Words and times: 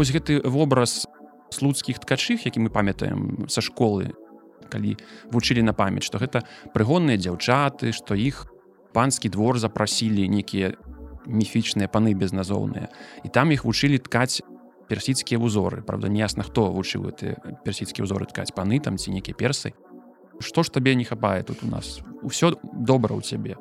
вось 0.00 0.12
гэты 0.16 0.40
вобраз 0.48 1.04
слуцкіх 1.52 2.00
ткачых 2.00 2.48
які 2.48 2.64
мы 2.64 2.72
памятаем 2.72 3.44
са 3.52 3.60
школы 3.60 4.16
калі 4.72 4.96
вучылі 5.28 5.60
на 5.60 5.76
памяць 5.76 6.08
што 6.08 6.16
гэта 6.16 6.40
прыгонныя 6.72 7.20
дзяўчаты 7.20 7.92
што 7.92 8.16
іх 8.16 8.48
панскі 8.96 9.28
двор 9.28 9.60
запрасілі 9.60 10.24
нейкія 10.24 10.72
міфічныя 11.26 11.88
паны 11.88 12.14
безназоўныя. 12.14 12.88
І 13.24 13.28
там 13.28 13.52
іх 13.52 13.64
вучылі 13.64 14.00
ткаць 14.00 14.42
персідскія 14.88 15.38
ўзоры 15.38 15.82
правда 15.86 16.08
неясна 16.08 16.42
хто 16.42 16.72
вучыў 16.72 17.10
ты 17.14 17.36
персідскія 17.64 18.08
ўзоры 18.08 18.26
ткаць 18.26 18.50
паны 18.56 18.80
там 18.80 18.98
ці 18.98 19.14
нейкія 19.14 19.36
персы. 19.36 19.76
Што 20.40 20.64
ж 20.64 20.72
табе 20.72 20.96
не 20.96 21.04
хапае 21.04 21.44
тут 21.44 21.62
у 21.62 21.68
нас? 21.68 22.00
Усё 22.24 22.56
добра 22.64 23.14
ў 23.14 23.22
цябе. 23.22 23.60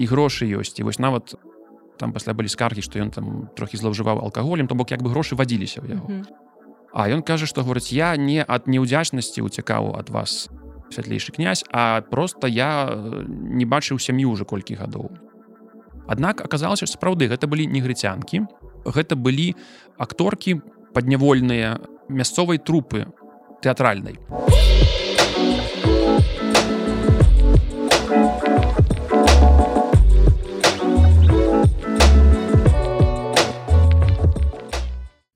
І 0.00 0.08
грошы 0.08 0.48
ёсць 0.48 0.80
і 0.80 0.86
вось 0.88 0.98
нават 0.98 1.36
там 1.98 2.14
пасля 2.14 2.32
былі 2.32 2.48
скаргі 2.48 2.82
што 2.82 3.02
ён 3.02 3.10
там 3.10 3.48
трохі 3.58 3.76
злоўжываў 3.76 4.22
алкаголем 4.22 4.70
то 4.70 4.74
бок 4.74 4.90
як 4.90 5.02
бы 5.02 5.10
грошы 5.10 5.34
вадзіліся 5.34 5.82
ў 5.82 5.98
яго 5.98 6.06
mm 6.08 6.22
-hmm. 6.22 6.46
А 6.92 7.08
ён 7.08 7.22
кажа, 7.22 7.46
што 7.46 7.62
говорыць 7.62 7.92
я 7.92 8.16
не 8.16 8.40
ад 8.40 8.66
неўдзячнасці 8.66 9.44
уцякаў 9.44 9.92
ад 9.98 10.08
вас 10.08 10.48
святлейшы 10.90 11.32
князь, 11.32 11.64
а 11.70 12.00
просто 12.00 12.48
я 12.48 12.88
э, 12.88 13.24
не 13.28 13.66
бачыў 13.66 14.00
сям'ю 14.00 14.30
уже 14.30 14.44
колькі 14.44 14.74
гадоў. 14.74 15.12
Аднак 16.08 16.40
аказалася 16.40 16.88
сапраўды 16.88 17.28
гэта 17.28 17.46
былі 17.46 17.68
негрыцянкі. 17.68 18.48
Гэта 18.88 19.16
былі 19.16 19.54
акторкі 19.98 20.64
паднявольныя 20.96 21.76
мясцовай 22.08 22.56
трупы 22.56 23.04
тэатральнай. 23.60 24.16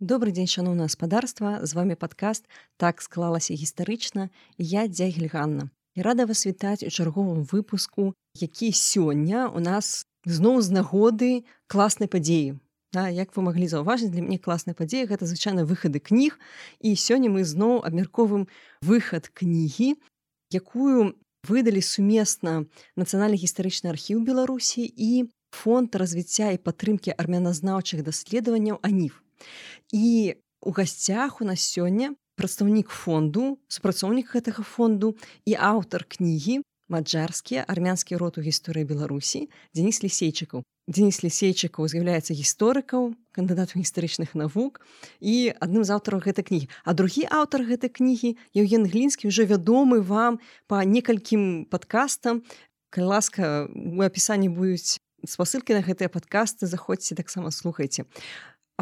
Добрый 0.02 0.32
дзень 0.34 0.50
шаноўна 0.50 0.90
гаспадарства 0.90 1.62
з 1.62 1.78
вами 1.78 1.94
падкаст 1.94 2.48
так 2.76 2.98
склалася 3.04 3.54
гістарычна 3.54 4.24
я 4.58 4.88
дзягельганна 4.90 5.68
і 5.94 6.02
рада 6.02 6.26
вас 6.26 6.42
вітаць 6.42 6.82
у 6.82 6.90
чарговым 6.90 7.46
выпуску 7.46 8.10
які 8.34 8.72
сёння 8.74 9.46
у 9.46 9.62
нас 9.62 10.02
зноў 10.26 10.58
з 10.58 10.74
нагоды 10.74 11.30
класнай 11.70 12.10
падзеі. 12.10 12.58
Да, 12.90 13.06
як 13.06 13.30
вы 13.38 13.46
маглі 13.46 13.70
заўважыць 13.70 14.10
для 14.10 14.26
мне 14.26 14.42
класная 14.42 14.74
падзея 14.74 15.06
гэта 15.06 15.30
звычайна 15.30 15.62
выхады 15.62 16.02
кніг. 16.02 16.34
І 16.82 16.98
сёння 16.98 17.30
мы 17.30 17.46
зноў 17.46 17.86
абмярковым 17.86 18.50
выхад 18.82 19.30
кнігі 19.30 19.94
якую 20.50 21.14
выдалі 21.46 21.78
сумесна 21.78 22.66
нацыянальны 22.98 23.38
гістарычны 23.38 23.94
архіў 23.94 24.26
беларусі 24.26 24.82
і 24.82 25.30
фонд 25.54 25.94
развіцця 25.94 26.50
і 26.50 26.58
падтрымкі 26.58 27.14
армяназнаўчых 27.14 28.02
даследаванняў 28.02 28.82
аніф 28.82 29.22
і 29.92 30.34
у 30.62 30.70
гасцях 30.70 31.40
у 31.40 31.44
нас 31.44 31.60
сёння 31.60 32.14
прадстаўнік 32.36 32.88
фонду 32.88 33.58
супрацоўнік 33.68 34.34
гэтага 34.34 34.62
фонду 34.62 35.14
і 35.44 35.58
аўтар 35.58 36.06
кнігі 36.08 36.62
маджарскія 36.92 37.64
армянскі 37.68 38.16
род. 38.20 38.38
У 38.38 38.44
гісторыі 38.44 38.84
беларусі 38.84 39.48
дзеніс 39.72 40.02
лісейчыкаў 40.04 40.62
дзеніс 40.90 41.22
лісейчыкаў 41.22 41.86
з'яўляецца 41.86 42.34
гісторыкаў 42.34 43.14
кандыдат 43.32 43.74
гістарычных 43.78 44.34
навук 44.34 44.82
і 45.22 45.54
адным 45.62 45.86
з 45.86 45.94
аўтараў 45.94 46.26
гэтай 46.26 46.42
кнігі 46.42 46.66
а 46.82 46.90
другі 46.98 47.22
аўтар 47.30 47.62
гэтай 47.62 47.88
кнігі 47.88 48.34
евген 48.58 48.90
глінскі 48.90 49.30
ўжо 49.30 49.46
вядомы 49.46 50.02
вам 50.02 50.42
па 50.66 50.82
некалькім 50.82 51.70
падкастам 51.70 52.42
калі 52.90 53.06
ласка 53.14 53.70
у 53.70 54.02
апісанні 54.02 54.50
будуць 54.50 54.98
спасылкі 55.22 55.78
на 55.78 55.86
гэтыя 55.86 56.10
падкасты 56.10 56.66
заходзьце 56.66 57.14
таксама 57.14 57.54
слухайце 57.54 58.04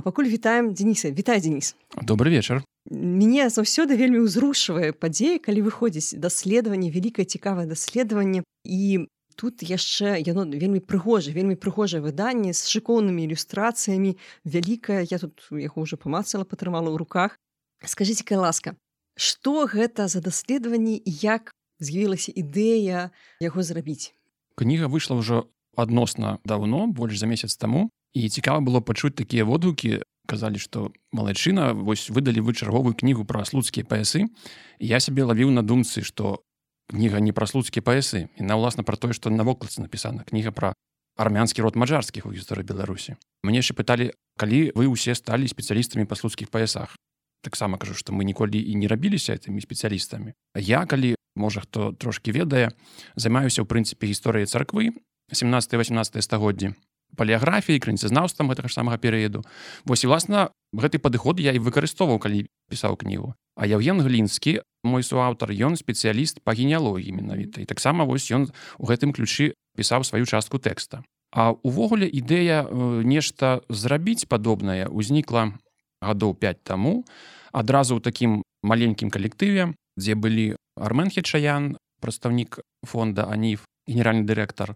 А 0.01 0.03
пакуль 0.03 0.25
вітаем 0.25 0.73
Дениса. 0.73 1.11
Вітай 1.11 1.41
Денис. 1.41 1.77
Добрый 2.03 2.31
вечар 2.31 2.65
мяне 2.91 3.53
заўсёды 3.53 4.01
вельмі 4.01 4.25
ўзрушвае 4.25 4.97
падзея 4.97 5.37
калі 5.37 5.61
выходзіць 5.69 6.17
даследаванне 6.17 6.89
вялікае 6.89 7.29
цікавае 7.29 7.69
даследаванне. 7.69 8.41
І 8.65 9.05
тут 9.37 9.61
яшчэ 9.61 10.17
яно 10.25 10.49
вельмі 10.49 10.81
прыгожа 10.81 11.37
вельмі 11.37 11.53
прыгожае 11.53 12.01
выданне 12.01 12.57
з 12.57 12.65
шыкоўнымі 12.65 13.29
ілюстрацыямі. 13.29 14.17
Вялікае 14.49 15.05
я 15.05 15.21
тут 15.21 15.45
яго 15.53 15.85
ўжо 15.85 16.01
памацала 16.01 16.49
патрымала 16.49 16.89
ў 16.89 16.97
руках. 16.97 17.37
Скажитеце 17.85 18.25
кай 18.25 18.41
ласка 18.41 18.81
что 19.21 19.69
гэта 19.69 20.09
за 20.09 20.25
даследаванні 20.25 20.97
як 21.05 21.53
з'явілася 21.77 22.33
ідэя 22.33 23.13
яго 23.45 23.61
зрабіць? 23.61 24.17
Кніга 24.57 24.89
выйшла 24.89 25.21
ўжо 25.21 25.53
адносна 25.77 26.41
даўно 26.49 26.89
больш 26.89 27.21
за 27.21 27.29
месяц 27.29 27.61
таму 27.61 27.93
і 28.15 28.29
цікава 28.29 28.61
было 28.61 28.81
пачуць 28.81 29.15
такія 29.15 29.45
водгукі 29.45 30.03
казалі 30.31 30.63
што 30.63 30.95
малайчына 31.11 31.75
вось 31.75 32.07
выдалі 32.11 32.43
вы 32.47 32.55
чарговую 32.55 32.95
кнігу 32.95 33.27
пра 33.27 33.43
слуцкія 33.43 33.83
паясы. 33.83 34.31
Я 34.79 35.03
сябе 35.03 35.27
лавіў 35.27 35.51
на 35.51 35.67
думцы 35.67 36.07
што 36.07 36.47
кніга 36.91 37.19
не 37.19 37.35
пра 37.35 37.51
слуцкія 37.51 37.83
паясы. 37.83 38.31
І 38.39 38.47
на 38.47 38.55
ўласна 38.55 38.87
пра 38.87 38.95
тое 38.95 39.11
што 39.11 39.31
на 39.31 39.43
вокладцы 39.43 39.83
напісана. 39.83 40.23
Кніга 40.23 40.55
пра 40.55 40.71
армянскі 41.19 41.67
род 41.67 41.75
мажарскіх 41.75 42.27
у 42.27 42.33
гісторыі 42.35 42.63
беларусі. 42.63 43.19
Мне 43.43 43.59
яшчэ 43.59 43.75
пыталі 43.75 44.15
калі 44.39 44.71
вы 44.79 44.87
ўсе 44.87 45.19
сталі 45.19 45.51
спецыялістамі 45.51 46.07
па 46.07 46.15
слуцкіх 46.15 46.51
паясах. 46.51 46.95
Таксама 47.43 47.79
кажу 47.79 47.99
што 47.99 48.15
мы 48.15 48.23
ніколі 48.23 48.55
і 48.55 48.79
не 48.79 48.87
рабіліся 48.87 49.35
этымі 49.35 49.59
спецыялістамі. 49.59 50.39
Я 50.55 50.87
калі 50.87 51.19
можа 51.35 51.67
хто 51.67 51.91
трошки 51.93 52.31
ведае 52.31 52.71
займаюся 53.19 53.63
ў 53.63 53.67
прынцыпе 53.67 54.07
гісторыі 54.07 54.47
царквы 54.47 54.95
17 55.35 55.75
18 55.75 56.23
стагоддзі 56.23 56.75
палеаграфіі 57.17 57.81
крыніцазнаўствам 57.83 58.51
гэтага 58.51 58.69
ж 58.69 58.75
самага 58.75 58.99
перыяду. 58.99 59.43
Восьось 59.85 60.11
власна 60.11 60.51
гэты 60.73 60.99
падыход 60.99 61.41
я 61.41 61.53
і 61.53 61.63
выкарыстоўваў 61.63 62.19
калі 62.19 62.47
пісаў 62.71 62.97
кнігу. 62.97 63.35
А 63.57 63.67
яўген 63.67 64.03
глінскі 64.03 64.61
мой 64.85 65.03
суаўтар 65.03 65.51
ён 65.51 65.77
спецыяліст 65.77 66.41
па 66.45 66.55
генеалогіі 66.55 67.13
менавіта. 67.13 67.61
І 67.61 67.69
таксама 67.69 68.05
вось 68.05 68.31
ён 68.31 68.49
у 68.79 68.85
гэтым 68.87 69.13
ключы 69.13 69.55
пісаў 69.77 70.05
сваю 70.05 70.27
частку 70.27 70.59
тэкста. 70.59 71.03
А 71.31 71.55
увогуле 71.63 72.11
ідэя 72.11 72.67
э, 72.67 73.03
нешта 73.07 73.63
зрабіць 73.69 74.27
падобнае 74.27 74.91
ўзнікла 74.91 75.55
гадоў 76.01 76.35
5 76.35 76.65
таму 76.65 77.05
адразу 77.53 77.99
ў 77.99 78.01
такім 78.03 78.31
маленькім 78.63 79.13
калектыве 79.13 79.75
дзе 80.01 80.17
былі 80.17 80.57
арменхі 80.75 81.23
чаян 81.23 81.77
прадстаўнік 82.01 82.65
фонда 82.83 83.29
аніф 83.29 83.69
генеральны 83.87 84.25
дырэктар 84.25 84.75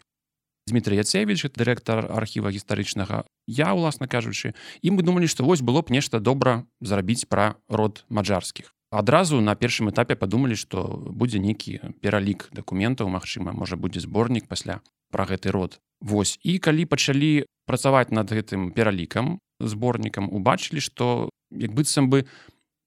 Дмітрий 0.66 0.97
Яцевич 0.97 1.44
дырэктар 1.52 2.08
архіва 2.08 2.48
гістарычнага. 2.48 3.28
Я 3.47 3.76
уласна 3.76 4.08
кажучы 4.08 4.56
і 4.80 4.97
мы 4.97 5.04
думалі 5.04 5.28
што 5.28 5.44
вось 5.44 5.60
было 5.60 5.84
б 5.84 5.92
нешта 5.92 6.25
добра 6.25 6.64
зарабіць 6.80 7.28
пра 7.28 7.60
род 7.69 8.08
маджарскіх. 8.08 8.72
Адразу 8.88 9.44
на 9.44 9.53
першым 9.60 9.92
этапе 9.92 10.16
падумалі 10.16 10.56
што 10.56 11.04
будзе 11.12 11.36
нейкі 11.36 12.00
пералік 12.00 12.48
дакументаў 12.56 13.12
Мачыма 13.12 13.53
можа 13.53 13.76
будзе 13.76 14.00
зборнік 14.00 14.48
пасля 14.48 14.80
пра 15.12 15.28
гэты 15.28 15.53
род. 15.53 15.84
Вось. 16.00 16.41
І 16.41 16.56
калі 16.56 16.88
пачалі 16.88 17.44
працаваць 17.69 18.08
над 18.08 18.32
гэтым 18.32 18.72
пералікам 18.72 19.44
зборнікам 19.60 20.32
убачылі 20.32 20.80
што 20.80 21.28
як 21.53 21.76
быццам 21.76 22.08
бы 22.08 22.24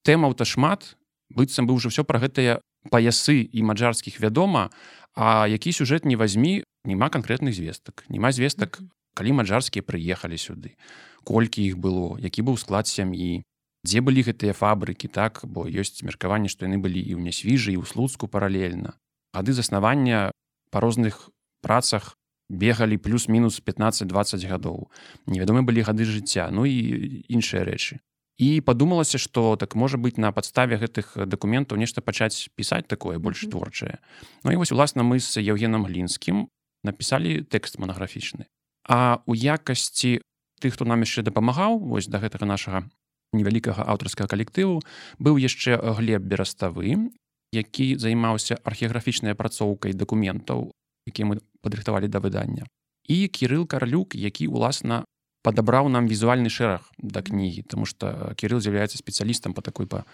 тэмаў-то 0.01 0.49
шмат 0.49 0.97
быццам 1.29 1.69
бы 1.69 1.77
ўжо 1.77 1.93
все 1.93 2.01
пра 2.01 2.17
гэтыя 2.17 2.57
паясы 2.89 3.45
і 3.45 3.59
маджарскіх 3.61 4.17
вядома 4.17 4.73
а 5.13 5.45
які 5.45 5.69
сюжэт 5.69 6.05
не 6.05 6.17
возьми 6.17 6.65
няма 6.87 7.11
канкрэтных 7.11 7.53
звестак 7.53 8.07
няма 8.07 8.31
звестак 8.31 8.79
калі 9.17 9.41
маджарскія 9.41 9.83
прыехалі 9.83 10.37
сюды. 10.37 10.77
Колькі 11.27 11.65
іх 11.65 11.75
было 11.81 12.15
які 12.21 12.47
быў 12.47 12.55
склад 12.55 12.87
сям'і 12.87 13.43
дзе 13.83 13.99
былі 14.01 14.23
гэтыя 14.23 14.53
фабрыкі 14.53 15.09
так? 15.11 15.41
Бо 15.43 15.67
ёсць 15.67 16.01
меркаванне 16.03 16.47
што 16.47 16.69
яны 16.69 16.77
былі 16.77 17.01
і 17.01 17.17
ў 17.17 17.21
нясвіжы 17.25 17.73
і 17.73 17.81
ў 17.81 17.85
слуцку 17.85 18.29
паралельна. 18.29 18.95
Гады 19.33 19.53
заснавання 19.53 20.31
па 20.71 20.79
розных 20.79 21.29
працах 21.61 22.15
бегалі 22.49 22.97
плюс-мінус 22.97 23.59
15-20 23.59 24.47
гадоў. 24.47 24.87
Невядомы 25.27 25.65
былі 25.67 25.83
гады 25.83 26.07
жыцця 26.07 26.47
ну 26.51 26.63
і 26.63 27.23
іншыя 27.27 27.67
рэчы. 27.67 27.99
І 28.37 28.61
падумалася 28.61 29.17
што 29.17 29.57
так 29.57 29.73
можа 29.73 29.97
быць 29.97 30.21
на 30.21 30.29
падставе 30.31 30.77
гэтых 30.77 31.25
дакументаў 31.25 31.81
нешта 31.81 32.05
пачаць 32.05 32.53
пісаць 32.53 32.85
такое 32.85 33.17
больш 33.17 33.49
творчае. 33.49 33.97
Ну 34.45 34.53
і 34.53 34.61
вось 34.61 34.71
уласна 34.71 35.01
мы 35.01 35.17
з 35.17 35.41
евгенам 35.41 35.89
глінскім 35.89 36.47
напісалі 36.83 37.41
тэкст 37.43 37.79
манаграфічны. 37.79 38.45
А 38.87 39.21
у 39.25 39.35
якасці 39.35 40.21
тых 40.59 40.73
хто 40.73 40.85
нам 40.85 41.01
яшчэ 41.05 41.21
дапамагаў 41.21 41.77
вось 41.79 42.07
да 42.07 42.19
гэтага 42.19 42.45
нашага 42.45 42.87
невялікага 43.33 43.83
аўтарскага 43.83 44.31
калектыву 44.31 44.81
быў 45.19 45.37
яшчэ 45.37 45.77
глеб 45.99 46.23
бераставы 46.23 47.11
які 47.53 47.95
займаўся 47.95 48.57
археаграфічнай 48.63 49.35
апрацоўкай 49.35 49.93
дакументаў 49.93 50.71
якія 51.05 51.25
мы 51.27 51.39
падрыхтавалі 51.61 52.07
да 52.07 52.19
выдання 52.23 52.65
і 53.05 53.27
кірыл 53.27 53.67
карлюк 53.67 54.15
які 54.15 54.47
уласна 54.47 55.03
падабраў 55.43 55.91
нам 55.93 56.07
візуальны 56.07 56.49
шэраг 56.49 56.87
да 56.97 57.21
кнігі 57.21 57.67
тому 57.69 57.85
что 57.85 58.33
кірыл 58.39 58.59
з'яўляецца 58.63 58.97
спецыялістам 58.97 59.53
по 59.53 59.61
такой 59.61 59.85
па 59.85 60.05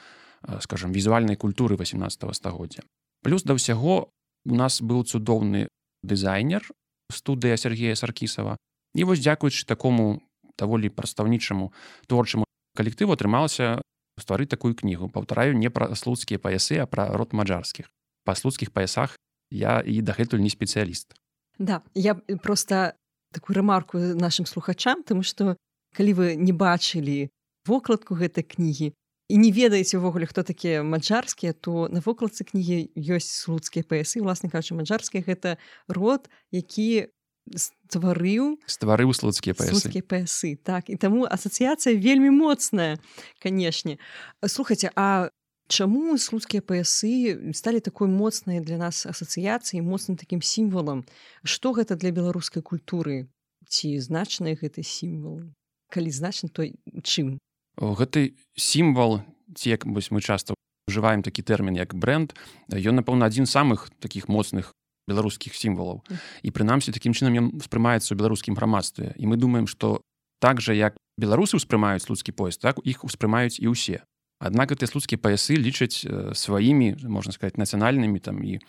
скажем 0.60 0.92
візуальнай 0.92 1.36
культуры 1.36 1.78
18 1.78 2.36
стагоддзя. 2.36 2.84
Плюс 3.24 3.44
да 3.44 3.56
ўсяго 3.56 4.12
у 4.46 4.56
нас 4.56 4.84
быў 4.84 5.08
цудоўны 5.08 5.72
дызайнер 6.04 6.68
студыя 7.12 7.58
Сергея 7.58 7.96
саркісава. 7.96 8.58
І 8.94 9.04
вось 9.04 9.20
дзякуючы 9.20 9.66
такому 9.66 10.22
даволі 10.58 10.90
прадстаўнічаму 10.90 11.74
творчаму 12.08 12.46
калектыву 12.78 13.16
атрымалася 13.16 13.82
стварыць 14.22 14.50
такую 14.50 14.76
кнігу. 14.76 15.10
Паўтараю 15.10 15.58
не 15.58 15.70
пра 15.74 15.96
слуцкія 15.96 16.38
паясы 16.38 16.78
а 16.78 16.86
пра 16.86 17.10
род 17.18 17.34
маджарскіх. 17.34 17.90
Па 18.26 18.36
слуцкіх 18.36 18.70
паясах 18.70 19.18
я 19.50 19.82
і 19.82 20.02
дагэтуль 20.02 20.42
не 20.42 20.54
спецыяліст. 20.54 21.18
Да 21.58 21.82
я 21.94 22.16
просто 22.16 22.94
такую 23.32 23.56
рамарку 23.56 23.98
нашим 23.98 24.46
слухачам 24.46 25.04
тому 25.04 25.24
что 25.24 25.58
калі 25.94 26.14
вы 26.14 26.28
не 26.36 26.54
бачылі 26.54 27.30
вокладку 27.66 28.14
гэтай 28.14 28.44
кнігі 28.44 28.94
і 29.34 29.38
не 29.42 29.50
ведаеце 29.50 29.98
ўвогуле 29.98 30.30
хто 30.30 30.46
такія 30.46 30.86
маджарскія 30.86 31.58
то 31.58 31.90
на 31.90 32.06
вокладцы 32.06 32.46
кнігі 32.46 32.94
ёсць 32.94 33.34
слуцкія 33.34 33.82
паясы 33.82 34.22
власна 34.22 34.54
кажучы 34.54 34.78
маджарскія 34.78 35.26
гэта 35.26 35.58
род 35.90 36.30
які 36.54 37.10
стварыў 37.50 38.62
стварыў 38.70 39.10
слуцкія 39.18 39.58
паясы 39.58 40.06
паясы 40.06 40.54
так. 40.62 40.86
І 40.94 41.02
таму 41.02 41.26
асацыяцыя 41.26 41.98
вельмі 41.98 42.30
моцная 42.30 43.02
канешне. 43.42 43.98
Слухайте 44.46 44.94
а 44.96 45.34
чаму 45.66 46.14
слуцкія 46.22 46.62
паясы 46.62 47.54
сталі 47.58 47.82
такой 47.82 48.08
моцнай 48.14 48.62
для 48.62 48.78
нас 48.78 49.10
асацыяцыі 49.10 49.82
моцным 49.82 50.14
такім 50.14 50.46
сімвалам? 50.46 51.10
Што 51.42 51.74
гэта 51.74 51.98
для 51.98 52.14
беларускай 52.14 52.62
культуры? 52.62 53.34
Ці 53.66 53.98
значныя 53.98 54.54
гэты 54.54 54.86
сімвал? 54.86 55.42
Калі 55.90 56.14
значна 56.14 56.54
той 56.54 56.78
чым 57.02 57.42
гэты 57.78 58.36
сімвал 58.56 59.22
ці 59.56 59.70
як 59.70 59.86
вось 59.86 60.12
мы 60.12 60.22
часто 60.22 60.54
ужываем 60.88 61.24
такі 61.24 61.42
тэрмін 61.42 61.80
як 61.80 61.96
бренд 61.96 62.34
ён 62.70 63.00
напэўна 63.00 63.30
адзін 63.30 63.46
самых 63.46 63.90
таких 64.00 64.28
моцных 64.28 64.74
беларускіх 65.08 65.56
сімвалаў. 65.56 66.04
І 66.44 66.52
прынамсі 66.52 66.96
такім 66.96 67.12
чынам 67.12 67.36
ён 67.36 67.48
успрымаецца 67.60 68.16
ў 68.16 68.20
беларускім 68.20 68.56
грамадстве. 68.56 69.12
І 69.20 69.28
мы 69.28 69.36
думаем 69.36 69.68
што 69.68 70.00
так 70.40 70.62
жа 70.64 70.76
як 70.76 70.96
беларусы 71.20 71.60
ўспрымаюць 71.60 72.04
слуцкі 72.04 72.32
поезд 72.32 72.64
так 72.64 72.80
іх 72.84 73.04
успрымаюць 73.04 73.60
і 73.60 73.72
ўсе. 73.72 74.04
Аднак 74.44 74.76
гэтыя 74.76 74.92
слуцкія 74.92 75.20
паясы 75.20 75.56
лічаць 75.56 76.04
сваімі 76.36 77.08
можна 77.08 77.32
сказать 77.32 77.56
нацыянальнымі 77.56 78.20
там 78.20 78.44
і 78.44 78.60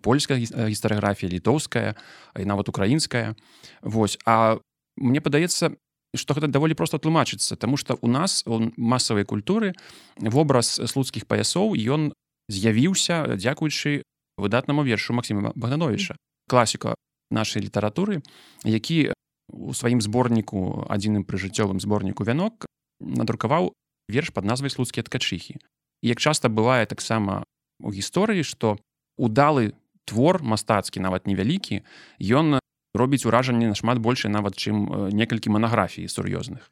польская 0.00 0.40
гістарыграфія 0.40 1.28
літоўская 1.28 1.96
і 2.36 2.44
нават 2.48 2.68
украінская. 2.68 3.36
Вось 3.82 4.16
а 4.24 4.60
мне 4.96 5.20
падаецца 5.20 5.76
што 6.18 6.34
гэта 6.34 6.50
даволі 6.50 6.74
проста 6.74 6.98
тлумачыцца 6.98 7.56
Таму 7.56 7.76
што 7.80 7.96
у 8.02 8.08
нас 8.08 8.42
у 8.46 8.60
масавай 8.76 9.24
культуры 9.24 9.74
вобраз 10.18 10.76
слуцкіх 10.76 11.26
паясоў 11.26 11.78
ён 11.78 12.12
з'явіўся 12.48 13.38
дзякуючы 13.38 14.02
выдатнаму 14.38 14.84
вершу 14.84 15.12
Масіма 15.12 15.52
Богдановича. 15.54 16.16
Класіка 16.48 16.94
нашай 17.30 17.62
літаратуры 17.62 18.22
які 18.64 19.12
у 19.48 19.72
сваім 19.72 20.00
зборніку 20.00 20.84
адзіным 20.88 21.24
прыжыццёвым 21.24 21.80
зборніку 21.80 22.24
вянок 22.24 22.66
надрукаваў 23.00 23.72
верш 24.08 24.32
под 24.32 24.44
назвай 24.44 24.70
слуцкія 24.70 25.04
ткачыхі 25.04 25.56
як 26.02 26.20
часта 26.20 26.48
бывае 26.48 26.86
таксама 26.86 27.44
у 27.80 27.92
гісторыі 27.92 28.44
што 28.44 28.76
удалы 29.16 29.72
твор 30.04 30.42
мастацкі 30.42 31.00
нават 31.00 31.26
невялікі 31.26 31.84
ён 32.20 32.57
робіць 32.94 33.26
уражанне 33.26 33.68
нашмат 33.68 33.98
больше 33.98 34.28
нават 34.28 34.56
чым 34.56 34.88
э, 34.88 35.12
некалькі 35.12 35.50
манаграфій 35.50 36.08
сур'ёзных. 36.08 36.70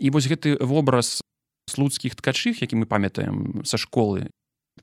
І 0.00 0.10
вось 0.10 0.28
гэты 0.28 0.56
вобраз 0.60 1.20
слуцкіх 1.70 2.14
ткачых 2.14 2.62
які 2.62 2.76
мы 2.76 2.86
памятаем 2.86 3.64
са 3.64 3.76
школы 3.76 4.30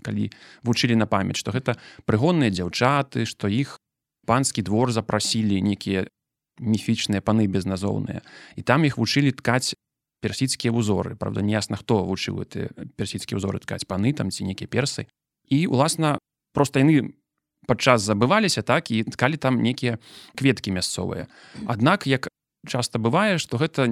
калі 0.02 0.32
вучылі 0.64 0.96
на 0.96 1.06
памяць 1.08 1.40
што 1.40 1.52
гэта 1.52 1.80
прыгонныя 2.06 2.52
дзяўчаты 2.52 3.26
што 3.26 3.48
іх 3.48 3.80
панскі 4.28 4.62
двор 4.62 4.92
запрасілі 4.92 5.62
нейкія 5.62 6.08
міфічныя 6.60 7.22
паны 7.22 7.48
безназоўныя. 7.48 8.22
І 8.56 8.62
там 8.62 8.84
іх 8.86 8.98
вучылі 8.98 9.32
ткаць 9.32 9.74
персідскія 10.22 10.72
ўзоры 10.72 11.16
правда 11.16 11.42
неясна 11.42 11.80
хто 11.80 12.04
вучыў 12.04 12.44
ты 12.46 12.70
персідскія 12.96 13.40
ўзоры 13.40 13.60
ткаць 13.60 13.88
паны 13.88 14.14
там 14.14 14.32
ці 14.32 14.44
нейкія 14.44 14.68
персы. 14.68 15.08
І 15.48 15.68
уласна 15.68 16.20
просто 16.54 16.80
яны 16.80 17.16
падчас 17.68 18.02
забываліся 18.02 18.62
так 18.62 18.92
і 18.92 19.04
ткалі 19.04 19.38
там 19.38 19.62
некія 19.62 20.00
кветкі 20.36 20.72
мясцовыя. 20.72 21.28
Аднак 21.68 22.08
як 22.08 22.28
часта 22.68 23.00
бывае 23.00 23.38
што 23.38 23.58
гэта 23.58 23.88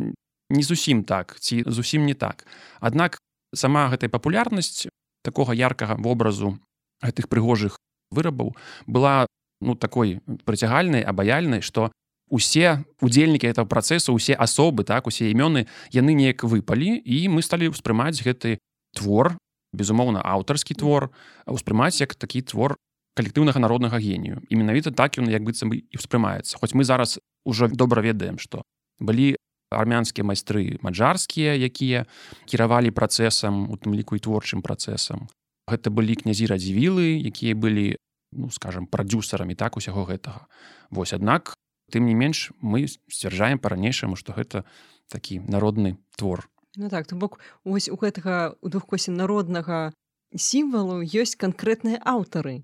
не 0.52 0.64
зусім 0.64 1.04
так 1.04 1.40
ці 1.40 1.64
зусім 1.68 2.06
не 2.06 2.14
так. 2.14 2.46
Аднак 2.80 3.20
сама 3.54 3.88
гэтай 3.92 4.10
папулярнасць 4.10 4.88
такога 5.24 5.54
яркага 5.54 5.96
вобразу 6.00 6.58
гэтых 7.04 7.30
прыгожых 7.30 7.78
вырабаў 8.12 8.56
была 8.88 9.28
ну 9.62 9.76
такой 9.76 10.20
прыцягальнай 10.46 11.02
абаяльнай 11.02 11.62
што 11.62 11.92
усе 12.32 12.84
удзельнікі 13.02 13.48
этого 13.48 13.68
працэсу 13.68 14.14
усе 14.14 14.34
асобы 14.34 14.84
так 14.84 15.08
усе 15.08 15.32
імёны 15.32 15.68
яны 15.92 16.16
неяк 16.16 16.44
выпалі 16.44 16.96
і 16.98 17.28
мы 17.28 17.44
сталі 17.44 17.72
ўспрымаць 17.72 18.24
гэты 18.24 18.58
твор 18.96 19.36
безумоўна 19.74 20.24
аўтарскі 20.24 20.76
твор 20.76 21.12
успрымаць 21.46 22.00
як 22.00 22.16
такі 22.16 22.42
твор 22.42 22.76
калектыўнага 23.16 23.60
народнага 23.60 24.00
генію 24.00 24.42
і 24.50 24.54
менавіта 24.56 24.92
так 24.92 25.20
ён 25.20 25.30
як 25.30 25.44
быццам 25.44 25.74
і 25.76 25.84
ўспрымаецца 25.96 26.58
хоць 26.58 26.74
мы 26.74 26.84
зараз 26.88 27.20
ужо 27.46 27.68
добра 27.68 28.02
ведаем 28.02 28.40
што 28.40 28.64
былі 29.00 29.36
армянскія 29.72 30.28
майстры 30.28 30.78
маджарскія 30.84 31.56
якія 31.56 32.06
кіравалі 32.46 32.92
працэсам 32.92 33.72
у 33.72 33.80
тым 33.80 33.96
ліку 33.96 34.20
і 34.20 34.24
творчым 34.24 34.60
працэсам. 34.62 35.32
Гэта 35.72 35.90
былі 35.90 36.20
князі 36.20 36.52
радзівілы 36.52 37.24
якія 37.24 37.56
былі 37.56 37.96
ну 38.36 38.52
скажем 38.52 38.86
прадюсарамі 38.88 39.56
так 39.56 39.80
усяго 39.80 40.04
гэтага. 40.04 40.48
Вось 40.92 41.16
аднак 41.16 41.56
тым 41.92 42.06
не 42.06 42.16
менш 42.16 42.52
мы 42.60 42.88
сцвярджаем 42.88 43.60
па-ранейшаму 43.60 44.20
што 44.20 44.36
гэта 44.36 44.68
такі 45.08 45.40
народны 45.40 45.98
твор. 46.20 46.48
Ну 46.76 46.92
так 46.92 47.08
то 47.08 47.16
бок 47.16 47.40
ось 47.64 47.88
у 47.88 47.96
гэтага 47.96 48.60
у 48.60 48.68
двухкосе 48.68 49.12
народнага 49.12 49.96
сімвалу 50.36 51.00
ёсць 51.00 51.40
канкрэтныя 51.40 52.00
аўтары 52.04 52.64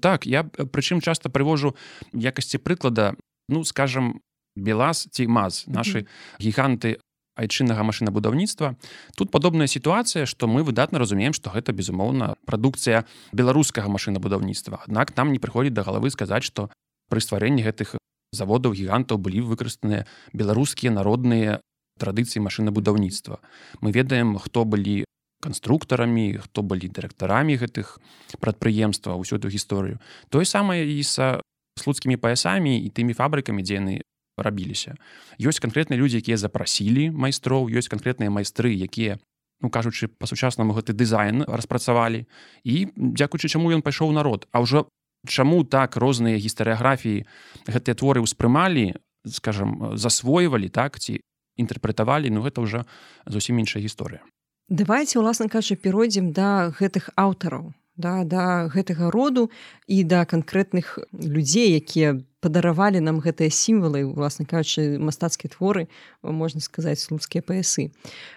так 0.00 0.26
я 0.26 0.44
прычым 0.44 1.00
часта 1.00 1.30
прывожу 1.30 1.74
якасці 2.12 2.58
прыклада 2.58 3.14
ну 3.48 3.64
скажем 3.64 4.20
белаз 4.56 5.08
ці 5.10 5.26
маз 5.26 5.64
наши 5.66 6.06
гіганты 6.38 6.98
айчыннага 7.38 7.86
машынабудаўніцтва 7.86 8.74
тут 9.16 9.30
падобная 9.30 9.70
сітуацыя 9.70 10.26
што 10.26 10.50
мы 10.50 10.66
выдатна 10.66 10.98
разумеем 10.98 11.32
што 11.32 11.54
гэта 11.54 11.72
безумоўна 11.72 12.34
прадукцыя 12.44 13.06
беларускага 13.32 13.88
машынабудаўніцтва. 13.88 14.82
Аднак 14.90 15.14
там 15.14 15.32
не 15.32 15.38
прыходзіць 15.38 15.74
да 15.78 15.86
галавы 15.86 16.10
сказаць 16.10 16.42
што 16.42 16.68
пры 17.08 17.22
стварэнні 17.22 17.62
гэтых 17.62 17.94
заводаў 18.34 18.74
гігантаў 18.74 19.22
былі 19.22 19.46
выкарыстаныя 19.46 20.04
беларускія 20.34 20.92
народныя 20.92 21.62
традыцыі 21.98 22.42
машынабудаўніцтва. 22.42 23.38
Мы 23.80 23.94
ведаем 23.94 24.36
хто 24.42 24.66
былі 24.66 25.06
канструктарамі 25.40 26.38
хто 26.42 26.62
былі 26.62 26.90
дырэктарамі 26.90 27.58
гэтых 27.58 27.98
прадпрыемстваў 28.42 29.22
усю 29.22 29.38
эту 29.38 29.48
гісторыю. 29.48 30.02
Тое 30.28 30.44
самае 30.44 30.82
і 30.86 31.02
са 31.02 31.40
слуцкімі 31.78 32.18
паясамі 32.18 32.74
і 32.78 32.88
тымі 32.90 33.14
фабрыкамі 33.14 33.62
дзе 33.62 33.78
яны 33.78 33.94
рабіліся. 34.38 34.98
Ёсць 35.38 35.62
канкрэтныя 35.62 35.98
людзі 35.98 36.18
якія 36.18 36.38
запрасілі 36.38 37.10
майстроў 37.14 37.70
ёсць 37.70 37.90
канкрэтныя 37.90 38.30
майстры 38.30 38.74
якія 38.74 39.18
ну 39.62 39.70
кажучы 39.70 40.06
па-сучаснаму 40.06 40.74
гэты 40.74 40.94
дызайн 40.94 41.42
распрацавалі. 41.46 42.26
І 42.62 42.90
дзякуючы 42.94 43.50
чаму 43.50 43.70
ён 43.74 43.82
пайшоў 43.82 44.14
народ. 44.14 44.46
А 44.50 44.62
ўжо 44.62 44.86
чаму 45.26 45.62
так 45.64 45.98
розныя 45.98 46.38
гістарыяграфіі 46.38 47.26
гэтыя 47.66 47.94
творы 47.94 48.22
ўспрымалі 48.22 48.94
скажем 49.26 49.98
засвойвалі 49.98 50.70
так 50.70 50.98
ці 50.98 51.18
інтэрпрэтавалі 51.58 52.30
ну 52.30 52.42
гэта 52.46 52.62
ўжо 52.62 52.86
зусім 53.26 53.58
іншая 53.58 53.82
гісторыя 53.82 54.22
давайте 54.68 55.18
уласна 55.18 55.48
кажа 55.48 55.76
перайдзем 55.76 56.32
да 56.32 56.70
гэтых 56.70 57.10
аўтараў 57.16 57.72
да 57.98 58.22
да 58.24 58.68
гэтага 58.70 59.10
роду 59.10 59.50
і 59.86 60.04
да 60.04 60.24
канкрэтных 60.24 60.98
людзей 61.12 61.74
якія 61.74 62.20
падаравалі 62.40 63.02
нам 63.02 63.18
гэтыя 63.18 63.50
сімвалы 63.50 64.06
уласна 64.06 64.46
кажучы 64.46 64.96
мастацкія 65.02 65.50
творы 65.50 65.90
можна 66.22 66.62
сказаць 66.62 67.02
слуцкія 67.02 67.42
паясы. 67.42 67.90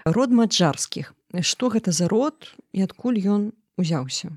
Род 0.05 0.33
маджарскіх. 0.33 1.13
Што 1.45 1.69
гэта 1.69 1.93
за 1.93 2.09
род 2.09 2.57
і 2.73 2.81
адкуль 2.81 3.21
ён 3.21 3.53
узяўся? 3.77 4.33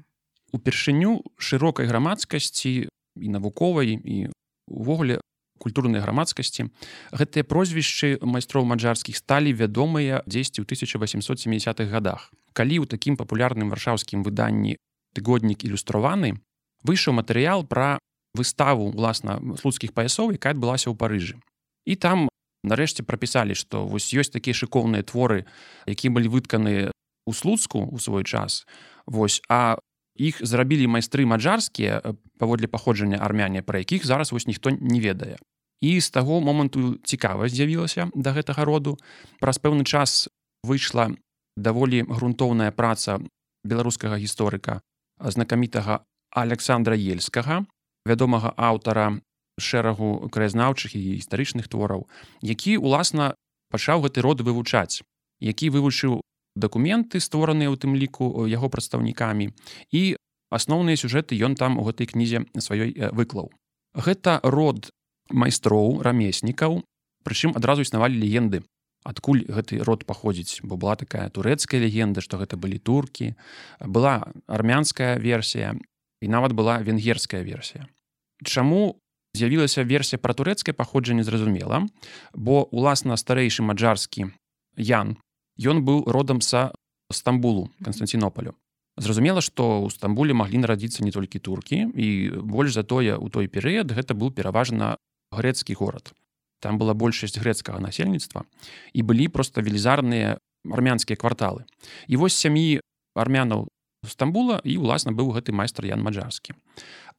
Упершыню 0.53 1.25
шырокай 1.41 1.89
грамадскасці 1.89 2.87
і 3.17 3.27
навуковай 3.33 3.97
і 3.97 4.29
увогуле 4.69 5.24
культурнай 5.65 6.05
грамадскасці. 6.05 6.69
Гэтыя 7.17 7.49
прозвішчы 7.49 8.21
майстроў 8.21 8.69
маджарскіх 8.69 9.17
сталі 9.17 9.57
вядомыя 9.57 10.21
дзесьці 10.29 10.61
ў 10.61 10.69
1870-х 10.69 11.89
годах 11.89 12.29
калі 12.55 12.81
ў 12.81 12.87
такім 12.87 13.19
папулярным 13.19 13.69
варшаўскім 13.75 14.23
выданні 14.23 14.79
тыгоднік 15.19 15.67
ілюстраваны 15.67 16.39
выйшаў 16.87 17.19
матэрыял 17.19 17.67
пра 17.67 17.99
выставу 18.39 18.95
уласна 18.95 19.43
слуцкіх 19.59 19.93
паясоў 19.93 20.33
якая 20.39 20.55
адбылася 20.55 20.91
ў 20.91 20.99
парыжы. 20.99 21.37
І 21.85 21.99
там 21.99 22.31
нарэшце 22.63 23.03
прапісалі 23.03 23.59
што 23.59 23.85
вось 23.85 24.15
ёсць 24.15 24.33
такія 24.33 24.55
шыкоўныя 24.55 25.03
творы 25.03 25.45
які 25.91 26.15
былі 26.15 26.31
вытканы 26.31 26.95
у 27.27 27.33
слуцку 27.33 27.83
у 27.83 27.99
свой 27.99 28.25
час. 28.25 28.65
Вось 29.07 29.43
а 29.51 29.77
іх 30.15 30.39
зрабілі 30.41 30.87
майстры 30.87 31.27
маджарскія 31.27 32.03
паводле 32.39 32.71
паходжання 32.71 33.19
армяне 33.19 33.67
пра 33.67 33.83
якіх 33.83 34.07
зараз 34.07 34.31
вось 34.31 34.47
ніхто 34.47 34.71
не 34.71 35.03
ведае 35.03 35.43
і 35.81 36.01
з 36.01 36.11
таго 36.11 36.41
моманту 36.41 36.99
цікавасць 37.05 37.55
з'явілася 37.55 38.11
да 38.15 38.33
гэтага 38.33 38.65
роду. 38.65 38.99
Праз 39.41 39.59
пэўны 39.59 39.85
час 39.85 40.29
выйшла 40.63 41.11
даволі 41.57 42.03
грунтоўная 42.09 42.71
праца 42.71 43.21
беларускага 43.65 44.19
гісторыка 44.19 44.81
знакамітага 45.19 46.03
александра 46.35 46.99
ельскага 46.99 47.65
вядомага 48.05 48.53
аўтара 48.59 49.21
шэрагу 49.59 50.29
краязнаўчых 50.35 50.99
і 50.99 51.23
гістарычных 51.23 51.71
твораў 51.71 52.09
які 52.43 52.77
уласна 52.77 53.35
пачаў 53.71 54.03
гэты 54.07 54.25
род 54.27 54.43
вывучаць 54.43 55.07
які 55.41 55.71
вывучыў 55.71 56.21
дакументы 56.57 57.21
створаныя 57.23 57.71
ў 57.71 57.79
тым 57.79 57.95
ліку 57.95 58.47
яго 58.51 58.71
прадстаўнікамі 58.71 59.51
і 59.95 60.03
асноўныя 60.55 60.99
сюжэты 60.99 61.39
ён 61.39 61.55
там 61.59 61.79
у 61.79 61.87
гэтай 61.87 62.07
кнізе 62.07 62.47
сваёй 62.59 62.95
выклаў. 63.11 63.51
Гэта 63.95 64.39
род 64.43 64.91
майстроў 65.31 66.03
рамеснікаў. 66.03 66.83
Прычым 67.25 67.57
адразу 67.57 67.83
існавалі 67.83 68.21
легенды 68.21 68.63
адкуль 69.05 69.45
гэты 69.49 69.85
род 69.85 70.05
паходзіць. 70.05 70.61
Бо 70.65 70.77
была 70.77 70.97
такая 70.97 71.29
турэцкая 71.29 71.81
легенда 71.81 72.21
што 72.21 72.41
гэта 72.41 72.57
былі 72.57 72.79
туркі. 72.79 73.35
Была 73.81 74.33
армянская 74.47 75.17
версія 75.19 75.77
і 76.21 76.27
нават 76.29 76.53
была 76.53 76.81
венгерская 76.81 77.45
версія. 77.45 77.89
Чаму 78.45 79.01
з'явілася 79.35 79.85
версія 79.85 80.19
пра 80.19 80.35
турэцкае 80.35 80.75
паходжанне 80.75 81.25
зразумела. 81.25 81.89
Бо 82.33 82.65
уласна 82.73 83.17
старэйшы 83.17 83.63
маджарскі 83.63 84.33
Ян 84.77 85.17
ён 85.55 85.87
быў 85.87 86.05
родам 86.11 86.41
са 86.41 86.75
стамбулу 87.13 87.71
константинополю 87.85 88.59
зразумела 88.97 89.43
што 89.43 89.83
ў 89.83 89.91
стамбуле 89.91 90.35
маглі 90.35 90.63
нарадзіцца 90.63 91.03
не 91.03 91.11
толькі 91.15 91.43
туркі 91.43 91.91
і 91.95 92.09
больш 92.43 92.75
за 92.75 92.83
тое 92.87 93.19
у 93.19 93.29
той 93.29 93.51
перыяд 93.51 93.91
гэта 93.91 94.15
быў 94.15 94.31
пераважна 94.31 94.97
грэцкі 95.35 95.75
горад 95.75 96.15
там 96.65 96.81
была 96.81 96.97
большасць 96.97 97.37
грэцкага 97.37 97.81
насельніцтва 97.85 98.49
і 98.97 99.01
былі 99.03 99.29
просто 99.29 99.61
велізарныя 99.61 100.41
армянскія 100.65 101.17
кварталы. 101.21 101.69
І 102.09 102.17
вось 102.17 102.33
сям'і 102.33 102.81
армянаў 103.13 103.69
стамбула 104.09 104.61
і 104.65 104.77
уласна 104.81 105.13
быў 105.13 105.37
гэты 105.37 105.53
майстар 105.53 105.87
ян 105.89 106.01
маджарскі 106.05 106.57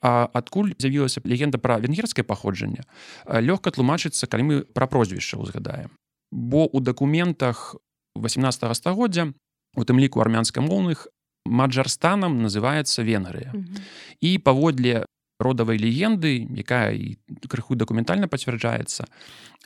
А 0.01 0.29
адкуль 0.33 0.75
з'явілася 0.77 1.21
легенда 1.25 1.57
пра 1.57 1.79
венгерскае 1.81 2.25
паходжанне 2.25 2.85
лёгка 3.25 3.73
тлумачыцца 3.73 4.29
калі 4.29 4.43
мы 4.43 4.55
пра 4.65 4.85
прозвішча 4.85 5.39
ўзгадаем 5.41 5.93
бо 6.29 6.67
у 6.69 6.79
дакументах 6.81 7.75
18 8.13 8.69
стагоддзя 8.77 9.33
у 9.75 9.81
тым 9.81 9.97
ліку 9.97 10.21
армянскамоўных 10.21 11.07
маджарстанам 11.45 12.41
называется 12.41 13.01
венгрыя 13.01 13.53
mm 13.53 13.61
-hmm. 13.61 13.81
і 14.21 14.37
паводле 14.37 15.05
родавай 15.39 15.77
легенды 15.77 16.47
якая 16.55 16.95
і 16.95 17.17
крыху 17.47 17.75
дакументальна 17.75 18.27
пацвярджаецца. 18.27 19.05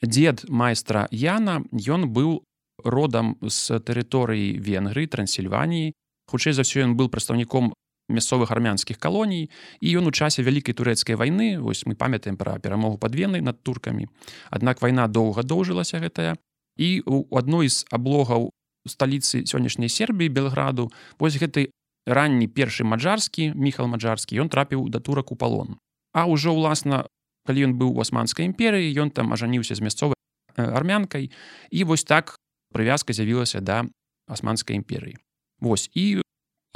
Дзед 0.02 0.50
майстра 0.50 1.08
Яна 1.12 1.62
ён 1.74 2.10
быў 2.10 2.42
родам 2.84 3.36
з 3.42 3.80
тэрыторыі 3.80 4.58
венгрыі 4.58 5.08
трансільваніі. 5.08 5.94
Хутчэй 6.30 6.54
за 6.54 6.64
ўсё 6.64 6.86
ён 6.86 6.96
быў 6.96 7.10
прадстаўніком 7.10 7.74
мясцовых 8.10 8.52
армянскіх 8.52 8.98
калоній 8.98 9.50
і 9.80 9.88
ён 10.02 10.10
у 10.10 10.12
часе 10.12 10.42
вялікай 10.42 10.74
турэцкай 10.74 11.16
вайны 11.16 11.62
вось 11.62 11.86
мы 11.86 11.94
памятаем 11.94 12.38
пра 12.38 12.58
перамогу 12.58 12.98
пад 12.98 13.14
венай 13.14 13.42
над 13.42 13.62
туркамі 13.62 14.10
аднак 14.50 14.82
вайна 14.82 15.08
доўга 15.08 15.46
доўжылася 15.46 16.02
гэтая. 16.02 16.36
І 16.80 17.04
у 17.06 17.28
адной 17.36 17.70
з 17.70 17.86
аблогаў 17.92 18.50
сталіцы 18.88 19.46
сённяшняй 19.46 19.90
сербіі 19.90 20.34
белграду 20.34 20.90
вось 21.20 21.38
гэты 21.38 21.70
ранні 22.10 22.50
першы 22.50 22.84
маджарскі 22.84 23.54
міхал 23.54 23.86
маджарскі 23.86 24.42
ён 24.42 24.50
трапіў 24.50 24.90
да 24.90 25.00
турак 25.00 25.32
у 25.32 25.38
палон 25.38 25.78
а 26.14 26.26
ўжо 26.26 26.58
ўласна 26.58 27.06
калі 27.46 27.70
ён 27.70 27.74
быў 27.78 27.94
у 27.94 28.02
асманскай 28.02 28.50
імперыі 28.50 28.90
ён 28.98 29.14
там 29.14 29.34
ажаніўся 29.34 29.78
з 29.78 29.86
мясцовай 29.86 30.18
армянкай 30.58 31.32
і 31.72 31.84
вось 31.84 32.04
так 32.04 32.36
прывязка 32.74 33.14
з'явілася 33.14 33.62
да 33.62 33.86
асманскай 34.28 34.78
імперыі. 34.78 35.18
Вось 35.60 35.90
і 35.94 36.22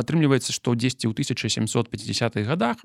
атрымліваецца 0.01 0.51
што 0.53 0.75
10 0.75 1.05
у 1.05 1.13
1750-х 1.13 2.45
годах 2.49 2.81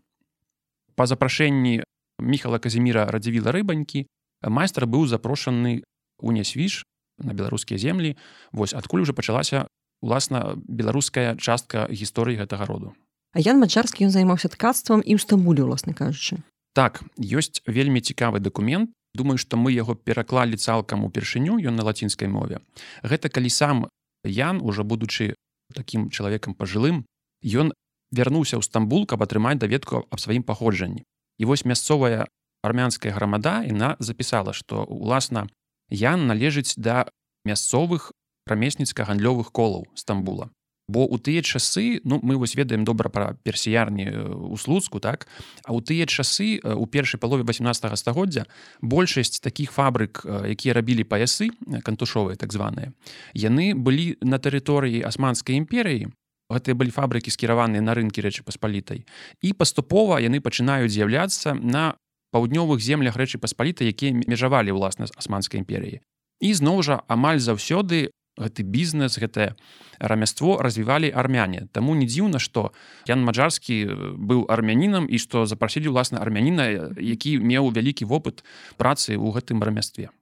па 0.95 1.07
запрашэнні 1.07 1.83
міхала 2.21 2.59
казіміра 2.59 3.09
радзівіла 3.09 3.55
рыбанькі 3.55 4.07
майстар 4.45 4.87
быў 4.87 5.09
запрошаны 5.09 5.83
у 6.21 6.33
нясвіж 6.33 6.85
на 7.19 7.35
беларускія 7.35 7.79
землі. 7.79 8.17
Вось 8.53 8.75
адкуль 8.75 9.03
уже 9.03 9.13
пачалася 9.13 9.67
уласна 10.01 10.57
беларуская 10.67 11.37
частка 11.37 11.87
гісторыі 11.91 12.39
гэтага 12.45 12.67
роду. 12.67 12.95
А 13.35 13.41
ян 13.41 13.61
мачарскі 13.61 14.09
ён 14.09 14.13
займаўся 14.15 14.49
ткацтвам 14.49 15.05
і 15.05 15.15
ў 15.15 15.21
стамбулі 15.21 15.69
уласна 15.69 15.93
кажучы. 15.93 16.41
Так 16.75 17.03
ёсць 17.19 17.61
вельмі 17.67 18.01
цікавы 18.01 18.41
дакумент. 18.41 18.91
Думаю 19.15 19.39
што 19.41 19.57
мы 19.57 19.73
яго 19.73 19.97
пераклалі 19.97 20.57
цалкам 20.57 21.05
упершыню 21.05 21.59
ён 21.59 21.75
на 21.77 21.83
лацінскай 21.83 22.29
мове. 22.29 22.61
Гэта 23.03 23.33
калі 23.33 23.51
сам 23.51 23.77
ян 24.25 24.61
уже 24.63 24.85
будучы 24.85 25.35
таким 25.75 26.11
чалавекам 26.11 26.55
пажылым 26.55 27.05
ён 27.43 27.73
вярнуўся 28.13 28.61
ў 28.61 28.63
стамбул 28.63 29.09
каб 29.09 29.25
атрымаць 29.25 29.59
даведку 29.59 30.07
аб 30.09 30.19
сваім 30.21 30.45
паходжанні. 30.45 31.05
І 31.39 31.45
вось 31.45 31.65
мясцовая 31.65 32.29
армянская 32.63 33.13
грамада 33.13 33.65
іна 33.65 33.97
запісала 33.99 34.53
што 34.53 34.85
уласна 34.85 35.49
Ян 35.89 36.27
належыць 36.29 36.77
да 36.77 37.09
мясцовых 37.49 38.13
рамесніцка-гандлёвых 38.49 39.53
колаў 39.53 39.87
стамбула. 39.95 40.51
Бо 40.89 41.05
у 41.05 41.19
тыя 41.19 41.43
часы 41.43 42.01
ну 42.05 42.19
мы 42.23 42.37
вось 42.37 42.57
ведаем 42.57 42.85
добра 42.85 43.11
пра 43.13 43.37
персіярні 43.45 44.09
у 44.49 44.57
слуцку 44.57 45.01
так? 45.01 45.29
А 45.69 45.77
ў 45.77 45.85
тыя 45.85 46.09
часы 46.09 46.65
у 46.65 46.89
першай 46.89 47.21
палове 47.21 47.45
18 47.45 47.93
стагоддзя 47.93 48.49
большасць 48.81 49.41
такіх 49.45 49.71
фабрык 49.77 50.25
якія 50.25 50.73
рабілі 50.73 51.05
паясы 51.05 51.53
кантушовыя 51.85 52.41
так 52.41 52.57
званыя 52.57 52.97
яны 53.37 53.77
былі 53.77 54.17
на 54.25 54.41
тэрыторыі 54.41 55.05
асманскай 55.05 55.61
імперыі. 55.61 56.09
Гэтыя 56.49 56.73
былі 56.73 56.89
фабрыкі 56.89 57.29
скіраваныя 57.29 57.85
на 57.85 57.93
рынкі 57.93 58.25
рэчы 58.25 58.41
паспалітай. 58.41 59.05
І 59.45 59.53
паступова 59.53 60.17
яны 60.25 60.41
пачынаюць 60.41 60.89
з'яўляцца 60.89 61.53
на 61.53 62.01
паўднёвых 62.33 62.81
землях 62.81 63.21
рэчы 63.21 63.37
паспаліта 63.37 63.85
якія 63.85 64.17
межавалі 64.25 64.73
ўласна 64.73 65.05
асманскай 65.21 65.61
імперіі 65.61 66.01
і 66.41 66.55
зноў 66.55 66.83
жа 66.87 67.03
амаль 67.11 67.43
заўсёды 67.43 68.11
гэты 68.39 68.63
бізнес 68.63 69.19
гэтае 69.19 69.55
рамяство 69.99 70.63
развівалі 70.63 71.11
армяне. 71.11 71.67
Таму 71.73 71.95
не 71.99 72.07
дзіўна 72.07 72.39
што 72.39 72.73
Ян 73.11 73.27
маджарскі 73.27 74.15
быў 74.15 74.47
армянінам 74.49 75.11
і 75.11 75.19
што 75.19 75.45
запрасілі 75.47 75.91
ўласна 75.91 76.23
армяніна 76.23 76.95
які 76.97 77.39
меў 77.43 77.75
вялікі 77.75 78.07
вопыт 78.07 78.47
працы 78.79 79.19
ў 79.19 79.27
гэтым 79.35 79.63
рамястве. 79.63 80.15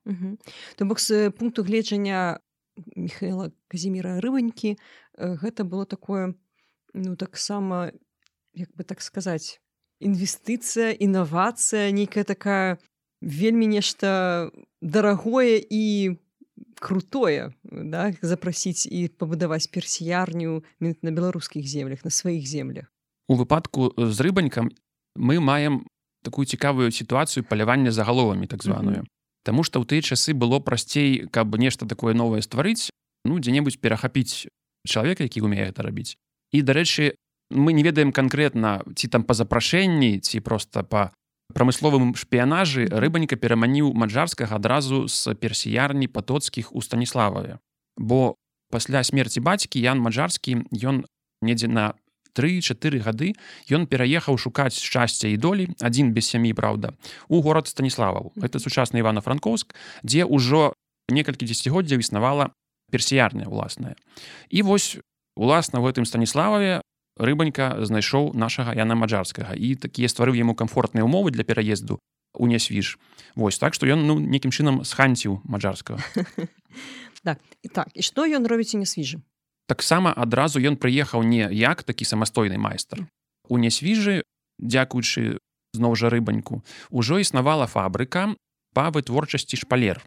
То 0.76 0.84
бок 0.84 1.00
з 1.00 1.30
пункту 1.30 1.62
гледжання 1.62 2.40
михаила 2.96 3.52
казіміра 3.68 4.20
рыбанькі 4.20 4.76
гэта 5.16 5.64
было 5.64 5.86
такое 5.86 6.34
ну 6.92 7.16
таксама 7.16 7.92
як 8.52 8.72
бы 8.76 8.84
так 8.84 9.00
сказаць 9.00 9.60
інвестыцыя 10.00 10.92
інавацыя 10.92 11.92
нейкая 11.92 12.24
такая 12.24 12.78
вельмі 13.20 13.66
нешта 13.66 14.50
дарагое 14.80 15.56
і 15.56 16.16
крутое 16.80 17.52
да, 17.64 18.12
запрасіць 18.22 18.86
і 18.86 19.08
пабудаваць 19.08 19.66
персіярню 19.66 20.62
на 20.80 21.10
беларускіх 21.10 21.66
землях 21.66 22.04
на 22.04 22.10
сваіх 22.10 22.46
землях. 22.46 22.92
У 23.28 23.34
выпадку 23.34 23.92
з 23.96 24.20
рыбанькам 24.20 24.70
мы 25.16 25.40
маем 25.40 25.86
такую 26.22 26.46
цікавую 26.46 26.90
сітуацыю 26.90 27.44
палявання 27.44 27.90
загаловамі 27.90 28.46
так 28.46 28.62
званую. 28.62 28.96
Mm 28.96 29.02
-hmm. 29.02 29.12
Таму 29.42 29.64
што 29.64 29.80
ў 29.80 29.86
тыя 29.86 30.02
часы 30.02 30.34
было 30.34 30.60
прасцей 30.60 31.26
каб 31.30 31.58
нешта 31.58 31.86
такое 31.86 32.14
новае 32.14 32.42
стварыць 32.42 32.90
ну 33.24 33.38
дзе-небудзь 33.38 33.76
перахапіць 33.76 34.46
чалавека 34.86 35.22
які 35.22 35.40
умее 35.40 35.70
это 35.70 35.82
рабіць. 35.82 36.16
І 36.52 36.62
дарэчы 36.62 37.14
мы 37.50 37.72
не 37.72 37.82
ведаем 37.82 38.12
канкрэтна 38.12 38.82
ці 38.94 39.08
там 39.08 39.22
па 39.22 39.34
запрашэнні 39.34 40.18
ці 40.20 40.40
проста 40.40 40.82
па 40.82 41.10
прамысловым 41.54 42.14
шпіянажы 42.18 42.88
рыбаніка 42.90 43.36
пераманіў 43.36 43.92
маджарскага 43.94 44.56
адразу 44.56 45.06
з 45.08 45.34
персіярні 45.34 46.08
патоцкіх 46.08 46.72
у 46.74 46.82
станіслававе. 46.82 47.58
Бо 47.96 48.34
пасля 48.70 49.04
смерці 49.04 49.40
бацькі 49.40 49.80
ян 49.80 50.02
маджарскі 50.02 50.66
ён 50.82 51.04
недзе 51.42 51.68
на 51.68 51.94
тры-чатыры 52.36 53.00
гады 53.00 53.32
ён 53.72 53.88
пераехаў 53.88 54.36
шукаць 54.36 54.76
шчасця 54.76 55.32
і 55.32 55.40
долі 55.40 55.72
адзін 55.80 56.12
без 56.12 56.28
сям'і 56.28 56.52
праўда 56.52 56.92
у 57.28 57.40
горад 57.40 57.70
станіславаў. 57.70 58.36
Это 58.36 58.60
сучасны 58.60 59.00
івана-франкоўск 59.00 59.72
дзе 60.04 60.28
ўжо 60.28 60.76
некалькі 61.08 61.48
дзесяцігоддзяў 61.48 62.04
існавала 62.04 62.52
персіярня 62.92 63.48
ўласная 63.48 63.96
і 64.50 64.62
вось 64.62 65.00
уласна 65.36 65.80
в 65.80 65.88
гэтым 65.88 66.04
станіслававе 66.04 66.82
рыбанька 67.16 67.76
знайшоў 67.84 68.32
нашага 68.34 68.76
яна 68.76 68.94
маджарскага. 68.94 69.56
І 69.56 69.74
такія 69.74 70.08
стварыў 70.08 70.36
яму 70.36 70.54
комфортныя 70.54 71.04
умовы 71.04 71.30
для 71.30 71.44
пераезду 71.44 71.98
у 72.36 72.46
нясвіж 72.46 72.98
Вось 73.34 73.58
так 73.58 73.74
што 73.74 73.88
ён 73.88 74.06
ну 74.06 74.18
некім 74.20 74.52
чынам 74.52 74.84
сханціў 74.84 75.40
маджарскага. 75.44 76.00
Так 77.26 77.40
і 77.62 77.68
так 77.68 77.90
і 77.94 78.02
што 78.06 78.22
ён 78.22 78.46
робіць 78.46 78.78
не 78.78 78.86
свіжы 78.86 79.18
таксама 79.66 80.14
адразу 80.14 80.62
ён 80.62 80.78
прыехаў 80.78 81.26
не 81.26 81.50
як 81.50 81.82
такі 81.82 82.06
самастойны 82.06 82.58
майстар. 82.58 83.06
У 83.48 83.58
нясвіжы 83.58 84.22
дзякуючы 84.62 85.38
зноў 85.74 85.98
жа 85.98 86.08
рыбаньку 86.08 86.62
ужо 86.90 87.18
існавала 87.18 87.66
фабрыка 87.66 88.34
па 88.72 88.90
вытворчасці 88.94 89.58
шпалер. 89.58 90.00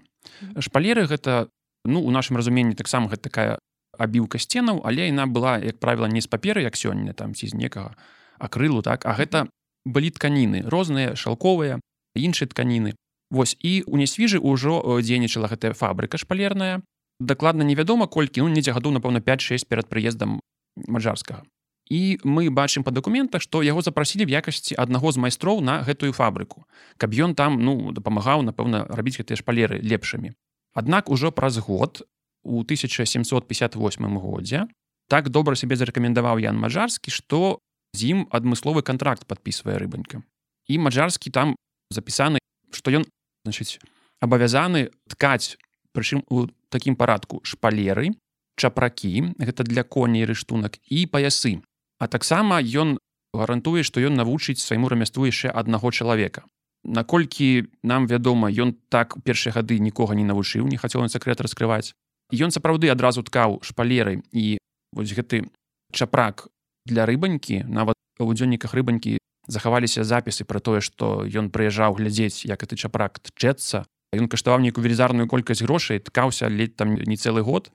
Шпалеры 0.57 1.05
гэта 1.11 1.51
ну 1.85 2.01
у 2.01 2.11
нашым 2.11 2.39
разуменні 2.39 2.75
таксама 2.75 3.11
гэта 3.11 3.29
такая 3.29 3.51
абіўка 3.99 4.39
сценаў 4.39 4.81
але 4.87 5.11
яна 5.11 5.27
была 5.27 5.59
як 5.59 5.83
правіла 5.83 6.07
не 6.07 6.23
з 6.23 6.31
паперы 6.31 6.63
як 6.63 6.79
сёння 6.79 7.13
там 7.13 7.35
ці 7.35 7.51
з 7.51 7.53
некага 7.53 7.93
акрылу 8.39 8.81
так? 8.81 9.05
А 9.05 9.13
гэта 9.13 9.51
былі 9.85 10.09
тканіны 10.09 10.63
розныя 10.65 11.15
шалковыя 11.15 11.79
іншыя 12.15 12.49
тканіны. 12.49 12.95
Вось 13.29 13.55
і 13.61 13.83
у 13.85 13.97
нясвіжы 13.97 14.41
ўжо 14.41 14.81
дзейнічала 14.99 15.47
гэтая 15.47 15.77
фабрыка 15.77 16.17
шпалерная. 16.17 16.81
Дакладна 17.19 17.63
невядома 17.63 18.07
колькі 18.07 18.41
ну 18.41 18.49
недзе 18.49 18.73
гадоў 18.73 18.95
напэўна 18.97 19.21
5-6 19.21 19.67
перад 19.69 19.85
прыездам 19.91 20.39
маджарскага. 20.87 21.43
І 21.89 22.21
мы 22.23 22.49
бачым 22.49 22.83
па 22.85 22.91
дакументах 22.91 23.41
што 23.41 23.61
яго 23.65 23.81
запрасілі 23.81 24.25
в 24.25 24.33
якасці 24.33 24.77
аднаго 24.77 25.11
з 25.11 25.17
майстроў 25.17 25.61
на 25.61 25.81
гэтую 25.83 26.13
фабрыку 26.13 26.65
каб 26.97 27.13
ён 27.13 27.35
там 27.35 27.57
ну 27.61 27.91
дапамагаў 27.91 28.45
напэўна 28.45 28.85
рабіць 28.89 29.17
гэтыя 29.21 29.37
шпалеры 29.37 29.81
лепшымі. 29.81 30.33
Аднак 30.73 31.09
ужо 31.09 31.31
праз 31.31 31.57
год 31.57 32.05
у 32.43 32.61
1758 32.61 34.19
годзе 34.19 34.67
так 35.09 35.29
добра 35.29 35.55
сябе 35.55 35.75
зарэкамендаваў 35.75 36.39
Ян 36.43 36.57
мажарскі 36.57 37.11
што 37.11 37.59
з 37.93 38.13
ім 38.13 38.27
адмысловы 38.29 38.83
контракт 38.85 39.25
подпісвае 39.25 39.77
рыбанька 39.81 40.21
і 40.69 40.77
маджарскі 40.77 41.33
там 41.33 41.55
запісаны 41.89 42.39
што 42.71 42.93
ён 42.93 43.05
значыць 43.45 43.81
абавязаны 44.21 44.89
ткаць 45.09 45.57
прычым 45.93 46.23
у 46.29 46.47
такім 46.69 46.95
парадку 46.95 47.41
шпалеры 47.43 48.13
чапракі 48.59 49.33
гэта 49.39 49.65
для 49.65 49.83
коней 49.83 50.29
рыштунак 50.29 50.77
і 50.85 51.05
паясы 51.07 51.59
а 51.99 52.07
таксама 52.07 52.61
ён 52.61 52.97
гарантуе 53.33 53.83
што 53.83 54.01
ён 54.01 54.17
навучыць 54.19 54.61
свайму 54.61 54.89
рамяству 54.89 55.25
яшчэ 55.25 55.49
аднаго 55.49 55.91
чалавека. 55.91 56.45
Наколькі 56.83 57.69
нам 57.83 58.07
вядома 58.07 58.49
ён 58.49 58.73
так 58.89 59.17
першыя 59.23 59.53
гады 59.53 59.79
нікога 59.79 60.15
не 60.15 60.23
навучыў 60.23 60.67
не 60.67 60.77
хацеў 60.77 61.03
он 61.03 61.11
сакрэт 61.11 61.41
раскрываць 61.41 61.93
ён 62.33 62.53
сапраўды 62.53 62.89
адразу 62.89 63.25
ткаў 63.25 63.59
шпалеры 63.65 64.21
і 64.31 64.57
вось 64.93 65.13
гэты 65.13 65.49
чапрак 65.93 66.47
для 66.85 67.05
рыбанькі 67.05 67.65
нават 67.65 67.97
у 68.19 68.29
дзённіках 68.33 68.73
рыбанькі 68.73 69.17
захаваліся 69.49 70.03
запісы 70.05 70.45
пра 70.45 70.61
тое 70.61 70.81
што 70.81 71.25
ён 71.25 71.49
прыязджаў 71.49 71.97
глядзець 71.97 72.45
як 72.45 72.61
гэты 72.61 72.77
чапрак 72.77 73.19
тчэцца. 73.19 73.85
Ён 74.13 74.25
каштаваў 74.29 74.61
нейкую 74.61 74.85
велізарную 74.85 75.29
колькасць 75.29 75.61
грошай 75.65 76.01
ткаўся 76.01 76.49
ледь 76.49 76.75
там 76.75 76.93
не 76.93 77.17
цэлы 77.17 77.41
год. 77.41 77.69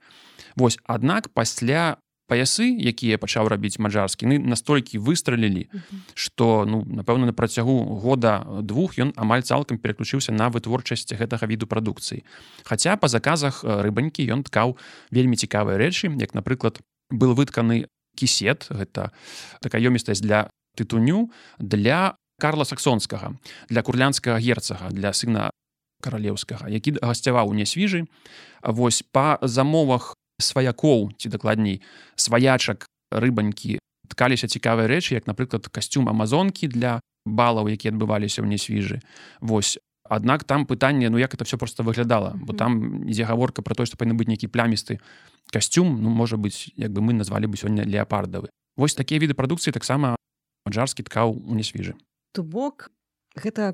Вось 0.55 0.79
аднак 0.83 1.31
пасля 1.31 1.99
паясы 2.27 2.65
якія 2.73 3.17
пачаў 3.21 3.47
рабіць 3.47 3.77
маджарскі 3.77 4.25
ну 4.29 4.39
настолькі 4.41 4.97
выстралілі 4.97 5.69
што 6.13 6.65
ну 6.65 6.81
напэўна 6.85 7.29
на 7.29 7.33
працягу 7.33 7.97
года 8.01 8.41
двух 8.61 8.97
ён 8.97 9.13
амаль 9.15 9.45
цалкам 9.45 9.77
пераключыўся 9.77 10.33
на 10.33 10.49
вытворчасць 10.49 11.13
гэтага 11.13 11.45
віду 11.45 11.69
прадукцыі. 11.69 12.25
Хаця 12.65 12.97
па 12.97 13.07
заказах 13.07 13.61
рыбанькі 13.63 14.25
ён 14.25 14.41
ткаў 14.43 14.77
вельмі 15.11 15.37
цікавыя 15.37 15.77
рэчы 15.77 16.09
як 16.17 16.33
напрыклад 16.33 16.81
был 17.09 17.37
вытканы 17.37 17.85
кісет 18.17 18.67
гэта 18.69 19.13
такая 19.61 19.81
ёмістасць 19.85 20.21
для 20.21 20.49
тытуню 20.75 21.29
для 21.59 22.17
Карла 22.41 22.65
саксонскага 22.65 23.37
для 23.69 23.81
курлянскага 23.81 24.39
герцага 24.39 24.89
для 24.89 25.13
сына 25.13 25.51
каралеўскага 26.01 26.67
які 26.73 26.97
гасцяваў 26.99 27.53
не 27.53 27.69
свіжы 27.69 28.05
вось 28.63 29.03
па 29.05 29.37
замовах 29.41 30.15
сваякоў 30.39 31.11
ці 31.17 31.29
дакладней 31.29 31.81
сваячак 32.15 32.85
рыбанькі 33.11 33.79
ткаліся 34.09 34.47
цікавыя 34.47 34.87
рэчы 34.87 35.15
як 35.15 35.27
напрыклад 35.27 35.67
касцюм 35.67 36.09
амазонкі 36.09 36.67
для 36.67 36.99
балаў 37.25 37.67
які 37.71 37.89
адбываліся 37.89 38.45
ў 38.45 38.47
несвіжы. 38.47 39.01
Вось. 39.41 39.79
Аднак 40.05 40.43
там 40.45 40.69
пытанне 40.69 41.09
ну 41.09 41.17
як 41.17 41.33
это 41.33 41.45
все 41.45 41.57
просто 41.57 41.81
выглядала? 41.81 42.37
Бо 42.37 42.53
там 42.53 43.03
ідзе 43.09 43.25
гаворка 43.25 43.65
про 43.65 43.73
то 43.73 43.85
што 43.85 43.97
павінны 43.97 44.13
быць 44.13 44.29
нейкі 44.29 44.47
плямісты 44.53 45.01
касцюм 45.49 45.97
ну 46.01 46.13
можа 46.13 46.37
быць 46.37 46.69
як 46.77 46.93
бы 46.93 47.01
мы 47.01 47.17
назвалі 47.17 47.49
бы 47.49 47.57
сёння 47.57 47.81
леапардавы. 47.81 48.53
Вось 48.77 48.93
такія 48.93 49.17
віды 49.17 49.33
прадукцыі 49.33 49.73
таксама 49.73 50.15
маджарскі 50.65 51.03
ткаў 51.09 51.33
у 51.33 51.55
несвіжы. 51.57 51.97
То 52.37 52.43
бок 52.43 52.93
гэта 53.33 53.73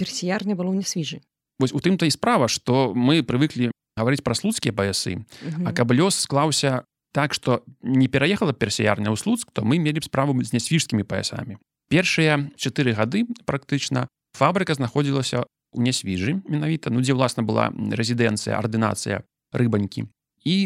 персіярня 0.00 0.56
было 0.56 0.72
не 0.72 0.84
свіжы 0.84 1.20
Вось 1.58 1.72
у 1.72 1.80
тым-то 1.80 2.08
і 2.08 2.12
справа 2.12 2.48
што 2.48 2.92
мы 2.96 3.20
прывыклі 3.20 3.68
гаварыць 3.96 4.22
пра 4.22 4.36
слуцкія 4.36 4.72
паясы 4.76 5.24
А 5.64 5.72
каб 5.72 5.92
лёс 5.92 6.14
склаўся 6.14 6.84
так 7.16 7.32
што 7.32 7.64
не 7.80 8.08
пераехала 8.12 8.52
персіярня 8.52 9.08
ў 9.08 9.16
слуцк 9.16 9.50
то 9.52 9.64
мы 9.64 9.80
мелі 9.80 10.00
б 10.00 10.04
справу 10.04 10.36
з 10.44 10.52
нясвіжскімі 10.52 11.02
паясамі 11.08 11.56
першыя 11.88 12.52
чатыры 12.60 12.92
гады 12.92 13.24
практычна 13.48 14.06
фабрыка 14.36 14.76
знаходзілася 14.76 15.48
у 15.72 15.80
нясвіжы 15.80 16.44
менавіта 16.44 16.92
ну 16.92 17.00
дзе 17.00 17.16
ўласна 17.16 17.40
была 17.40 17.72
рэзідэнцыя 17.72 18.60
ардынацыя 18.60 19.24
рыбанькі 19.56 20.06
і 20.44 20.56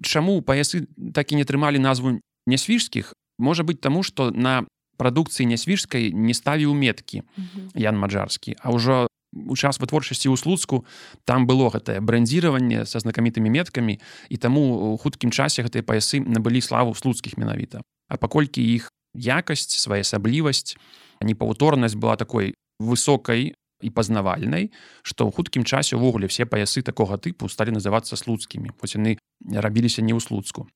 чаму 0.00 0.40
паясы 0.40 0.88
так 1.12 1.32
і 1.32 1.38
не 1.40 1.44
трымалі 1.44 1.76
назву 1.76 2.16
нясвіжскіх 2.48 3.12
можа 3.38 3.62
быць 3.68 3.80
таму 3.84 4.00
што 4.02 4.30
на 4.32 4.64
прадукцыі 4.98 5.46
нясвіжскай 5.46 6.10
не 6.10 6.34
ставіў 6.34 6.74
меткі 6.74 7.22
Ян 7.74 8.00
маджарскі 8.00 8.56
а 8.58 8.74
ўжо 8.74 9.06
у 9.32 9.56
час 9.56 9.80
вытворчасці 9.80 10.32
ў 10.32 10.36
слуцку 10.40 10.84
там 11.24 11.46
было 11.46 11.68
гэтае 11.68 12.00
брэндзіраванне 12.00 12.88
са 12.88 13.02
знакамітымі 13.04 13.52
меткамі 13.52 14.00
і 14.28 14.36
таму 14.36 14.94
у 14.94 14.96
хуткім 14.96 15.30
часе 15.30 15.62
гэтыя 15.66 15.84
паясы 15.84 16.20
набылі 16.24 16.64
славу 16.64 16.94
слуцкіх 16.94 17.36
менавіта 17.36 17.84
А 18.08 18.16
паколькі 18.16 18.64
іх 18.64 18.88
якасць 19.14 19.76
своеасаблівасць 19.76 20.76
непаўторнасць 21.20 21.98
была 21.98 22.16
такой 22.16 22.54
высокай 22.80 23.52
і 23.82 23.90
пазнавальнай 23.90 24.70
што 25.02 25.28
ў 25.28 25.34
хуткім 25.34 25.62
часе 25.68 26.00
ўвогуле 26.00 26.26
все 26.26 26.48
паясы 26.48 26.82
такога 26.82 27.20
тыпу 27.20 27.52
сталі 27.52 27.76
называцца 27.76 28.16
слуцкімі 28.16 28.72
хоць 28.80 28.96
яны 28.96 29.18
рабіліся 29.44 30.02
не 30.02 30.16
ў 30.16 30.20
слуцку. 30.24 30.66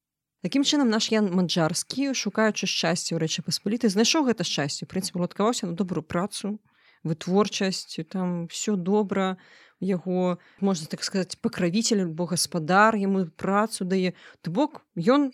Такім 0.42 0.66
чынам 0.66 0.90
наш 0.90 1.10
ян 1.14 1.30
манджарскі 1.30 2.12
шукаючы 2.18 2.66
шчасце 2.66 3.14
ў 3.14 3.22
рэчы 3.22 3.46
паспаліты 3.46 3.88
знайшоў 3.88 4.26
гэта 4.30 4.46
шчасце 4.46 4.86
прынцып 4.90 5.18
уладкаваўся 5.18 5.70
на 5.70 5.74
добрую 5.78 6.02
працу 6.02 6.58
вытворчасць 7.04 7.98
там 8.08 8.46
все 8.48 8.76
добра 8.76 9.36
яго 9.80 10.38
можна 10.60 10.86
так 10.86 11.04
сказаць 11.04 11.36
пакравіцель 11.42 12.06
бо 12.06 12.26
гаспадар 12.26 12.96
яму 12.96 13.26
працу 13.36 13.84
дае. 13.84 14.14
То 14.42 14.50
бок 14.50 14.82
ён 14.96 15.32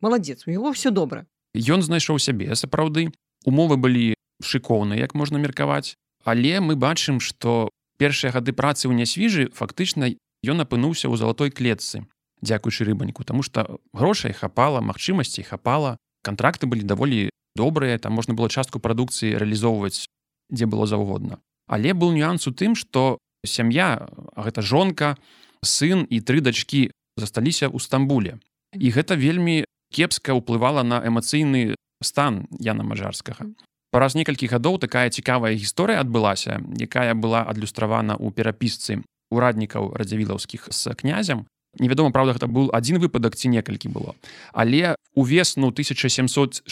маладзец 0.00 0.46
у 0.46 0.50
яго 0.50 0.72
все 0.72 0.90
добра. 0.90 1.26
Ён 1.54 1.82
знайшоў 1.82 2.18
сябе 2.18 2.54
сапраўды. 2.56 3.12
Умовы 3.44 3.76
былі 3.76 4.14
шыкоўныя 4.44 5.00
як 5.00 5.14
можна 5.14 5.40
меркаваць. 5.40 5.96
Але 6.24 6.60
мы 6.60 6.76
бачым 6.76 7.20
што 7.20 7.68
першыя 8.00 8.32
гады 8.32 8.52
працы 8.52 8.88
ў 8.88 8.96
нясвіжы 8.96 9.52
фактычна 9.52 10.12
ён 10.44 10.64
апынуўся 10.64 11.08
ў 11.08 11.20
залатой 11.20 11.52
клетцы 11.52 12.04
дзякуючы 12.40 12.84
рыбаньку 12.84 13.24
тому 13.24 13.42
что 13.42 13.80
грошай 13.92 14.32
хапала 14.32 14.80
магчымасцей 14.80 15.44
хапала 15.44 15.96
контракты 16.24 16.66
былі 16.66 16.84
даволі 16.84 17.28
добрыя 17.56 17.98
там 17.98 18.16
можна 18.16 18.32
было 18.34 18.48
частку 18.48 18.80
прадукцыі 18.80 19.36
рэалізоўваць 19.36 20.08
дзе 20.50 20.66
было 20.66 20.86
заўгодна 20.86 21.38
але 21.70 21.94
был 21.94 22.12
нюанс 22.12 22.46
у 22.46 22.52
тым 22.52 22.74
что 22.74 23.18
сям'я 23.46 24.10
гэта 24.36 24.60
жонка 24.62 25.16
сын 25.62 26.04
і 26.10 26.20
тры 26.20 26.42
дачкі 26.42 26.90
засталіся 27.16 27.70
ў 27.70 27.78
стамбуле. 27.78 28.42
І 28.74 28.90
гэта 28.90 29.14
вельмі 29.14 29.64
кепска 29.94 30.34
ўплывала 30.34 30.82
на 30.82 30.98
эмацыйны 31.06 31.78
стан 32.02 32.46
яна 32.58 32.82
мажарскага 32.82 33.46
праз 33.90 34.14
некалькі 34.14 34.46
гадоў 34.46 34.78
такая 34.78 35.10
цікавая 35.10 35.54
гісторыя 35.54 36.02
адбылася 36.02 36.62
якая 36.78 37.14
была 37.14 37.42
адлюстравана 37.46 38.14
ў 38.18 38.30
перапісцы 38.34 39.02
ураднікаў 39.30 39.94
радзявілаўскіх 39.94 40.70
з 40.74 40.94
князем. 40.98 41.46
Невядома 41.78 42.10
правда 42.10 42.34
гэта 42.34 42.50
быў 42.50 42.70
адзін 42.74 42.98
выпадак 42.98 43.38
ці 43.38 43.46
некалькі 43.50 43.90
было. 43.94 44.14
Але 44.50 44.98
увесну 45.14 45.70
1760 45.70 46.66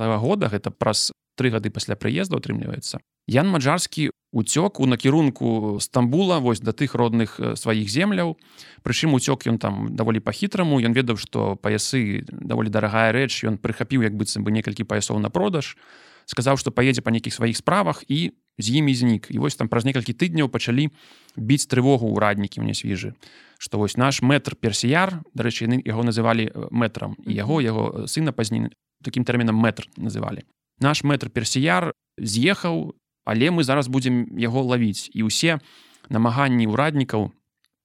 -го 0.00 0.18
года 0.18 0.48
гэта 0.52 0.68
праз 0.68 1.12
тры 1.36 1.50
гады 1.50 1.70
пасля 1.70 1.96
прыезду 1.96 2.36
атрымліваецца 2.36 3.00
Ян 3.30 3.46
маджарскі 3.48 4.10
уцёк 4.32 4.80
у 4.80 4.86
накірунку 4.86 5.78
стамбула 5.80 6.40
вось 6.40 6.58
да 6.58 6.72
тых 6.72 6.94
родных 6.98 7.38
сваіх 7.54 7.86
земляў. 7.86 8.34
Прычым 8.82 9.14
уцёк 9.14 9.46
ён 9.46 9.62
там 9.62 9.94
даволі 9.94 10.18
па-хітраму 10.18 10.82
ён 10.82 10.90
ведаў 10.90 11.16
што 11.22 11.54
паясы 11.54 12.26
даволі 12.26 12.66
дарагая 12.66 13.12
рэч. 13.14 13.46
Ён 13.46 13.62
прыхапіў 13.62 14.02
як 14.02 14.18
быццам 14.18 14.42
бы 14.42 14.50
некалькі 14.50 14.82
паясоў 14.82 15.22
на 15.22 15.30
продаж 15.30 15.78
сказаў 16.26 16.58
што 16.58 16.70
паедзе 16.70 17.02
па 17.02 17.10
нейкіх 17.10 17.34
сваіх 17.34 17.56
справах 17.56 18.04
і 18.08 18.32
з 18.58 18.66
імі 18.78 18.94
знік 18.94 19.26
і 19.30 19.38
вось 19.38 19.56
там 19.56 19.68
праз 19.68 19.84
некалькі 19.84 20.14
тыдняў 20.14 20.48
пачалі 20.48 20.90
біць 21.36 21.66
трывогу 21.66 22.12
ўраднікі 22.14 22.62
ў 22.62 22.70
нясвіжы 22.70 23.14
што 23.58 23.78
вось 23.78 23.96
наш 23.98 24.22
мэтр 24.22 24.54
персіяр 24.54 25.22
дарэчы 25.34 25.66
яны 25.66 25.82
яго 25.82 26.06
называлі 26.06 26.50
мэтрам 26.70 27.18
і 27.26 27.32
яго 27.34 27.58
яго 27.58 28.06
сына 28.06 28.30
пазней 28.30 28.70
такім 29.02 29.26
тэрмінам 29.26 29.56
мэтр 29.56 29.88
называлі 29.96 30.46
наш 30.82 31.06
мэтр 31.06 31.30
персіяр 31.30 31.92
з'ехаў 32.18 32.92
але 33.24 33.50
мы 33.50 33.64
зараз 33.64 33.88
будзем 33.88 34.26
яго 34.38 34.62
лавіць. 34.62 35.10
І 35.14 35.26
ўсе 35.26 35.62
намаганні 36.10 36.66
ўраднікаў 36.66 37.30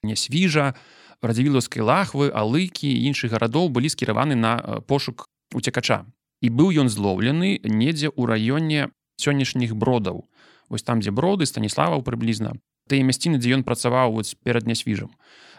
не 0.03 0.15
свіжа 0.17 0.73
радзівілаўскай 1.21 1.81
лахвы 1.81 2.29
алыкі 2.33 2.89
іншых 2.89 3.33
гарадоў 3.33 3.69
былі 3.69 3.89
скіраваны 3.89 4.35
на 4.35 4.81
пошук 4.89 5.29
уцекача 5.53 6.05
і 6.41 6.49
быў 6.49 6.73
ён 6.85 6.89
злоўлены 6.89 7.61
недзе 7.65 8.09
ў 8.13 8.23
раёне 8.25 8.89
сённяшніх 9.17 9.73
бродаў. 9.73 10.25
Вось 10.69 10.83
там 10.83 11.01
дзе 11.01 11.13
броды 11.13 11.45
станіславаў 11.45 12.01
прыблізна 12.01 12.57
тыя 12.87 13.03
мясціны 13.03 13.37
дзе 13.37 13.57
ён 13.57 13.63
працаваў 13.67 14.21
перад 14.43 14.65
нясвіжам. 14.65 15.11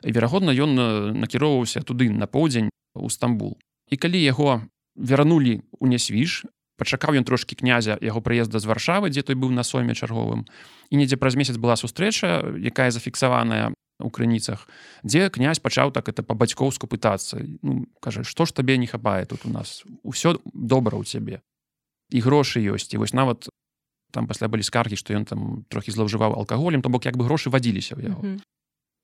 Верагодна 0.02 0.54
ён 0.54 0.74
накіроўваўся 1.18 1.82
туды 1.82 2.08
на 2.10 2.26
поўдзень 2.26 2.70
у 2.94 3.08
стамбул. 3.10 3.58
І 3.90 3.96
калі 3.96 4.20
яго 4.22 4.62
вярнулі 4.96 5.62
у 5.78 5.86
нясвіж 5.86 6.46
пачакаў 6.78 7.18
ён 7.18 7.26
трошки 7.26 7.58
князя 7.58 7.98
яго 8.00 8.22
прыезда 8.22 8.62
з 8.62 8.70
варшавы 8.70 9.10
дзе 9.10 9.26
той 9.26 9.34
быў 9.34 9.50
на 9.50 9.66
сойме 9.66 9.98
чарговым. 9.98 10.46
І 10.88 10.96
недзе 10.96 11.18
праз 11.18 11.34
месяц 11.34 11.58
была 11.58 11.74
сустрэча 11.74 12.54
якая 12.62 12.94
зафіксаваная 12.94 13.74
у 13.98 14.08
крыніцах 14.14 14.70
дзе 15.02 15.26
князь 15.28 15.58
пачаў 15.58 15.90
так 15.90 16.08
это 16.08 16.22
па-бацькоўску 16.22 16.86
пытацца. 16.86 17.42
Ну, 17.62 17.90
кажа 17.98 18.22
што 18.22 18.46
ж 18.46 18.54
табе 18.54 18.78
не 18.78 18.86
хапае 18.86 19.26
тут 19.26 19.42
у 19.44 19.50
нас? 19.50 19.82
Усё 20.06 20.38
добра 20.54 20.94
ў 20.94 21.04
цябе. 21.04 21.42
І 22.14 22.22
грошы 22.22 22.62
ёсць 22.62 22.94
і 22.94 23.02
вось 23.02 23.12
нават 23.12 23.50
там 24.14 24.26
пасля 24.30 24.48
былі 24.48 24.62
скаргі 24.62 24.96
што 24.96 25.12
ён 25.12 25.26
там 25.28 25.40
трохі 25.68 25.92
злоўжываў 25.92 26.38
алкаголем 26.38 26.80
то 26.80 26.88
бок 26.88 27.04
як 27.04 27.18
бы 27.18 27.26
грошы 27.26 27.50
вадзіліся 27.50 27.98
ў 27.98 28.14
яго 28.14 28.22
mm 28.22 28.36
-hmm. 28.36 28.40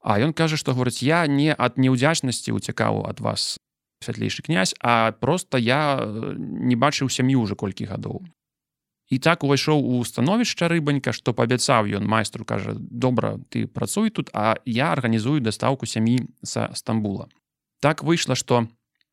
А 0.05 0.21
ён 0.21 0.37
кажа 0.37 0.57
што 0.61 0.77
говорыць 0.77 1.03
я 1.03 1.27
не 1.27 1.55
ад 1.57 1.81
неўдзячнасці 1.81 2.53
уцякаў 2.53 3.09
ад 3.09 3.21
вас 3.21 3.57
святлейшы 4.03 4.43
князь 4.43 4.75
а 4.81 5.13
просто 5.13 5.59
я 5.59 5.99
э, 6.01 6.35
не 6.39 6.77
бачыў 6.77 7.09
сям'ю 7.09 7.41
уже 7.41 7.55
колькі 7.55 7.85
гадоў. 7.85 8.25
І 9.13 9.19
так 9.19 9.45
увайшоў 9.45 9.85
у 9.85 10.03
становішча 10.05 10.69
рыбанька 10.69 11.13
што 11.13 11.35
паабяцаў 11.37 11.87
ён 11.87 12.09
майстру 12.09 12.45
кажа 12.45 12.73
добра 12.75 13.39
ты 13.51 13.67
працуй 13.67 14.11
тут 14.11 14.31
а 14.33 14.57
я 14.65 14.93
арганізую 14.93 15.41
дастаўку 15.41 15.87
сям'і 15.87 16.25
са 16.43 16.73
стамбула 16.75 17.29
так 17.85 18.03
выйшла 18.03 18.35
што 18.35 18.67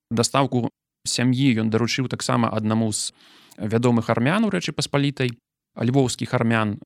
дастаўку 0.10 0.72
сям'і 1.04 1.60
ён 1.60 1.70
даручыў 1.70 2.08
таксама 2.08 2.48
аднаму 2.48 2.92
з 2.96 3.12
вядомых 3.58 4.10
армян 4.10 4.48
у 4.48 4.50
рэчы 4.50 4.72
паспалітай 4.72 5.36
львоўскіх 5.76 6.34
армян. 6.34 6.80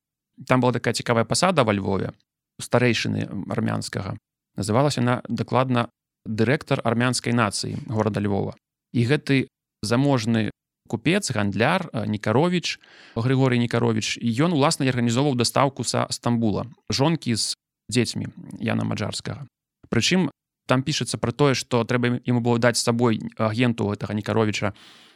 Там 0.48 0.62
была 0.62 0.74
такая 0.74 0.94
цікавая 0.94 1.26
пасада 1.26 1.64
во 1.64 1.74
Львове 1.74 2.14
старэйшыны 2.60 3.28
армянскага. 3.52 4.18
Называлася 4.56 5.02
она 5.02 5.22
дакладна 5.28 5.90
дырэктар 6.26 6.82
армянскай 6.84 7.34
нацыі 7.34 7.78
горада 7.88 8.20
Львова. 8.20 8.56
І 8.94 9.06
гэты 9.06 9.48
заможны 9.82 10.52
купец 10.88 11.32
гандляр 11.32 11.90
некарович 11.94 12.80
Григорий 13.16 13.60
некарович 13.60 14.18
і 14.18 14.30
ён 14.30 14.54
уласна 14.54 14.86
арганізоўваў 14.86 15.36
дастаўку 15.36 15.84
са 15.84 16.06
стамбула 16.10 16.66
жонкі 16.90 17.36
з 17.36 17.54
дзецьмі 17.90 18.30
Яна 18.60 18.86
маджарскага. 18.86 19.46
Прычым 19.90 20.30
там 20.66 20.82
пішацца 20.82 21.18
про 21.18 21.32
тое 21.32 21.54
что 21.54 21.84
трэба 21.86 22.22
ему 22.26 22.42
было 22.42 22.58
даць 22.58 22.78
сабой 22.78 23.22
агенту 23.38 23.92
этого 23.94 24.14
некаровича 24.14 24.74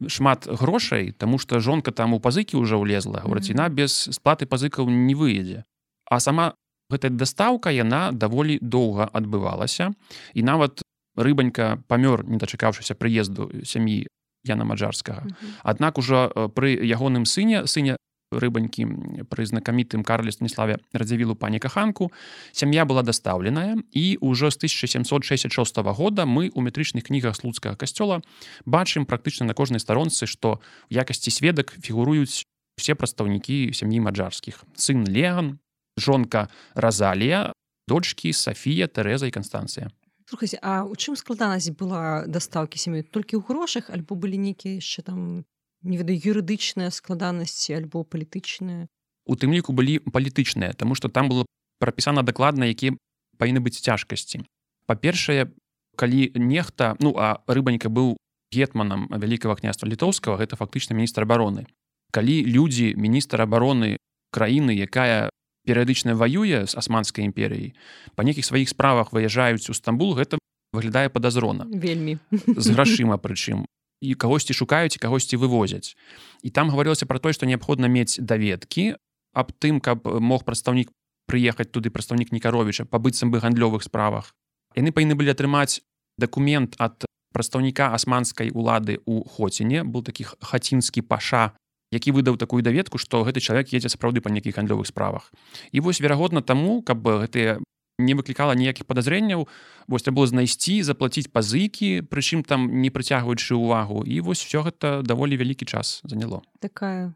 шмат 0.08 0.46
грошай 0.46 1.12
тому 1.12 1.38
что 1.38 1.60
жонка 1.60 1.92
там 1.92 2.14
у 2.14 2.20
пазыкі 2.20 2.58
уже 2.58 2.78
ўлезла 2.78 3.26
гаціна 3.26 3.70
без 3.70 3.94
сплаты 4.14 4.46
пазыкаў 4.46 4.90
не 4.90 5.16
выедзе 5.16 5.66
а 6.10 6.20
сама 6.20 6.54
гэтая 6.90 7.14
дастаўка 7.14 7.72
яна 7.72 8.10
даволі 8.12 8.58
доўга 8.62 9.10
адбывалася. 9.14 9.94
І 10.34 10.44
нават 10.44 10.82
рыбанька 11.16 11.82
памёр 11.88 12.26
не 12.26 12.38
дачакаўшыся 12.38 12.96
прыезду 12.96 13.50
сям'і 13.64 14.08
Яна 14.48 14.64
маджарскага. 14.64 15.28
Аднак 15.68 15.98
ужо 16.00 16.32
пры 16.56 16.80
ягоным 16.80 17.28
сыне 17.28 17.68
сыне 17.68 18.00
рыбанькі 18.32 18.86
пры 19.28 19.46
знакамітым 19.50 20.06
карле 20.06 20.32
станіславе 20.32 20.78
радзявілу 20.94 21.36
пані 21.36 21.60
каханку 21.60 22.14
сям'я 22.54 22.86
была 22.86 23.02
дастаўленая 23.04 23.82
і 23.92 24.22
ўжо 24.22 24.54
з 24.54 24.56
1766 24.62 25.50
года 25.98 26.26
мы 26.30 26.54
у 26.54 26.62
метрычных 26.62 27.10
кнігах 27.10 27.36
слуцкага 27.36 27.76
касцёла 27.76 28.22
бачым 28.66 29.10
практычна 29.10 29.50
на 29.50 29.54
кожнай 29.58 29.82
старонцы 29.82 30.30
што 30.30 30.62
в 30.90 30.94
якасці 30.94 31.34
сведак 31.34 31.74
фігуруюць 31.82 32.46
все 32.78 32.96
прадстаўнікі 32.96 33.74
сям'і 33.74 34.00
маджарскіх. 34.00 34.64
Сын 34.78 35.04
леган 35.10 35.60
жонка 35.98 36.48
розалія 36.76 37.52
дочки 37.90 38.32
Сафія 38.32 38.88
Тэреза 38.88 39.26
і 39.28 39.34
Канстанцыя 39.34 39.90
Слухайце, 40.30 40.60
а 40.62 40.86
у 40.86 40.94
чым 40.94 41.18
складанасць 41.18 41.74
была 41.74 42.30
дастаўкі 42.30 42.78
сям'і 42.78 43.02
толькі 43.02 43.42
ў 43.42 43.50
грошах 43.50 43.90
альбо 43.90 44.14
былі 44.14 44.38
нейкія 44.38 44.78
яшчэ 44.78 45.02
там 45.02 45.42
не 45.82 45.98
ведаю 45.98 46.22
юрыдычныя 46.22 46.94
складанасці 46.94 47.74
альбо 47.74 48.06
палітычныя 48.06 48.86
у 49.26 49.34
тым 49.34 49.58
ліку 49.58 49.74
былі 49.74 49.98
палітычныя 50.06 50.78
тому 50.78 50.94
что 50.94 51.10
там 51.10 51.34
было 51.34 51.50
прапісана 51.82 52.22
дакладна 52.22 52.70
які 52.70 52.94
павінны 53.42 53.58
быць 53.66 53.82
цяжкасці 53.82 54.46
па-першае 54.86 55.50
калі 55.98 56.30
нехта 56.38 56.94
ну 57.02 57.18
а 57.18 57.42
рыбаніка 57.50 57.90
быў 57.90 58.14
гетманам 58.54 59.10
вялікага 59.10 59.58
княства 59.58 59.90
літоўскага 59.90 60.46
гэта 60.46 60.62
фактычна 60.62 60.94
міністр 60.94 61.26
абароны 61.26 61.66
калі 62.14 62.46
людзі 62.46 62.94
міністр 62.94 63.50
абароны 63.50 63.98
краіны 64.30 64.78
якая 64.78 65.34
перыядычна 65.68 66.16
ваюе 66.16 66.66
з 66.66 66.74
асманскай 66.76 67.26
імперыяй 67.26 67.74
па 68.16 68.24
нейкіх 68.24 68.46
сваіх 68.46 68.70
справах 68.70 69.12
выязджаюць 69.12 69.70
у 69.70 69.74
стамбул 69.74 70.16
гэта 70.16 70.40
выглядае 70.74 71.10
падазрона. 71.10 71.66
Вельмі. 71.70 72.18
З 72.32 72.72
грашыма 72.78 73.18
прычым. 73.18 73.66
І 74.02 74.16
кагосьці 74.16 74.54
шукаюць 74.54 74.96
і 74.96 75.02
кагосьці 75.02 75.36
вывозяць. 75.36 75.98
І 76.44 76.50
там 76.50 76.70
гаварылася 76.70 77.06
про 77.06 77.20
тое 77.20 77.34
што 77.34 77.46
неабходна 77.50 77.90
мець 77.90 78.22
даведкі 78.22 78.96
аб 79.34 79.52
тым 79.60 79.82
каб 79.82 80.06
мог 80.06 80.46
прадстаўнік 80.46 80.94
прыехаць 81.30 81.70
туды 81.70 81.90
прадстаўнік 81.90 82.32
некаровіча 82.32 82.86
па 82.86 82.98
быццам 82.98 83.32
бы 83.32 83.42
гандлёвых 83.44 83.84
справах. 83.84 84.34
Яны 84.78 84.94
павінны 84.94 85.18
былі 85.20 85.34
атрымаць 85.34 85.82
дакумент 86.18 86.78
ад 86.80 87.06
прадстаўніка 87.34 87.94
асманскай 87.94 88.50
улады 88.50 89.00
у 89.06 89.22
хоціне 89.24 89.84
был 89.84 90.04
таких 90.04 90.36
хацінскі 90.42 91.02
паша 91.02 91.54
які 91.92 92.12
выдаў 92.12 92.38
такую 92.38 92.62
даведку 92.62 92.98
што 92.98 93.24
гэты 93.26 93.42
чалавек 93.42 93.74
едзе 93.74 93.90
сапраўды 93.90 94.22
па 94.22 94.30
нейкіх 94.30 94.56
гандлёвых 94.56 94.88
справах. 94.88 95.34
І 95.72 95.80
вось 95.80 96.02
верагодна 96.02 96.42
таму 96.42 96.82
каб 96.82 97.02
гэтыя 97.02 97.60
не 98.00 98.16
выклікала 98.16 98.56
ніякіх 98.56 98.88
падазрэнняў 98.88 99.48
вось 99.88 100.04
трэба 100.06 100.24
было 100.24 100.28
знайсці 100.32 100.82
заплаціць 100.88 101.28
пазыкі 101.28 102.02
прычым 102.08 102.44
там 102.48 102.82
не 102.82 102.90
прыцягваючы 102.90 103.60
ўвагу. 103.60 104.08
І 104.08 104.22
вось 104.22 104.42
все 104.42 104.64
гэта 104.64 105.04
даволі 105.04 105.36
вялікі 105.36 105.66
час 105.66 106.00
заняло. 106.08 106.42
Такая 106.64 107.14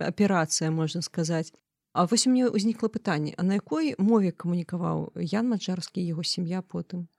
аперацыя 0.00 0.70
можна 0.70 1.02
сказаць. 1.02 1.52
А 1.92 2.08
вось 2.08 2.24
мне 2.24 2.48
ўзнікла 2.48 2.88
пытанне 2.88 3.36
а 3.36 3.44
на 3.44 3.60
якой 3.60 3.94
мове 4.00 4.32
камунікаваў 4.32 5.12
Ян 5.20 5.52
маджарскі 5.52 6.00
яго 6.00 6.24
сям'я 6.24 6.64
потым? 6.64 7.12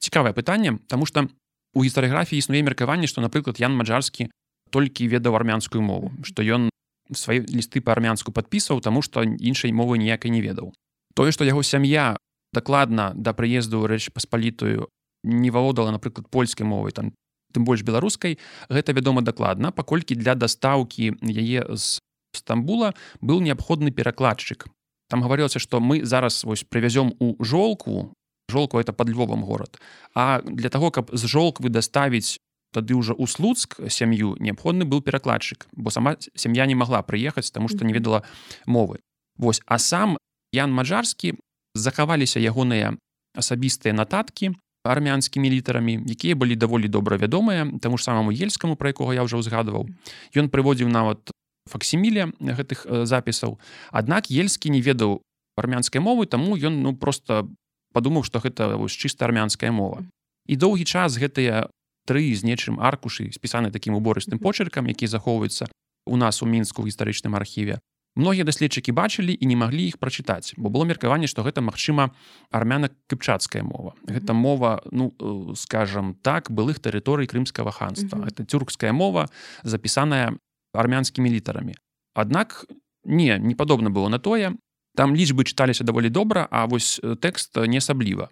Цікавае 0.00 0.32
пытанне 0.32 0.80
тому 0.88 1.04
что 1.04 1.28
у 1.76 1.84
гістарыграфіі 1.84 2.40
існуе 2.40 2.64
меркаванне 2.64 3.06
што 3.06 3.20
напрыклад 3.20 3.60
Ян 3.60 3.76
маджарскі 3.76 4.32
толькі 4.70 5.08
ведаў 5.08 5.36
армянскую 5.36 5.82
мову 5.82 6.12
што 6.22 6.42
ён 6.42 6.70
свае 7.14 7.42
лісты 7.46 7.80
па-армянску 7.80 8.32
падпісваў 8.32 8.82
таму 8.82 9.02
што 9.02 9.22
іншай 9.22 9.72
мовы 9.72 9.98
ніякай 9.98 10.30
не 10.30 10.42
ведаў 10.42 10.72
тое 11.14 11.30
што 11.32 11.46
яго 11.46 11.62
сям'я 11.62 12.16
дакладна 12.52 13.12
да 13.14 13.32
прыезду 13.32 13.86
рэч 13.86 14.10
паспалітую 14.12 14.88
не 15.22 15.50
валодала 15.50 15.90
напрыклад 15.90 16.28
польскай 16.30 16.66
мовай 16.66 16.92
там 16.92 17.12
тым 17.52 17.64
больш 17.64 17.82
беларускай 17.82 18.38
гэта 18.68 18.92
вядома 18.92 19.22
дакладна 19.22 19.72
паколькі 19.72 20.18
для 20.18 20.34
дастаўкі 20.34 21.14
яе 21.22 21.64
з 21.72 21.98
стамбула 22.36 22.92
быў 23.20 23.40
неабходны 23.40 23.90
перакладчык 23.90 24.68
там 25.08 25.22
гаварылася 25.22 25.62
што 25.62 25.80
мы 25.80 26.04
зараз 26.04 26.44
вось 26.44 26.66
прывязём 26.66 27.14
у 27.18 27.34
жолку 27.42 28.12
жолку 28.50 28.78
это 28.78 28.92
под 28.92 29.08
львовам 29.08 29.44
горад 29.44 29.80
а 30.14 30.42
для 30.42 30.70
таго 30.70 30.90
каб 30.90 31.10
з 31.12 31.26
жолк 31.26 31.60
вы 31.60 31.70
даставіць 31.70 32.38
тады 32.72 32.94
ўжо 32.94 33.14
у 33.14 33.26
слуцк 33.26 33.80
сям'ю 33.88 34.36
неабходны 34.40 34.84
быў 34.84 35.02
перакладчык 35.02 35.66
бо 35.72 35.90
сама 35.90 36.16
сям'я 36.34 36.66
не 36.66 36.74
магла 36.74 37.02
прыехаць 37.02 37.50
таму 37.50 37.68
што 37.68 37.84
не 37.84 37.92
ведала 37.92 38.22
мовы. 38.66 39.00
Вось 39.36 39.62
а 39.66 39.78
сам 39.78 40.16
Ян 40.54 40.72
маджарскі 40.72 41.34
захаваліся 41.74 42.40
ягоныя 42.40 42.96
асабістыя 43.36 43.92
нататкі 43.92 44.54
армянскімі 44.86 45.50
літарамі 45.50 46.00
якія 46.06 46.38
былі 46.38 46.56
даволі 46.56 46.88
добра 46.88 47.18
вядомыя 47.18 47.66
таму 47.82 47.98
ж 47.98 48.06
самаму 48.06 48.32
ельскаму 48.32 48.76
пра 48.76 48.94
якога 48.94 49.12
я 49.12 49.26
ўжо 49.26 49.42
ўзгадываў 49.42 49.90
ён 50.38 50.46
прыводзіў 50.48 50.88
нават 50.88 51.30
факсіміле 51.66 52.30
гэтых 52.38 52.86
запісаў. 53.04 53.58
Аднак 53.90 54.30
ельскі 54.30 54.70
не 54.70 54.80
ведаў 54.80 55.20
армянскай 55.58 56.00
мовы 56.00 56.26
таму 56.30 56.54
ён 56.54 56.82
ну 56.82 56.94
просто 56.94 57.50
падумаў 57.92 58.22
што 58.22 58.38
гэта 58.38 58.76
вось 58.78 58.94
чыста 58.94 59.26
армянская 59.26 59.72
мова. 59.74 60.06
І 60.46 60.56
доўгі 60.56 60.86
час 60.86 61.18
гэтыя 61.18 61.66
тры 62.06 62.30
з 62.34 62.46
нечым 62.46 62.78
аркушы 62.78 63.28
спісаны 63.34 63.74
такім 63.74 63.98
уборыстым 63.98 64.38
почеркам 64.38 64.86
які 64.86 65.10
захоўваюцца 65.10 65.66
у 66.06 66.16
нас 66.16 66.42
у 66.42 66.46
мінску 66.46 66.86
гістарычным 66.86 67.34
архіве. 67.34 67.82
Многія 68.16 68.48
даследчыкі 68.48 68.96
бачылі 68.96 69.36
і 69.36 69.44
не 69.44 69.56
маглі 69.60 69.84
іх 69.92 69.98
прачытаць 70.00 70.56
бо 70.56 70.72
было 70.72 70.88
меркаванне 70.88 71.28
што 71.28 71.44
гэта 71.44 71.60
магчыма 71.60 72.16
армяна-кыпчацкая 72.48 73.60
мова. 73.60 73.92
Гэта 74.08 74.32
мова 74.32 74.80
ну 74.88 75.12
э, 75.12 75.52
скажем 75.52 76.16
так 76.22 76.48
былых 76.50 76.80
тэрыторый 76.80 77.28
крымскага 77.28 77.70
ханства. 77.70 78.24
Это 78.24 78.46
тюркская 78.46 78.96
мова 78.96 79.28
запісаная 79.62 80.32
армянскімі 80.72 81.28
літарамі. 81.28 81.76
Аднак 82.14 82.64
не 83.04 83.36
не 83.38 83.54
падобна 83.54 83.90
было 83.90 84.08
на 84.08 84.18
тое. 84.18 84.56
Там 84.96 85.12
лічбы 85.12 85.44
чыталіся 85.44 85.84
даволі 85.84 86.08
добра 86.08 86.48
а 86.50 86.64
вось 86.64 86.96
э, 87.04 87.20
тэкст 87.20 87.52
не 87.68 87.84
асабліва. 87.84 88.30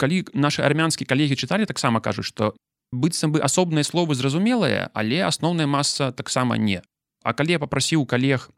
Калі 0.00 0.24
наши 0.32 0.62
армянскі 0.62 1.04
калегі 1.04 1.36
чыталі 1.36 1.68
таксама 1.68 2.00
кажуць 2.00 2.24
што 2.24 2.56
быццам 2.92 3.32
бы 3.32 3.40
асобныя 3.40 3.84
словы 3.84 4.14
зразумелыя 4.14 4.90
але 4.94 5.22
асноўная 5.24 5.66
маса 5.66 6.12
таксама 6.12 6.56
не 6.56 6.82
А 7.26 7.34
калі 7.34 7.58
я 7.58 7.58
попрасіў 7.58 8.06
калег 8.06 8.50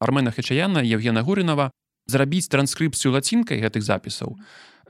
Армена 0.00 0.30
Хчаяна 0.30 0.80
Евгена 0.80 1.22
Гурынова 1.22 1.70
зрабіць 2.06 2.48
транскрыпцыю 2.48 3.12
лацінкай 3.12 3.60
гэтых 3.60 3.84
запісаў 3.84 4.36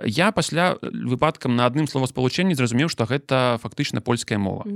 я 0.03 0.33
пасля 0.33 0.77
выпадкам 0.83 1.57
на 1.57 1.67
адным 1.67 1.87
словаспалучэнні 1.87 2.55
зразумеў 2.55 2.90
што 2.90 3.07
гэта 3.07 3.59
фактычна 3.62 4.03
польская 4.03 4.38
мова. 4.38 4.67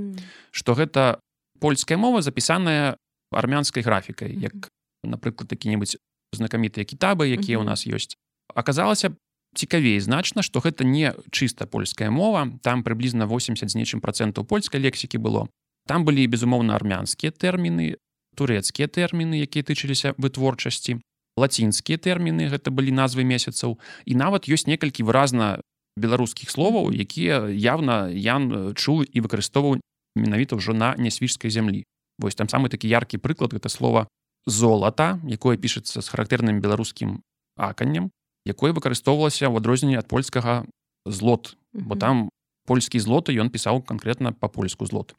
Што 0.51 0.75
гэта 0.79 1.19
польская 1.59 1.97
мова 1.97 2.21
запісаная 2.21 2.95
армянскай 3.31 3.83
графікай 3.83 4.31
як 4.31 4.71
напрыклад 5.03 5.51
які-небудзь 5.51 5.99
знакамітыя 6.35 6.85
кітабы 6.85 7.27
якія 7.27 7.59
ў 7.59 7.65
нас 7.67 7.83
ёсць 7.83 8.15
аказалася 8.55 9.13
цікавей 9.55 9.99
значна 9.99 10.41
што 10.45 10.59
гэта 10.59 10.83
не 10.83 11.13
чыста 11.31 11.65
польская 11.65 12.09
мова. 12.09 12.51
Там 12.61 12.83
прыблізна 12.83 13.25
80 13.25 13.69
з 13.69 13.75
нечым 13.75 14.01
процентаў 14.01 14.45
польскай 14.45 14.81
лексікі 14.81 15.17
было. 15.17 15.47
Там 15.87 16.05
былі 16.05 16.27
безумоўна 16.27 16.75
армянскія 16.75 17.31
тэрміны 17.31 17.97
турэцкія 18.37 18.87
тэрміны 18.87 19.41
якія 19.41 19.63
тычыліся 19.65 20.13
вытворчасці 20.17 21.01
лацінскія 21.39 21.97
тэрміны 21.97 22.51
гэта 22.51 22.71
былі 22.71 22.91
назвы 22.91 23.23
месяцаў. 23.23 23.79
І 24.05 24.15
нават 24.15 24.45
ёсць 24.51 24.67
некалькі 24.67 25.03
выразна 25.07 25.61
беларускіх 25.97 26.49
словаў 26.51 26.91
якія 26.93 27.47
явно 27.49 28.07
ян 28.11 28.75
чуў 28.75 29.03
і 29.03 29.19
выкарыстоўваў 29.19 29.79
менавіта 30.15 30.59
ўжо 30.59 30.73
на 30.73 30.95
нясвіжскай 30.95 31.51
зямлі. 31.51 31.83
Вось 32.19 32.35
там 32.35 32.51
самы 32.51 32.69
такі 32.69 32.87
яркі 32.91 33.17
прыклад 33.17 33.55
гэта 33.55 33.69
слова 33.71 34.07
золата 34.45 35.19
якое 35.27 35.57
пішацца 35.57 36.01
з 36.01 36.07
характэрным 36.07 36.59
беларускім 36.59 37.23
аканнем 37.55 38.11
якое 38.45 38.71
выкарыстоўвалася 38.73 39.47
ў 39.49 39.57
адрозненне 39.57 39.97
ад 39.99 40.07
польскага 40.07 40.65
злот. 41.05 41.57
Бо 41.73 41.95
там 41.95 42.29
польскі 42.65 43.01
злоты 43.01 43.33
ён 43.33 43.49
пісаў 43.49 43.81
канкрэтна 43.81 44.33
па-польску 44.33 44.85
злот. 44.85 45.15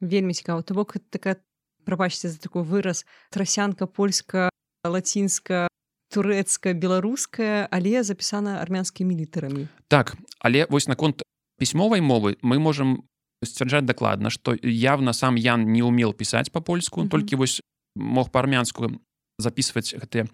Вельмі 0.00 0.34
цікава. 0.34 0.62
То 0.62 0.74
бок 0.74 0.96
такая 1.10 1.38
прабачце 1.84 2.28
за 2.28 2.38
такой 2.40 2.62
выраз 2.62 3.06
трасянка 3.30 3.86
польска 3.86 4.50
лацінска 4.84 5.68
турэцкая 6.10 6.74
беларуская 6.74 7.68
але 7.70 8.02
запісана 8.02 8.60
армянскімі 8.62 9.14
літарамі. 9.14 9.68
Так 9.88 10.16
але 10.38 10.66
вось 10.70 10.88
наконт 10.88 11.22
пісьмовай 11.58 12.00
мовы 12.00 12.36
мы 12.42 12.58
можемм 12.58 13.04
сцвярджаць 13.44 13.86
дакладна 13.86 14.30
што 14.30 14.56
явна 14.62 15.12
сам 15.12 15.36
ян 15.36 15.66
не 15.72 15.82
умел 15.82 16.14
пісаць 16.14 16.48
па-польску 16.48 17.00
mm 17.00 17.04
-hmm. 17.06 17.10
толькі 17.10 17.36
вось 17.36 17.60
мог 17.96 18.30
па-армянску 18.30 18.90
записываць 19.38 19.94
гэтыя 19.94 20.28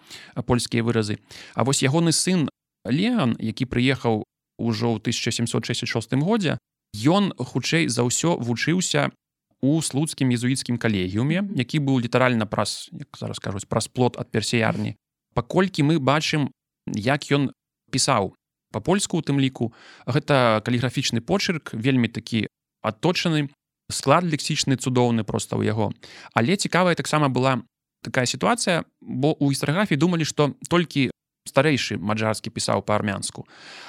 польскія 0.46 0.82
выразы. 0.84 1.18
А 1.54 1.64
вось 1.64 1.82
ягоны 1.82 2.12
сын 2.12 2.48
Леан 2.84 3.36
які 3.38 3.68
прыехаў 3.68 4.24
ужо 4.58 4.86
ў 4.92 5.00
1766 5.00 6.16
годзе 6.20 6.56
ён 6.94 7.32
хутчэй 7.36 7.88
за 7.88 8.04
ўсё 8.04 8.40
вучыўся 8.40 9.12
у 9.60 9.80
слуцкім 9.84 10.32
езуіцкім 10.32 10.80
калегіуме 10.80 11.44
які 11.56 11.80
быў 11.84 12.00
літаральна 12.00 12.48
праз 12.48 12.88
як 12.92 13.08
зараз 13.16 13.38
кажуць 13.38 13.68
праз 13.68 13.88
плот 13.88 14.16
ад 14.16 14.32
персіярні. 14.32 14.96
Паколькі 15.34 15.84
мы 15.84 16.00
бачым 16.00 16.48
як 16.88 17.28
ён 17.32 17.52
пісаў 17.92 18.34
по-польску 18.72 19.18
у 19.18 19.24
тым 19.24 19.40
ліку 19.40 19.72
гэта 20.06 20.62
каліграфічны 20.64 21.20
почырк 21.20 21.74
вельмі 21.74 22.08
такі 22.08 22.48
адточаны 22.80 23.50
склад 23.90 24.24
лексічны 24.24 24.78
цудоўны 24.78 25.26
проста 25.26 25.58
ў 25.58 25.68
яго. 25.68 25.92
Але 26.32 26.56
цікавая 26.56 26.94
таксама 26.94 27.28
была 27.28 27.60
такая 28.02 28.26
сітуацыя 28.26 28.84
бо 29.00 29.34
у 29.38 29.50
гістаграфіі 29.50 29.98
думалі 30.00 30.24
што 30.24 30.54
толькі 30.68 31.10
старэйшы 31.48 31.98
маджарскі 31.98 32.50
пісаў 32.50 32.84
па-армянску 32.84 33.46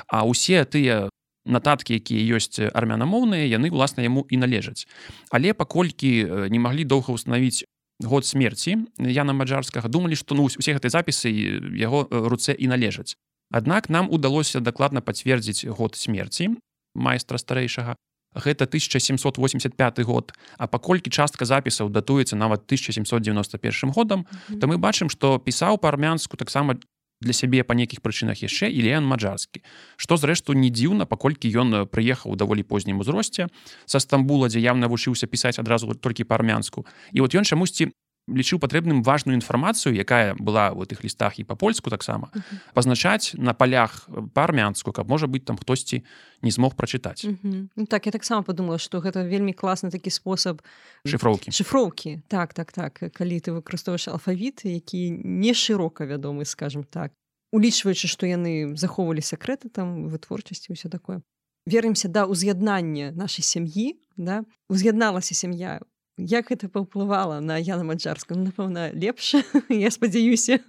а 0.07 0.23
ўсе 0.25 0.65
тыя 0.65 1.09
нататкі 1.45 1.97
якія 1.97 2.37
ёсць 2.37 2.61
армянамоўныя 2.61 3.49
яны 3.49 3.73
ўласна 3.73 4.05
яму 4.05 4.25
і 4.29 4.37
належаць. 4.37 4.85
Але 5.31 5.53
паколькі 5.53 6.49
не 6.53 6.59
маглі 6.61 6.85
доўга 6.85 7.17
ўстанавіць 7.17 7.65
год 8.01 8.25
смерці 8.25 8.77
яна 8.97 9.33
маджарскага 9.33 9.89
думалі 9.89 10.17
што 10.17 10.37
ну 10.37 10.45
усе 10.45 10.77
гэтыя 10.77 10.93
запісы 10.93 11.29
яго 11.77 12.05
руцэ 12.09 12.53
і 12.53 12.69
належаць. 12.69 13.17
Аднак 13.51 13.89
нам 13.89 14.07
удалося 14.09 14.61
дакладна 14.61 15.01
пацвердзіць 15.01 15.65
год 15.65 15.97
смерці 15.97 16.57
майстра 16.93 17.37
старэйшага 17.41 17.97
гэта 18.35 18.65
1785 18.65 20.03
год. 20.03 20.33
А 20.57 20.67
паколькі 20.67 21.09
частка 21.09 21.45
запісаў 21.45 21.89
датуецца 21.89 22.35
нават 22.35 22.63
1791 22.65 23.91
годам 23.91 24.25
то 24.59 24.67
мы 24.67 24.77
бачым 24.77 25.09
што 25.09 25.39
пісаў 25.39 25.77
па-армянску 25.77 26.37
таксама 26.37 26.79
для 27.21 27.33
сябе 27.33 27.63
па 27.63 27.77
нейкіх 27.77 28.01
прычынах 28.01 28.41
яшчэ 28.41 28.67
Ілеян 28.73 29.05
маджарскі. 29.05 29.61
Што 29.95 30.17
зрэшту 30.17 30.57
не 30.57 30.73
дзіўна 30.73 31.05
паколькі 31.05 31.47
ён 31.53 31.85
прыехаў 31.85 32.35
даволі 32.35 32.65
познім 32.65 32.99
узросце 32.99 33.47
са 33.85 33.99
стамбула 34.01 34.49
дзе 34.49 34.59
явна 34.59 34.89
вучыўся 34.89 35.29
пісаць 35.29 35.61
адразу 35.61 35.93
толькі 35.93 36.25
па-армянску. 36.25 36.85
І 37.13 37.21
вот 37.21 37.37
ён 37.37 37.45
чамусьці 37.45 37.93
лічыў 38.29 38.61
патрэбным 38.61 39.01
важную 39.01 39.35
інфармацыю 39.35 39.95
якая 39.95 40.35
была 40.37 40.71
в 40.71 40.85
тых 40.85 41.03
лістах 41.03 41.39
і 41.39 41.43
па-польску 41.43 41.89
таксама 41.89 42.29
пазначаць 42.73 43.33
на 43.33 43.53
палях 43.53 44.05
па-армянску 44.33 44.93
каб 44.93 45.09
можа 45.09 45.25
быць 45.25 45.45
там 45.45 45.57
хтосьці 45.57 46.03
не 46.41 46.51
змог 46.51 46.77
прачытаць 46.77 47.25
ну, 47.41 47.85
так 47.89 48.05
я 48.05 48.11
таксама 48.11 48.43
подумала 48.43 48.77
что 48.77 49.01
гэта 49.01 49.25
вельмі 49.25 49.53
класны 49.53 49.89
такі 49.89 50.13
спосаб 50.13 50.61
шифроўкі 51.05 51.51
шифроўкі 51.51 52.21
так 52.29 52.53
так 52.53 52.71
так 52.71 53.01
калі 53.13 53.39
ты 53.41 53.51
выкарыстоўваеш 53.57 54.13
алфавіт 54.13 54.65
які 54.69 55.09
не 55.09 55.53
шырока 55.53 56.05
вядомы 56.05 56.45
скажем 56.45 56.83
так. 56.83 57.11
Улічваючы 57.51 58.07
што 58.07 58.25
яны 58.25 58.75
захоўвалі 58.79 59.19
сакрэты 59.19 59.69
там 59.69 60.07
вытворчасці 60.07 60.71
ўсё 60.71 60.87
такое. 60.87 61.19
Верымся 61.67 62.07
да 62.07 62.25
ўз'яднання 62.25 63.11
нашай 63.11 63.43
сям'і 63.43 63.99
да? 64.17 64.43
Уз'ядналася 64.69 65.35
сям'я 65.35 65.81
як 66.17 66.51
гэта 66.51 66.67
паўплывала 66.67 67.39
на 67.39 67.57
яна 67.57 67.83
маджарскую 67.83 68.37
ну, 68.39 68.51
напэўна 68.51 68.91
лепш 68.91 69.35
я 69.69 69.91
спадзяюся 69.91 70.59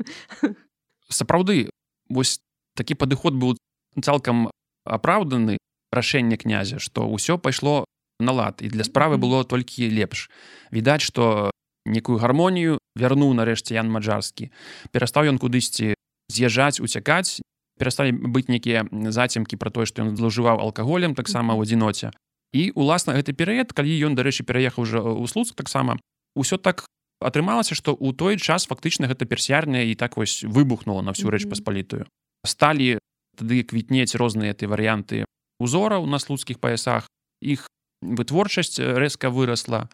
сапраўды 1.08 1.70
вось 2.08 2.40
такі 2.76 2.94
падыход 2.94 3.34
быў 3.34 3.56
цалкам 4.00 4.48
апраўданы 4.84 5.58
рашэнне 5.92 6.36
князя 6.40 6.78
што 6.78 7.04
ўсё 7.06 7.36
пайшло 7.38 7.84
на 8.22 8.32
лад 8.32 8.62
і 8.62 8.68
для 8.68 8.84
справы 8.84 9.18
было 9.18 9.44
толькі 9.44 9.90
лепш. 9.90 10.30
Відаць 10.70 11.02
што 11.02 11.50
некую 11.84 12.18
гармонію 12.18 12.78
вярнуў 12.94 13.34
нарэшце 13.34 13.74
ян 13.74 13.90
маджарскі. 13.90 14.48
Перастаў 14.94 15.28
ён 15.28 15.42
кудысьці 15.42 15.98
з'язджаць 16.30 16.80
уцякаць 16.80 17.42
перасталі 17.76 18.14
быць 18.14 18.48
нейкія 18.48 18.86
зацемкі 18.88 19.58
пра 19.58 19.74
тое 19.74 19.84
што 19.90 20.06
ён 20.06 20.14
злужываў 20.16 20.62
алкаголем 20.62 21.18
таксама 21.18 21.58
ў 21.58 21.66
адзіноце 21.66 22.14
і 22.52 22.70
уласна 22.76 23.16
гэты 23.16 23.32
перыяд 23.32 23.72
калі 23.72 23.92
ён 24.08 24.16
дарэчы 24.16 24.44
пераехаў 24.44 24.84
уже 24.84 24.98
ў 25.00 25.24
слуцк 25.28 25.56
таксама 25.56 25.96
ўсё 26.36 26.60
так 26.60 26.84
атрымалася 27.20 27.74
што 27.78 27.94
ў 27.96 28.12
той 28.12 28.36
час 28.36 28.68
фактычна 28.68 29.08
гэта 29.08 29.24
персіярная 29.24 29.88
і 29.88 29.94
так 29.96 30.16
вось 30.16 30.44
выбухнула 30.44 31.02
на 31.02 31.16
всю 31.16 31.30
рэч 31.30 31.48
паспалітую. 31.48 32.04
Сталі 32.44 32.98
тады 33.38 33.62
квітнець 33.64 34.18
розныя 34.18 34.52
ты 34.52 34.68
варыянты 34.68 35.24
узораў 35.62 36.04
на 36.06 36.18
слуцкіх 36.18 36.58
паясах. 36.58 37.06
Іх 37.40 37.66
вытворчасць 38.02 38.78
рэзка 38.78 39.30
вырасла. 39.30 39.88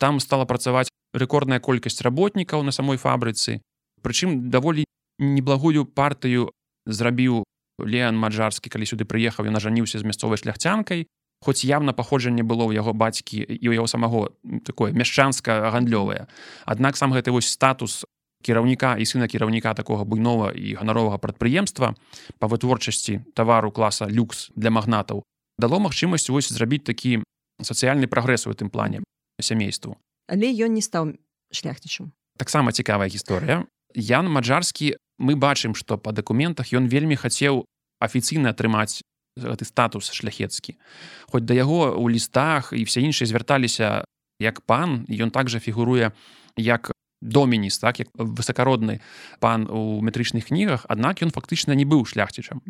Там 0.00 0.18
стала 0.20 0.48
працаваць 0.48 0.88
рэкордная 1.12 1.60
колькасць 1.60 2.00
работнікаў 2.00 2.64
на 2.64 2.72
самой 2.72 2.96
фабрыцы. 2.96 3.60
Прычым 4.00 4.50
даволі 4.50 4.88
неблагую 5.20 5.84
партыю 5.84 6.50
зрабіў 6.86 7.44
Леан 7.80 8.16
маджарскі 8.16 8.68
калі 8.72 8.84
сюды 8.88 9.04
прыехаў 9.04 9.48
ён 9.48 9.56
нажаніўся 9.56 10.00
з 10.00 10.04
мясцовай 10.04 10.40
шляхцянкай 10.40 11.06
хоць 11.40 11.64
явна 11.64 11.92
паходжанне 11.92 12.44
было 12.44 12.68
ў 12.68 12.76
яго 12.76 12.92
бацькі 12.92 13.40
і 13.40 13.66
ў 13.66 13.80
яго 13.80 13.88
самого 13.88 14.36
такое 14.64 14.92
мяшчанска 14.92 15.72
гандлёвае. 15.72 16.28
Аднак 16.64 16.96
сам 16.96 17.12
гэты 17.16 17.32
вось 17.32 17.48
статус 17.48 18.04
кіраўніка 18.44 18.96
і 18.96 19.04
сына 19.04 19.28
кіраўніка 19.28 19.74
такога 19.74 20.04
буйнова 20.04 20.52
і 20.52 20.76
ганаровага 20.76 21.20
прадпрыемства 21.20 21.96
па 22.38 22.46
вытворчасці 22.48 23.24
тавару 23.36 23.72
класа 23.72 24.08
люкс 24.08 24.48
для 24.56 24.70
магнатаў 24.72 25.24
дало 25.60 25.80
магчымасць 25.80 26.32
вось 26.32 26.48
зрабіць 26.48 26.88
такі 26.88 27.20
сацыяльны 27.60 28.08
прагрэс 28.08 28.48
у 28.48 28.52
гэтым 28.52 28.72
плане 28.72 29.04
сямейству. 29.40 29.96
Але 30.28 30.48
ён 30.52 30.72
не 30.72 30.84
стаў 30.84 31.16
шляхнічым 31.52 32.12
таксама 32.40 32.72
цікавая 32.72 33.12
гісторыя. 33.12 33.68
Ян 33.92 34.32
маджарскі 34.32 34.96
мы 35.20 35.36
бачым 35.36 35.76
што 35.76 36.00
па 36.00 36.16
дакументах 36.16 36.72
ён 36.72 36.88
вельмі 36.88 37.20
хацеў 37.20 37.68
афіцыйна 38.00 38.56
атрымаць 38.56 39.04
гэты 39.36 39.64
статус 39.64 40.10
шляхецкі. 40.10 40.76
Хоць 41.30 41.46
да 41.46 41.54
яго 41.54 41.94
ў 41.94 42.06
лістах 42.10 42.72
і 42.72 42.84
все 42.84 43.00
іншыя 43.04 43.26
звярталіся 43.26 44.04
як 44.40 44.60
пан 44.64 45.06
ён 45.06 45.30
также 45.30 45.60
фігуруе 45.60 46.12
як 46.56 46.90
доменіс 47.20 47.78
так 47.78 48.00
як 48.00 48.08
высокародны 48.16 49.00
пан 49.40 49.68
у 49.68 50.00
метрычных 50.00 50.48
кнігах 50.48 50.86
аднак 50.88 51.22
ён 51.22 51.30
фактычна 51.30 51.76
не 51.76 51.84
быў 51.84 52.08
шляхцічам. 52.08 52.64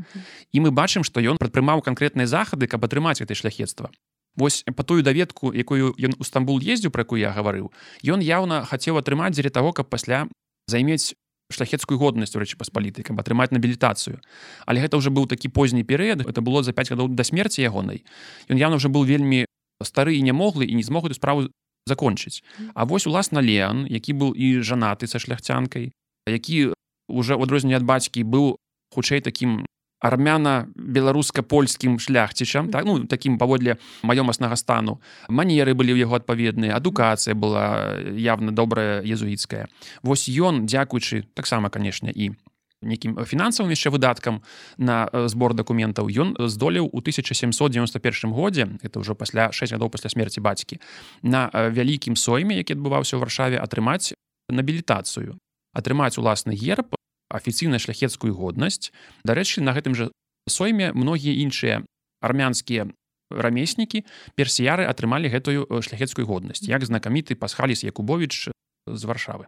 І 0.52 0.60
мы 0.60 0.70
бачым 0.74 1.06
што 1.06 1.22
ён 1.22 1.38
прадпрымаў 1.38 1.82
канкрэтныя 1.82 2.26
захады 2.26 2.66
каб 2.66 2.84
атрымаць 2.84 3.22
гэтай 3.22 3.38
шляхецтва. 3.38 3.90
Вось 4.36 4.62
па 4.66 4.82
тую 4.82 5.02
даведку 5.02 5.54
якую 5.54 5.94
ён 5.94 6.14
у 6.18 6.24
стамбул 6.26 6.58
ездзіў 6.58 6.90
пра 6.90 7.06
якую 7.06 7.22
я 7.22 7.30
гаварыў 7.30 7.70
ён 8.04 8.20
яўна 8.20 8.66
хацеў 8.66 8.98
атрымаць 8.98 9.34
дзеля 9.34 9.54
таго 9.54 9.72
каб 9.72 9.86
пасля 9.86 10.26
займець 10.66 11.14
шляхецкую 11.50 11.98
годнасць 11.98 12.34
рэчы 12.34 12.56
паспаліты 12.56 13.02
каб 13.02 13.20
атрымаць 13.20 13.50
набілітацыю. 13.50 14.22
Але 14.66 14.80
гэта 14.80 14.96
ўжо 14.96 15.10
быў 15.10 15.26
такі 15.26 15.50
позні 15.50 15.82
перыяд 15.82 16.22
это 16.22 16.40
было 16.40 16.62
за 16.62 16.72
5 16.72 16.94
гадоў 16.94 17.08
да 17.14 17.24
смерці 17.24 17.62
ягонай. 17.62 18.04
Ён 18.48 18.56
явно 18.56 18.76
уже 18.76 18.88
был 18.88 19.04
вельмі 19.04 19.46
стары 19.82 20.16
і 20.16 20.22
нямоглы 20.22 20.64
і 20.66 20.74
не 20.74 20.82
змог 20.82 21.06
эту 21.06 21.14
справу 21.14 21.48
закончыць. 21.86 22.42
А 22.74 22.84
вось 22.84 23.06
уласна 23.06 23.40
Леан 23.40 23.86
які 23.90 24.12
быў 24.12 24.34
і 24.34 24.62
жанаты 24.62 25.06
са 25.06 25.18
шляхцянкай 25.18 25.92
які 26.26 26.74
уже 27.08 27.34
ў 27.34 27.42
адрозненне 27.42 27.76
ад 27.76 27.84
бацькі 27.84 28.22
быў 28.22 28.56
хутчэй 28.94 29.20
такім 29.20 29.66
армяна-беларуска-польскім 30.00 31.98
шляхцічам 31.98 32.70
так 32.72 32.84
ну 32.84 33.04
такім 33.04 33.38
паводле 33.38 33.76
маёмаснага 34.02 34.56
стану 34.56 35.00
манеры 35.28 35.74
былі 35.74 35.94
ў 35.96 36.04
яго 36.04 36.16
адпаведныя 36.16 36.76
адукацыя 36.76 37.34
была 37.34 38.00
явно 38.16 38.52
добрая 38.52 39.04
езуіцкая 39.04 39.68
Вось 40.02 40.28
ён 40.28 40.66
дзякуючы 40.66 41.28
таксама 41.34 41.70
канешне 41.70 42.10
і 42.10 42.32
нейкім 42.80 43.20
фінансавым 43.28 43.70
яшчэ 43.76 43.92
выдаткам 43.92 44.40
на 44.80 45.08
збор 45.28 45.52
дакументаў 45.52 46.08
ён 46.08 46.32
здолеў 46.48 46.88
у 46.88 46.98
1791 47.04 48.32
годзе 48.32 48.68
это 48.80 49.04
ўжо 49.04 49.14
пасля 49.14 49.52
6 49.52 49.76
гадоў 49.76 49.92
пасля 49.92 50.08
смерти 50.08 50.40
бацькі 50.40 50.80
на 51.22 51.52
вялікім 51.52 52.16
сойме 52.16 52.56
які 52.56 52.80
адбываўся 52.80 53.16
ў 53.16 53.20
варшаве 53.20 53.60
атрымаць 53.60 54.16
набілітацыю. 54.50 55.38
Атрымаць 55.72 56.18
уласны 56.18 56.56
герб 56.58 56.96
афіцыйна 57.30 57.78
шляхецкую 57.78 58.34
годнасць. 58.34 58.90
Дарэчы 59.24 59.62
на 59.62 59.72
гэтым 59.72 59.94
жа 59.94 60.10
сойме 60.50 60.92
многія 60.92 61.38
іншыя 61.46 61.86
армянскія 62.20 62.90
рамеснікі 63.30 64.02
персіяры 64.34 64.84
атрымалі 64.90 65.30
гэтую 65.30 65.66
шляхецкую 65.86 66.26
годнасць 66.26 66.66
як 66.66 66.82
знакаміты 66.84 67.38
пасхаліс 67.38 67.86
якубович 67.86 68.50
з 68.86 69.02
варшавы. 69.06 69.46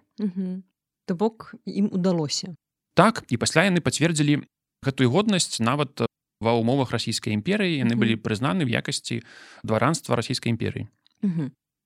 То 1.07 1.15
бок 1.19 1.55
ім 1.67 1.91
удалося. 1.91 2.55
Так 2.95 3.27
і 3.29 3.37
пасля 3.37 3.67
яны 3.67 3.83
пацвердзілі 3.83 4.47
гэтую 4.87 5.11
годнасць 5.11 5.59
нават 5.59 6.07
ва 6.43 6.55
ўмовах 6.59 6.95
расійскай 6.95 7.35
імперыі. 7.35 7.83
Яны 7.83 7.99
былі 7.99 8.15
прызнаны 8.19 8.63
в 8.67 8.71
якасці 8.71 9.23
дваранства 9.67 10.15
расійскай 10.15 10.55
імперыі. 10.55 10.87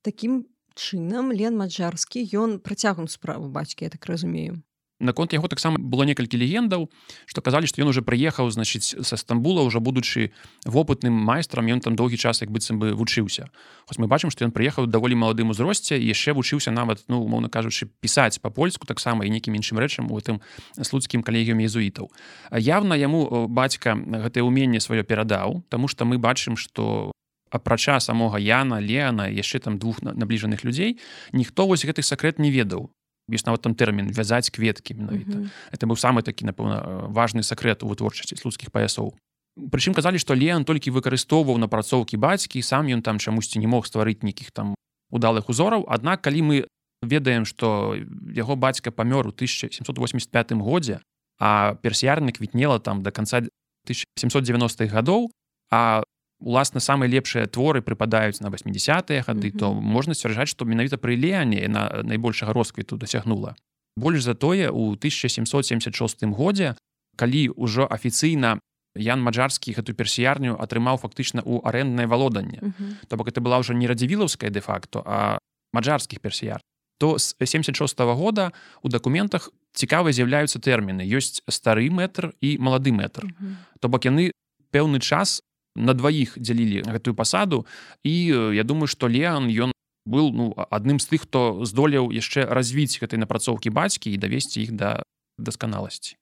Таким 0.05 0.45
чынам 0.77 1.33
лен 1.33 1.57
маджарскі 1.57 2.21
ён 2.37 2.61
працягнуў 2.61 3.09
справу 3.09 3.49
бацькі 3.49 3.89
я 3.89 3.91
так 3.91 4.05
разумею 4.05 4.61
наконт 5.01 5.33
яго 5.33 5.49
таксама 5.49 5.77
было 5.79 6.05
некалькі 6.09 6.39
легендаў 6.41 6.89
што 7.27 7.41
казалі 7.45 7.69
што 7.69 7.83
ён 7.85 7.93
уже 7.93 8.01
прыехаў 8.01 8.49
значыць 8.51 8.97
са 8.97 9.17
стамбула 9.17 9.63
уже 9.63 9.81
будучы 9.81 10.33
вопытным 10.65 11.13
майстрам 11.13 11.67
ён 11.67 11.81
там 11.81 11.97
доўгі 11.97 12.17
час 12.17 12.41
як 12.41 12.51
быццам 12.51 12.79
бы 12.79 12.95
вучыўся. 12.97 13.51
Хоць 13.87 13.99
мы 13.99 14.07
бачым 14.07 14.31
што 14.31 14.45
ён 14.49 14.53
прыехаў 14.57 14.87
даволі 14.87 15.15
маладым 15.15 15.53
узросце 15.53 16.01
яшчэ 16.01 16.33
вучыўся 16.33 16.71
нават 16.73 17.05
ну 17.09 17.21
умоўна 17.21 17.49
кажучы 17.49 17.89
пісаць 18.01 18.41
па-польску 18.41 18.87
таксама 18.87 19.25
і 19.27 19.31
нейкім 19.31 19.55
іншым 19.55 19.79
рэчам 19.79 20.09
у 20.11 20.21
тым 20.21 20.41
слуцкім 20.81 21.23
калегіум 21.23 21.61
езуітаў. 21.61 22.09
Явна 22.57 22.97
яму 22.97 23.49
бацька 23.49 23.97
гэтае 23.97 24.43
ўменне 24.43 24.81
сваё 24.81 25.05
перадаў 25.05 25.65
Таму 25.69 25.89
што 25.89 26.05
мы 26.05 26.19
бачым 26.19 26.57
што 26.57 27.13
апрача 27.51 28.01
самога 28.01 28.39
Яна 28.39 28.81
Леана 28.81 29.29
яшчэ 29.31 29.61
там 29.61 29.79
двух 29.79 30.03
набліжаных 30.03 30.65
людзей 30.65 30.99
ніхто 31.33 31.67
вось 31.67 31.85
гэты 31.85 32.03
сакрэт 32.03 32.39
не 32.39 32.51
ведаў 32.51 32.91
ёсць 33.33 33.47
нават 33.47 33.62
там 33.62 33.75
тэрмін 33.75 34.12
вязаць 34.12 34.51
кветкі 34.51 34.95
менавіта. 34.95 35.39
Mm 35.39 35.43
-hmm. 35.43 35.75
это 35.75 35.87
быў 35.87 35.97
самы 35.97 36.23
такі 36.23 36.47
напэўна 36.47 37.11
важны 37.11 37.43
сакрэт 37.43 37.83
у 37.83 37.89
вытворчасці 37.89 38.37
слуцкіх 38.37 38.71
паясоў. 38.71 39.15
Прычым 39.57 39.95
казалі 39.95 40.19
што 40.19 40.35
Леан 40.35 40.65
толькі 40.65 40.91
выкарыстоўваў 40.91 41.59
напрацоўкі 41.59 42.17
бацькі 42.17 42.62
сам 42.62 42.87
ён 42.87 43.03
там 43.03 43.19
чамусьці 43.19 43.59
не 43.59 43.67
мог 43.67 43.87
стварыць 43.87 44.23
нейкіх 44.23 44.51
там 44.51 44.75
удалых 45.11 45.49
узораў. 45.49 45.85
Аднак 45.89 46.23
калі 46.23 46.43
мы 46.43 46.57
ведаем 47.03 47.45
што 47.45 47.97
яго 48.35 48.57
бацька 48.57 48.91
памёр 48.91 49.27
у 49.27 49.33
1785 49.33 50.53
годзе 50.53 51.01
а 51.39 51.75
персіярны 51.83 52.33
квітнела 52.33 52.79
там 52.81 53.03
до 53.03 53.12
конца 53.12 53.43
1790-х 53.89 54.93
гадоў 54.93 55.31
а 55.71 56.03
уласна 56.40 56.81
самыя 56.81 57.09
лепшыя 57.09 57.46
творы 57.46 57.81
прыпадаюць 57.81 58.40
на 58.40 58.51
80-е 58.51 59.25
гады 59.27 59.49
mm 59.49 59.55
-hmm. 59.55 59.59
то 59.59 59.75
можна 59.75 60.14
сцвярджаць 60.14 60.49
што 60.49 60.64
менавіта 60.64 60.96
пры 60.96 61.16
леяне 61.16 61.68
на 61.68 62.03
найбольшага 62.05 62.53
росквіту 62.53 62.96
дасягнула 62.96 63.57
больш 63.96 64.22
за 64.22 64.35
тое 64.35 64.70
у 64.70 64.92
1776 64.92 66.25
годзе 66.25 66.75
калі 67.16 67.49
ўжо 67.57 67.88
афіцыйна 67.90 68.61
Ян 68.96 69.20
маджарскі 69.20 69.77
гэту 69.77 69.92
персіярню 69.92 70.57
атрымаў 70.57 70.96
фактычна 70.96 71.44
ў 71.44 71.61
арэнднае 71.64 72.07
валоданне 72.07 72.59
mm 72.62 72.72
-hmm. 72.72 73.07
То 73.09 73.16
бок 73.16 73.29
это 73.29 73.40
была 73.40 73.59
ўжо 73.61 73.75
не 73.75 73.87
радзівілаўская 73.87 74.51
де-факто 74.51 75.03
а 75.07 75.38
маджарскіх 75.72 76.20
персіяр 76.20 76.61
то 76.99 77.18
з 77.18 77.37
76 77.38 78.01
-го 78.01 78.14
года 78.14 78.53
у 78.83 78.88
дакументах 78.88 79.51
цікава 79.72 80.12
з'яўляюцца 80.12 80.59
тэрміны 80.59 81.05
ёсць 81.16 81.42
стары 81.49 81.90
метр 81.90 82.33
і 82.40 82.59
малады 82.59 82.92
метр 82.92 83.25
mm 83.25 83.31
-hmm. 83.31 83.55
То 83.81 83.88
бок 83.88 84.05
яны 84.05 84.31
пэўны 84.72 84.99
час 84.99 85.42
на 85.77 85.95
дваіх 85.95 86.35
дзялілі 86.41 86.83
гэтую 86.89 87.15
пасаду 87.15 87.67
і 88.03 88.15
я 88.57 88.65
думаю 88.65 88.89
што 88.89 89.07
Леан 89.09 89.47
ён 89.49 89.73
был 90.07 90.33
ну 90.33 90.55
адным 90.57 90.99
з 90.99 91.07
тых 91.12 91.27
хто 91.27 91.65
здолеў 91.67 92.11
яшчэ 92.11 92.47
развіць 92.49 92.99
гэтай 92.99 93.21
напрацоўкі 93.21 93.71
бацькі 93.71 94.11
і 94.11 94.17
давесці 94.17 94.62
іх 94.62 94.73
да 94.73 95.03
дасканаласці 95.39 96.17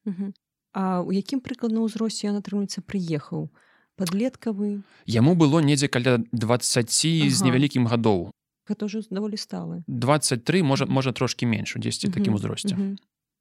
А 0.74 1.06
у 1.06 1.14
якім 1.14 1.38
прыкладна 1.38 1.86
ўзросце 1.86 2.26
ён 2.34 2.42
атрымліваецца 2.42 2.82
прыехаў 2.82 3.46
подлеткавы 3.94 4.82
яму 5.06 5.38
было 5.38 5.62
недзе 5.62 5.86
каля 5.86 6.18
20 6.34 6.82
ага. 6.82 7.30
з 7.30 7.38
невялікім 7.46 7.86
гадоў. 7.86 8.34
Гэта 8.66 8.88
ўжо 8.88 9.04
даволі 9.12 9.38
сталы. 9.38 9.84
23 9.86 10.66
можа 10.66 10.88
можа 10.90 11.12
трошки 11.12 11.46
менш 11.46 11.76
у 11.76 11.78
10 11.78 12.10
такім 12.10 12.34
узросце 12.34 12.74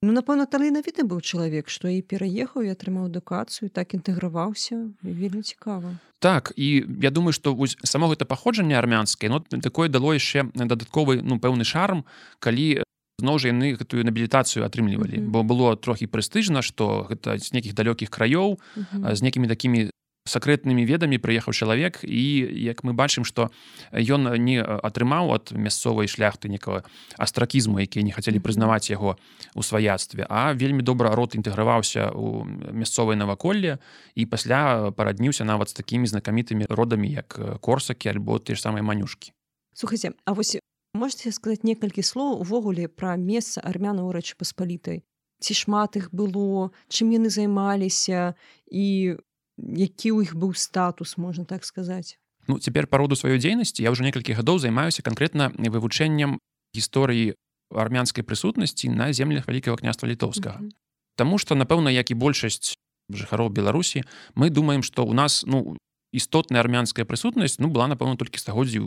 Ну 0.04 0.12
напэўна 0.12 0.44
таленавіты 0.52 1.08
быў 1.08 1.24
чалавек 1.24 1.72
што 1.72 1.88
і 1.88 2.04
пераехаў 2.04 2.68
і 2.68 2.76
атрымаў 2.76 3.08
адукацыю 3.08 3.72
так 3.72 3.96
інтэграваўся 3.96 4.92
вельмі 5.00 5.48
цікава 5.48 5.96
так 6.20 6.52
і 6.60 6.84
я 7.00 7.08
думаю 7.08 7.32
што 7.32 7.56
вось 7.56 7.80
само 7.88 8.12
гэта 8.12 8.28
паходжанне 8.28 8.76
армянскае 8.76 9.32
но 9.32 9.40
такое 9.40 9.88
дало 9.88 10.12
яшчэ 10.12 10.52
дадатковы 10.60 11.24
ну 11.24 11.40
пэўны 11.40 11.64
шарм 11.64 12.04
калі 12.44 12.84
зноў 13.24 13.40
жа 13.40 13.56
яны 13.56 13.80
гэтую 13.80 14.04
набілітацыю 14.04 14.68
атрымлівалі 14.68 15.18
mm 15.18 15.24
-hmm. 15.24 15.32
бо 15.32 15.48
было 15.48 15.80
трохі 15.80 16.12
прэстыжна 16.12 16.60
што 16.60 17.08
гэта 17.08 17.40
з 17.40 17.56
нейкіх 17.56 17.72
далёкіх 17.72 18.12
краёў 18.12 18.60
mm 18.60 18.86
-hmm. 18.92 19.16
з 19.16 19.24
некімі 19.24 19.48
такімі 19.48 19.90
сакрэтнымі 20.26 20.88
ведамі 20.88 21.20
прыехаў 21.20 21.52
чалавек 21.52 22.00
і 22.04 22.24
як 22.64 22.84
мы 22.88 22.96
бачым 22.96 23.28
што 23.28 23.52
ён 23.92 24.32
не 24.40 24.64
атрымаў 24.64 25.36
ад 25.36 25.52
мясцовай 25.52 26.08
шляхты 26.08 26.48
некага 26.48 26.88
астракізму 27.20 27.84
якія 27.84 28.08
не 28.08 28.16
хацелі 28.16 28.40
прызнаваць 28.40 28.88
яго 28.88 29.20
у 29.56 29.62
сваяцтве 29.62 30.24
а 30.30 30.56
вельмі 30.56 30.80
добра 30.80 31.12
рот 31.12 31.36
інтэграваўся 31.36 32.16
у 32.16 32.48
мясцовай 32.72 33.20
наваколле 33.20 33.80
і 34.16 34.26
пасля 34.26 34.92
парадніўся 34.96 35.44
нават 35.44 35.76
з 35.76 35.84
такімі 35.84 36.08
знакамітымі 36.08 36.72
родамі 36.72 37.12
як 37.12 37.60
корсакі 37.60 38.16
альбо 38.16 38.40
ты 38.40 38.56
ж 38.56 38.64
самыя 38.64 38.84
манюшкі. 38.84 39.36
Слухайце 39.76 40.16
А 40.26 40.32
вось 40.32 40.56
можете 40.94 41.32
сказаць 41.32 41.68
некалькі 41.68 42.00
слоў 42.00 42.40
увогуле 42.40 42.88
пра 42.88 43.20
месца 43.20 43.60
армянаў 43.60 44.16
рэчы 44.16 44.40
паспалітай? 44.40 45.04
Ці 45.44 45.54
шмат 45.54 46.00
іх 46.00 46.16
было? 46.16 46.72
Чым 46.88 47.12
яны 47.12 47.28
займаліся? 47.28 48.40
І 48.72 49.20
які 49.58 50.12
ў 50.12 50.28
іх 50.28 50.36
быў 50.36 50.54
статус 50.54 51.18
можна 51.18 51.46
так 51.46 51.66
сказаць 51.66 52.18
Ну 52.48 52.60
цяпер 52.60 52.88
па 52.88 53.00
роду 53.00 53.16
сваёй 53.16 53.40
дзейнасці 53.40 53.84
я 53.84 53.92
ўжо 53.92 54.04
некалькі 54.04 54.36
гадоў 54.36 54.60
займаюся 54.60 55.02
канкрэтна 55.06 55.54
вывучэннем 55.56 56.40
гісторыі 56.76 57.38
армянскай 57.72 58.24
прысутнасці 58.24 58.90
на 58.90 59.14
землях 59.14 59.48
вялікага 59.48 59.78
княства 59.78 60.08
літоўскага 60.08 60.60
mm 60.60 60.68
-hmm. 60.68 60.82
Таму 61.16 61.38
што 61.38 61.56
напэўна 61.56 61.94
як 61.94 62.12
і 62.12 62.16
большасць 62.18 62.74
жыхароў 63.12 63.50
беларусі 63.50 64.04
мы 64.36 64.50
думаем 64.50 64.84
што 64.84 65.06
у 65.06 65.14
нас 65.14 65.44
ну 65.46 65.78
істотная 66.12 66.60
армянская 66.60 67.06
прысутнасць 67.06 67.60
ну 67.60 67.68
была 67.70 67.88
напэўна 67.88 68.18
толькі 68.18 68.40
стагоддзі 68.40 68.80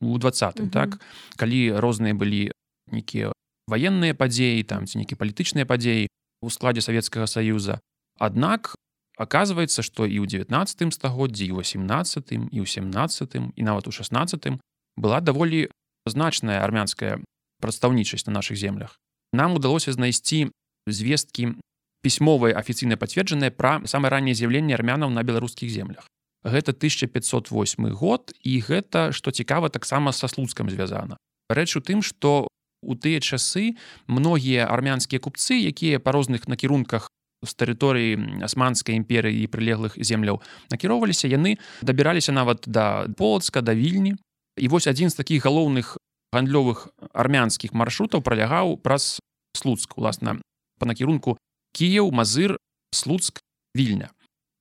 у 0.00 0.18
двадцатым 0.18 0.66
mm 0.66 0.68
-hmm. 0.68 0.72
так 0.72 1.00
калі 1.36 1.72
розныя 1.80 2.14
былі 2.14 2.52
нейкія 2.92 3.32
ваенныя 3.66 4.14
падзеі 4.14 4.62
там 4.62 4.86
ці 4.86 4.98
нейкія 4.98 5.16
палітычныя 5.18 5.64
падзеі 5.64 6.08
у 6.42 6.50
складзе 6.50 6.80
савецкага 6.80 7.26
саюза 7.26 7.80
Аднак 8.18 8.74
оказывается 9.16 9.82
что 9.82 10.06
і 10.06 10.20
ў 10.20 10.26
19 10.26 10.94
стагоддзі 10.94 11.46
і 11.46 11.52
18 11.60 12.32
і 12.32 12.58
ў 12.60 12.66
17 12.66 13.36
і 13.56 13.62
нават 13.62 13.88
у 13.88 13.92
16 13.92 14.60
была 14.96 15.20
даволі 15.20 15.68
значная 16.06 16.64
армянская 16.64 17.20
прадстаўнічасць 17.60 18.26
на 18.26 18.32
наших 18.32 18.56
землях. 18.56 18.98
Нам 19.32 19.54
удалося 19.54 19.92
знайсці 19.92 20.50
звесткі 20.86 21.54
пісьмовыя 22.02 22.58
афіцыйна 22.58 22.98
пацверджаныя 22.98 23.54
пра 23.54 23.86
самае 23.86 24.10
ранняе 24.10 24.34
з'яўленне 24.34 24.74
армянаў 24.74 25.10
на 25.10 25.22
беларускіх 25.22 25.70
землях. 25.70 26.08
Гэта 26.42 26.74
1508 26.74 27.94
год 27.94 28.34
і 28.42 28.60
гэта 28.60 29.12
што 29.12 29.30
цікава 29.30 29.68
таксама 29.68 30.10
са 30.12 30.26
слуцкам 30.26 30.70
звязана 30.70 31.16
рэч 31.54 31.76
у 31.76 31.80
тым 31.80 32.02
что 32.02 32.48
у 32.82 32.94
тыя 32.94 33.20
часы 33.20 33.78
многія 34.06 34.66
армянскія 34.66 35.20
купцы 35.20 35.54
якія 35.54 36.00
па 36.00 36.12
розных 36.12 36.48
накірунках 36.48 37.08
з 37.42 37.52
тэрыторыі 37.58 38.42
асманскай 38.46 38.96
імперыі 38.96 39.42
і 39.42 39.50
прылеглых 39.50 39.98
земляў 39.98 40.40
накіроўваліся 40.70 41.26
яны 41.26 41.58
дабіраліся 41.82 42.32
нават 42.32 42.64
да 42.66 43.10
полацка 43.18 43.60
да 43.60 43.74
вільні 43.74 44.14
і 44.58 44.68
вось 44.68 44.86
адзін 44.86 45.10
з 45.10 45.18
такіх 45.18 45.44
галоўных 45.44 45.98
гандлёвых 46.32 46.88
армянскіх 47.12 47.74
маршрутаў 47.74 48.22
пралягаў 48.22 48.78
праз 48.78 49.18
слуцк 49.58 49.98
уласна 49.98 50.38
по 50.78 50.86
накірунку 50.86 51.36
кіяў 51.74 52.10
мазыр 52.14 52.56
слуцк 52.94 53.42
вільня 53.76 54.10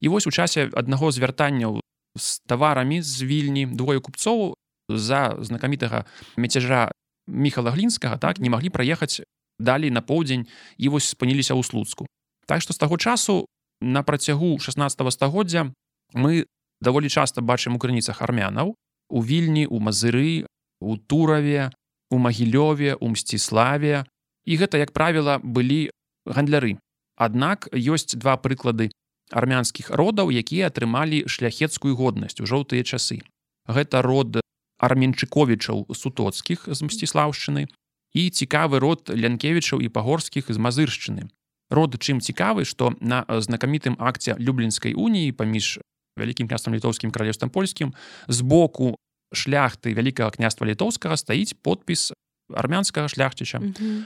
і 0.02 0.10
вось 0.10 0.28
у 0.28 0.32
часе 0.32 0.70
аднаго 0.74 1.12
з 1.12 1.22
вяртанняў 1.22 1.80
з 2.18 2.40
таварамі 2.50 3.02
з 3.02 3.24
вільні 3.24 3.66
двое 3.66 4.02
купцоў 4.02 4.56
за 4.90 5.38
знакамітага 5.40 6.06
мяцяжа 6.36 6.92
міхала 7.28 7.72
глінскага 7.72 8.18
так 8.18 8.40
не 8.40 8.50
маглі 8.50 8.70
праехаць 8.70 9.22
далей 9.60 9.92
на 9.92 10.02
поўдзень 10.02 10.48
і 10.78 10.90
вось 10.90 11.14
спыніліся 11.14 11.54
ў 11.54 11.64
слуцку 11.64 12.10
Так 12.52 12.60
што 12.60 12.74
з 12.74 12.84
таго 12.84 12.98
часу 12.98 13.48
на 13.80 14.04
працягу 14.04 14.60
16 14.60 15.14
стагоддзя 15.16 15.72
мы 16.12 16.52
даволі 16.84 17.08
часта 17.08 17.40
бачым 17.40 17.78
у 17.78 17.80
крыніцах 17.80 18.20
армянаў 18.20 18.76
у 19.08 19.24
вільні 19.24 19.72
у 19.72 19.80
мазыры 19.80 20.44
у 20.84 20.98
тураве 21.00 21.72
у 22.12 22.20
магілёве 22.20 23.00
у 23.00 23.16
мсціславе. 23.16 24.04
І 24.44 24.60
гэта 24.60 24.84
як 24.84 24.92
правіла 24.92 25.40
былі 25.40 25.96
гандляры. 26.28 26.76
Аднак 27.16 27.72
ёсць 27.72 28.20
два 28.20 28.36
прыклады 28.36 28.92
армянскіх 29.32 29.88
родаў 29.88 30.28
якія 30.36 30.68
атрымалі 30.68 31.32
шляхецкую 31.32 31.96
годнасць 31.96 32.44
у 32.44 32.52
жоўтыя 32.52 32.84
часы. 32.84 33.24
Гэта 33.64 34.04
род 34.04 34.44
арменчыковічаў 34.76 35.88
сутоцкіх 35.96 36.68
з 36.68 36.80
мсціслаўшчыны 36.84 37.72
і 38.12 38.22
цікавы 38.28 38.84
род 38.84 39.08
лянкевічаў 39.08 39.80
і 39.80 39.88
пагорскіх 39.88 40.52
з 40.52 40.60
мазыршчыны 40.60 41.32
род 41.72 41.96
чым 41.98 42.20
цікавы 42.20 42.68
што 42.68 42.92
на 43.00 43.24
знакамітым 43.28 43.96
акце 44.00 44.36
люблінскай 44.38 44.94
уніі 44.94 45.32
паміж 45.32 45.80
вялікім 46.20 46.52
княствам 46.52 46.76
літоўскім 46.76 47.16
каралевствам 47.16 47.50
польскім 47.50 47.96
з 48.28 48.44
боку 48.44 48.96
шляхты 49.32 49.96
вялікага 49.96 50.36
княства 50.36 50.68
літоўскага 50.68 51.16
стаіць 51.16 51.56
подпіс 51.56 52.12
армянскага 52.52 53.08
шляхціча 53.08 53.64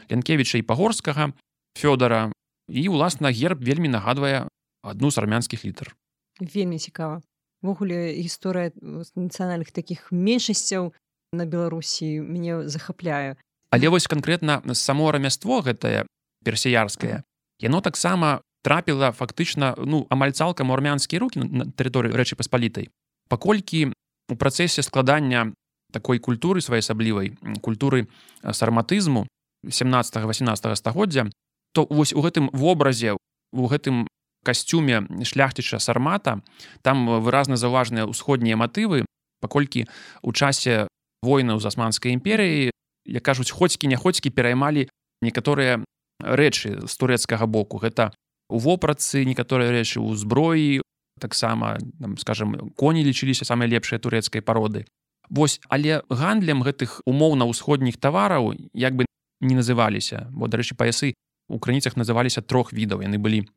лянкевіча 0.09 0.61
і 0.61 0.67
пагорскага 0.69 1.33
фёдора 1.73 2.29
і 2.69 2.89
уласна 2.89 3.33
герб 3.33 3.61
вельмі 3.65 3.89
нагадвае 3.89 4.47
адну 4.85 5.11
з 5.11 5.17
армянскіх 5.17 5.65
літар. 5.65 5.95
Вельмі 6.39 6.79
цікава. 6.79 7.21
Ввогуле 7.61 8.13
гісторыя 8.13 8.69
нацыянальных 9.17 9.73
такіх 9.73 10.13
меншасцяў 10.13 10.93
на 11.33 11.45
беларусі 11.45 12.21
мяне 12.21 12.69
захапляе. 12.69 13.37
Але 13.73 13.89
вось 13.89 14.05
канкрэтна 14.05 14.61
само 14.73 15.09
рамяство 15.11 15.61
гэтае 15.65 16.05
персіярскае 16.45 17.25
яно 17.59 17.81
таксама 17.81 18.41
трапіла 18.63 19.11
фактычна 19.11 19.75
ну 19.77 20.07
амаль 20.09 20.31
цалкам 20.31 20.71
армянскія 20.71 21.19
рукі 21.19 21.45
на 21.45 21.69
тэрыторыі 21.69 22.17
рэчы 22.17 22.35
паспалітай 22.35 22.89
паколькі 23.29 23.93
у 24.29 24.35
працэсе 24.35 24.81
складання 24.81 25.53
такой 25.91 26.19
культуры 26.19 26.61
своеасаблівай 26.61 27.37
культуры 27.61 28.07
сарматызму 28.41 29.27
17-18 29.65 30.75
стагоддзя 30.75 31.29
то 31.73 31.87
вось 31.89 32.13
у 32.13 32.21
гэтым 32.21 32.49
вобразе 32.53 33.17
у 33.53 33.67
гэтым 33.67 34.07
касцюме 34.43 35.05
шляхціча 35.23 35.79
сармата 35.79 36.41
там 36.81 37.21
выразна 37.21 37.57
заўважныя 37.57 38.05
ўсходнія 38.05 38.57
матывы 38.57 39.05
паколькі 39.41 39.85
у 40.21 40.33
часе 40.33 40.87
войнаў 41.21 41.59
з 41.59 41.65
асманскай 41.69 42.13
імперыі 42.13 42.73
як 43.05 43.23
кажуць 43.23 43.53
хоцькі 43.53 43.89
няходзькі 43.89 44.33
пераймалі 44.33 44.89
некаторыя 45.21 45.81
рэчы 46.19 46.87
з 46.87 46.93
турэцкага 46.97 47.45
боку. 47.45 47.77
Гэта 47.77 48.13
у 48.49 48.59
вопратцы 48.59 49.25
некаторыя 49.25 49.71
рэчы 49.71 49.99
ў 49.99 50.15
зброі 50.15 50.81
таксама 51.19 51.79
скажем 52.19 52.71
коні 52.75 53.03
лічыліся 53.03 53.45
самыя 53.45 53.71
лепшыя 53.71 53.99
турэцкай 53.99 54.41
пароды. 54.41 54.85
Вось 55.29 55.59
але 55.69 56.03
гандлем 56.09 56.61
гэтых 56.61 57.01
умоўна 57.05 57.49
ўсходніх 57.49 57.97
тавараў 57.97 58.53
як 58.73 58.93
бы 58.95 59.05
не 59.41 59.55
называліся. 59.55 60.27
Бо 60.31 60.47
дарэчы 60.47 60.75
паясы 60.75 61.15
у 61.49 61.59
крыніцах 61.59 61.97
называліся 61.97 62.41
трох 62.41 62.73
відаў. 62.73 63.01
Яны 63.01 63.17
былі 63.17 63.47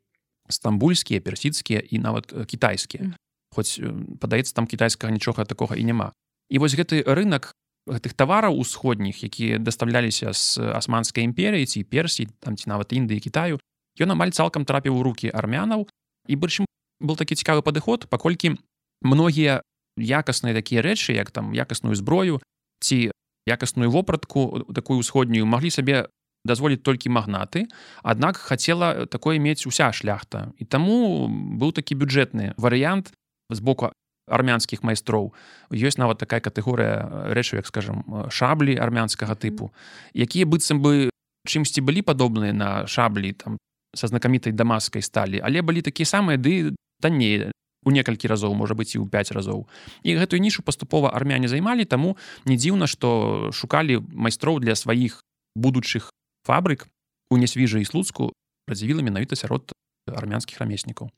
стамбульскія 0.49 1.21
персідскія 1.21 1.81
і 1.81 1.99
нават 1.99 2.33
кітайскія. 2.49 3.13
Хоць 3.53 3.81
падаецца 4.21 4.55
там 4.55 4.67
кітайскага 4.67 5.13
нічога 5.13 5.45
такога 5.45 5.77
і 5.77 5.85
няма. 5.85 6.13
І 6.49 6.59
вось 6.59 6.77
гэты 6.77 7.05
рынок 7.05 7.53
гэтых 7.89 8.15
тавараў 8.15 8.59
усходніх 8.61 9.25
якія 9.25 9.59
дастаўляліся 9.59 10.33
з 10.33 10.61
асманскай 10.77 11.25
імперыі 11.25 11.67
ці 11.67 11.85
персій 11.85 12.29
там 12.41 12.57
ці 12.57 12.69
нават 12.69 12.93
індыі 12.93 13.21
Китаю. 13.21 13.59
Ён 13.99 14.15
амаль 14.15 14.31
цалкам 14.31 14.65
трапіў 14.69 15.01
у 15.01 15.03
руки 15.03 15.33
армянаў 15.33 15.89
і 16.29 16.35
больш 16.37 16.63
был 17.01 17.17
такі 17.17 17.35
цікавы 17.35 17.63
падыход 17.63 18.07
паколькі 18.07 18.59
многія 19.03 19.63
якасныя 19.99 20.55
такія 20.55 20.83
рэчы 20.83 21.17
як 21.17 21.31
там 21.31 21.55
якасную 21.55 21.95
зброю 21.97 22.39
ці 22.81 23.11
якасную 23.49 23.91
вопратку 23.91 24.63
такую 24.75 25.01
ўсходнюю 25.01 25.49
маглі 25.49 25.71
сабе 25.73 26.07
дазволіць 26.45 26.83
толькі 26.83 27.11
магнаты. 27.11 27.67
Аднак 28.03 28.37
хацела 28.37 29.07
такое 29.07 29.39
мець 29.39 29.67
уся 29.67 29.91
шляхта. 29.93 30.53
І 30.59 30.65
таму 30.65 31.27
быў 31.29 31.73
такі 31.73 31.99
бюджэтны 31.99 32.55
варыянт 32.57 33.13
з 33.51 33.61
боку 33.61 33.93
армянскіх 34.31 34.83
майстроў. 34.83 35.33
Ёсць 35.73 35.99
нават 35.99 36.19
такая 36.19 36.41
катэгорыя 36.41 37.33
рэчу 37.35 37.57
як 37.57 37.67
скажем 37.67 38.05
шаблі 38.31 38.77
армянскага 38.77 39.35
тыпу 39.35 39.73
якія 40.15 40.47
быццам 40.47 40.81
бы 40.81 41.11
чымсьці 41.49 41.81
былі 41.81 42.03
падобныя 42.03 42.53
на 42.53 42.87
шаблі 42.87 43.33
там 43.33 43.59
са 43.97 44.07
знакамітай 44.09 44.53
дамаскай 44.53 45.03
сталі 45.03 45.41
але 45.43 45.63
былі 45.63 45.83
такія 45.83 46.07
самыя 46.07 46.37
ды 46.37 46.75
танней 47.01 47.51
у 47.87 47.91
некалькі 47.95 48.29
разоў 48.29 48.55
можа 48.59 48.75
быць 48.75 48.93
і 48.97 49.01
ў 49.01 49.09
5 49.09 49.33
разоў. 49.33 49.65
І 50.03 50.19
гэтую 50.19 50.43
нішу 50.43 50.63
паступова 50.67 51.15
армяне 51.15 51.49
займалі 51.49 51.89
таму 51.89 52.17
не 52.45 52.59
дзіўна 52.59 52.91
што 52.91 53.51
шукалі 53.55 54.03
майстроў 54.13 54.61
для 54.61 54.75
сваіх 54.75 55.23
будучых 55.55 56.11
фабрык 56.45 56.89
у 57.31 57.39
нясвіжа 57.39 57.79
і 57.79 57.87
слуцку 57.89 58.33
радзівіла 58.69 59.03
менавіта 59.03 59.37
сярод 59.37 59.73
армянскіх 60.09 60.59
рамеснікаў 60.61 61.11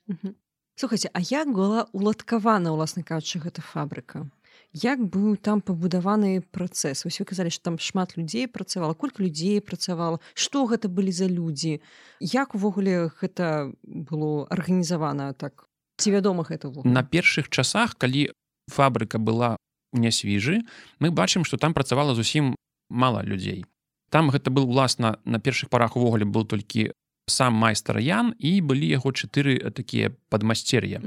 слухайте 0.81 1.11
А 1.13 1.21
як 1.21 1.53
была 1.53 1.87
уладкавана 1.93 2.73
уласна 2.73 3.03
кажучы 3.03 3.39
гэта 3.39 3.61
фабрыка? 3.61 4.25
Як 4.73 5.01
быў 5.01 5.37
там 5.37 5.61
пабудаваны 5.61 6.41
працэс? 6.41 7.05
Вы 7.05 7.11
казалі 7.25 7.51
што 7.53 7.69
там 7.69 7.77
шмат 7.79 8.17
людзей 8.17 8.49
працавала. 8.49 8.95
Колькі 8.95 9.29
людзей 9.29 9.61
працавала? 9.61 10.21
Што 10.33 10.65
гэта 10.65 10.89
былі 10.89 11.13
за 11.13 11.29
людзі? 11.29 11.81
Як 12.21 12.55
увогуле 12.55 13.13
гэта 13.21 13.77
было 13.85 14.49
арганізавана 14.49 15.35
так? 15.35 15.69
Ці 16.01 16.17
вядома 16.17 16.49
гэта 16.49 16.73
на 16.85 17.05
першых 17.05 17.51
часах 17.51 18.01
калі 18.01 18.33
фабрыка 18.73 19.19
была 19.19 19.61
нясвіжы 19.93 20.65
мы 20.99 21.11
бачым 21.11 21.45
што 21.45 21.61
там 21.61 21.75
працавала 21.75 22.15
зусім 22.15 22.57
мала 22.89 23.21
людзей. 23.21 23.67
Там 24.09 24.31
гэта 24.31 24.49
был 24.51 24.65
уласна 24.65 25.21
на 25.25 25.39
першых 25.39 25.69
парах 25.69 25.97
увогуле 25.97 26.25
был 26.25 26.47
толькі 26.47 26.97
сам 27.31 27.55
майстар 27.55 28.03
ян 28.03 28.35
і 28.39 28.61
былі 28.61 28.91
яго 28.91 29.15
чатыры 29.15 29.71
такія 29.71 30.11
падмасцер'я 30.29 31.01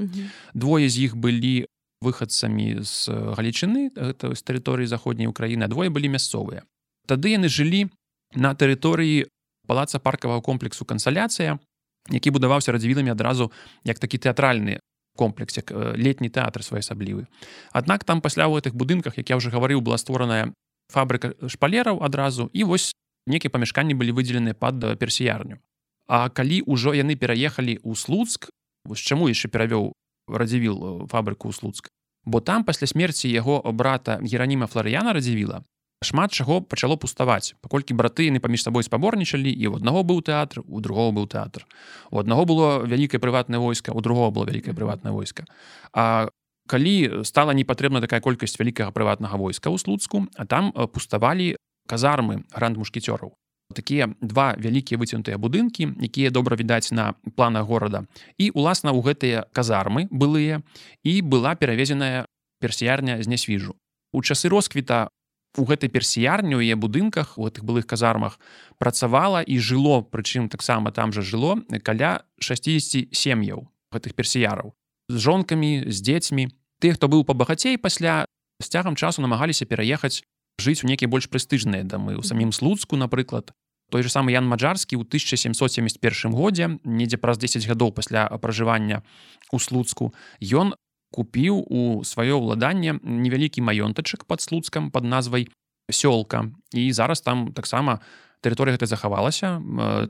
двое 0.54 0.88
з 0.88 1.08
іх 1.08 1.16
былі 1.16 1.68
выхадцамі 2.04 2.80
з 2.84 3.08
галічыны 3.08 3.92
гэта 3.94 4.34
з 4.34 4.40
тэрыторыі 4.44 4.90
заходняй 4.90 5.30
Україніны 5.30 5.68
двое 5.68 5.88
былі 5.88 6.12
мясцовыя. 6.12 6.64
Тады 7.08 7.32
яны 7.32 7.48
жылі 7.48 7.88
на 8.34 8.52
тэрыторыі 8.52 9.28
палаца 9.66 9.98
паркавага 9.98 10.44
комплексу 10.44 10.84
кансаляцыя 10.84 11.58
які 12.12 12.30
будаваўся 12.30 12.72
радзівіламі 12.72 13.16
адразу 13.16 13.52
як 13.84 13.98
такі 13.98 14.20
тэатральны 14.20 14.80
комплекс 15.16 15.56
як 15.56 15.70
летні 15.96 16.28
тэатр 16.28 16.60
своеасаблівы. 16.60 17.26
Аднак 17.72 18.04
там 18.04 18.20
пасля 18.20 18.50
ў 18.50 18.60
гэтых 18.60 18.74
будынках 18.76 19.16
як 19.16 19.30
я 19.30 19.36
уже 19.36 19.48
гаварыў 19.48 19.80
была 19.80 19.96
створаная 19.96 20.52
фабрыка 20.92 21.32
шпалераў 21.48 22.04
адразу 22.04 22.50
і 22.52 22.64
вось 22.64 22.92
некія 23.26 23.50
памяшканні 23.50 23.94
былі 23.94 24.12
выдзелены 24.12 24.52
пад 24.52 24.98
персіярню 24.98 25.58
А 26.06 26.28
калі 26.28 26.62
ўжо 26.66 26.92
яны 26.94 27.16
пераехалі 27.16 27.80
ў 27.80 27.92
слуцк 27.96 28.50
чаму 28.94 29.28
яшчэ 29.32 29.48
перавёў 29.48 29.92
радзівіл 30.28 31.08
фабрыку 31.08 31.48
ў 31.48 31.52
слуцк? 31.56 31.88
Бо 32.24 32.40
там 32.40 32.64
пасля 32.64 32.88
смерці 32.88 33.28
яго 33.28 33.60
брата 33.72 34.20
гераніма 34.20 34.68
флорыяна 34.68 35.12
радзівіла 35.16 35.64
шмат 36.04 36.32
чаго 36.32 36.60
пачало 36.60 36.96
пуставаць 37.00 37.56
паколькі 37.64 37.96
браты 37.96 38.28
яны 38.28 38.38
паміж 38.44 38.62
сабой 38.68 38.84
спаборнічалі 38.84 39.50
і 39.50 39.72
у 39.72 39.76
аднаго 39.80 40.04
быў 40.04 40.20
тэатр 40.20 40.60
у 40.68 40.80
другого 40.84 41.16
быў 41.16 41.26
тэатр. 41.26 41.64
У 42.12 42.20
аднаго 42.20 42.44
было 42.44 42.68
вялікае 42.84 43.18
прыватнае 43.18 43.58
войска 43.58 43.96
у 43.96 44.00
другого 44.04 44.30
было 44.30 44.44
вялікае 44.44 44.76
прыватнае 44.76 45.16
войска. 45.16 45.48
А 45.92 46.28
калі 46.68 47.24
стала 47.24 47.56
не 47.56 47.64
патрэбна 47.64 48.00
такая 48.04 48.20
колькасць 48.20 48.60
вялікага 48.60 48.92
прыватнага 48.92 49.40
войска 49.40 49.72
ў 49.72 49.80
слуцку 49.80 50.28
а 50.36 50.46
там 50.46 50.70
пуставалі 50.72 51.56
казармы 51.88 52.44
гранд 52.52 52.76
мушкецёраў 52.76 53.34
такія 53.72 54.12
два 54.20 54.54
вялікія 54.58 54.98
выцянутыя 55.00 55.40
будынкі 55.40 55.96
якія 56.02 56.30
добра 56.30 56.56
відаць 56.56 56.92
на 56.92 57.14
планах 57.36 57.64
горада. 57.64 58.04
І 58.38 58.50
уласна 58.50 58.92
ў 58.92 59.00
гэтыя 59.00 59.48
казармы 59.52 60.08
былыя 60.10 60.60
і 61.02 61.22
была 61.22 61.54
перавезеная 61.56 62.26
персіярня 62.60 63.22
з 63.22 63.26
нясвіжу. 63.28 63.74
У 64.12 64.22
часы 64.22 64.48
росквіта 64.48 65.08
у 65.56 65.64
гэтай 65.64 65.88
персіярні 65.88 66.58
яе 66.58 66.74
будынках 66.74 67.38
у 67.38 67.46
гэтых 67.46 67.64
былых 67.64 67.86
казармах 67.86 68.38
працавала 68.78 69.40
і 69.42 69.58
жыло 69.58 70.02
прычым 70.02 70.48
таксама 70.50 70.90
там 70.90 71.12
жа 71.12 71.22
жыло 71.22 71.62
каля 71.82 72.26
60 72.42 73.14
сем'яў 73.14 73.68
гэтых 73.94 74.14
персіяраў. 74.18 74.74
З 75.08 75.16
жонкамі 75.18 75.90
з 75.90 75.98
дзецьмі. 76.02 76.50
Тых 76.82 76.98
хто 76.98 77.06
быў 77.08 77.24
пабагацей 77.24 77.78
пасля 77.78 78.26
з 78.60 78.66
цягам 78.68 78.96
часу 78.96 79.22
намагаліся 79.22 79.66
пераехаць 79.66 80.26
жыць 80.60 80.84
у 80.84 80.88
нейкія 80.88 81.08
больш 81.08 81.28
прэстыжныя 81.28 81.84
дамы 81.84 82.16
у 82.16 82.22
самім 82.22 82.52
слуцку 82.52 82.96
напрыклад 82.96 83.52
той 83.90 84.02
же 84.02 84.08
самы 84.08 84.32
ян 84.32 84.46
маджарскі 84.48 84.96
ў 84.96 85.06
1771 85.06 86.32
годзе 86.32 86.78
недзе 86.84 87.18
праз 87.18 87.38
10 87.38 87.66
гадоў 87.66 87.92
пасля 87.92 88.26
пражывання 88.38 89.02
у 89.52 89.58
слуцку 89.58 90.14
ён 90.40 90.74
купіў 91.14 91.62
у 91.70 92.02
сваё 92.02 92.42
ўладанне 92.42 92.98
невялікі 93.02 93.62
маёнтачак 93.62 94.26
под 94.26 94.40
слуцкам 94.40 94.90
под 94.90 95.04
назвай 95.04 95.46
сёлка 95.90 96.50
і 96.72 96.90
зараз 96.92 97.20
там 97.20 97.52
таксама 97.52 98.00
тэрыторыя 98.42 98.76
гэта 98.76 98.86
захавалася 98.90 99.60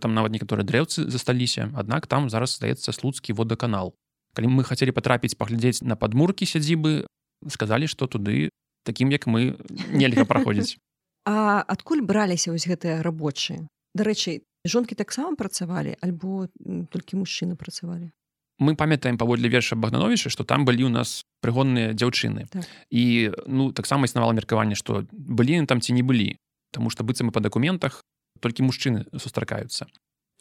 там 0.00 0.14
нават 0.14 0.32
некаторыя 0.32 0.64
дрэўцы 0.64 1.10
засталіся 1.10 1.70
аднак 1.74 2.06
там 2.06 2.30
зараз 2.30 2.56
здаецца 2.56 2.92
слуцкі 2.92 3.36
водаканал 3.36 3.94
калі 4.34 4.48
мы 4.48 4.64
хацелі 4.64 4.96
патрапіць 4.96 5.36
паглядзець 5.38 5.82
на 5.82 5.94
падмуркі 5.96 6.46
сядзібы 6.48 7.06
сказалі 7.50 7.86
што 7.90 8.06
туды 8.06 8.50
такім 8.84 9.10
як 9.10 9.26
мы 9.26 9.56
нельга 10.00 10.24
праходзіць 10.24 10.78
А 11.24 11.64
адкуль 11.64 12.04
браліся 12.04 12.52
вось 12.52 12.68
гэтыя 12.68 13.00
рабочыя? 13.00 13.64
Дарэчы 13.96 14.44
жонкі 14.68 14.92
таксама 14.94 15.36
працавалі 15.40 15.96
альбо 16.04 16.52
толькі 16.92 17.16
мужчыны 17.16 17.56
працавалі? 17.56 18.12
Мы 18.60 18.76
памятаем 18.76 19.16
паводле 19.18 19.48
верша 19.48 19.74
багнановича 19.74 20.30
что 20.30 20.44
там 20.44 20.64
былі 20.64 20.84
у 20.84 20.92
нас 20.92 21.24
прыгонныя 21.40 21.96
дзяўчыны. 21.96 22.46
Так. 22.52 22.68
і 22.90 23.32
ну 23.46 23.72
таксама 23.72 24.04
існавала 24.04 24.32
меркаванне 24.32 24.76
што 24.76 25.08
былі 25.10 25.64
там 25.66 25.80
ці 25.80 25.92
не 25.92 26.02
былі 26.02 26.36
Таму 26.74 26.90
што 26.90 27.04
быццам 27.06 27.30
і 27.30 27.32
па 27.32 27.40
дакументах 27.40 28.02
толькі 28.42 28.66
мужчыны 28.66 29.06
сустракаюцца. 29.14 29.86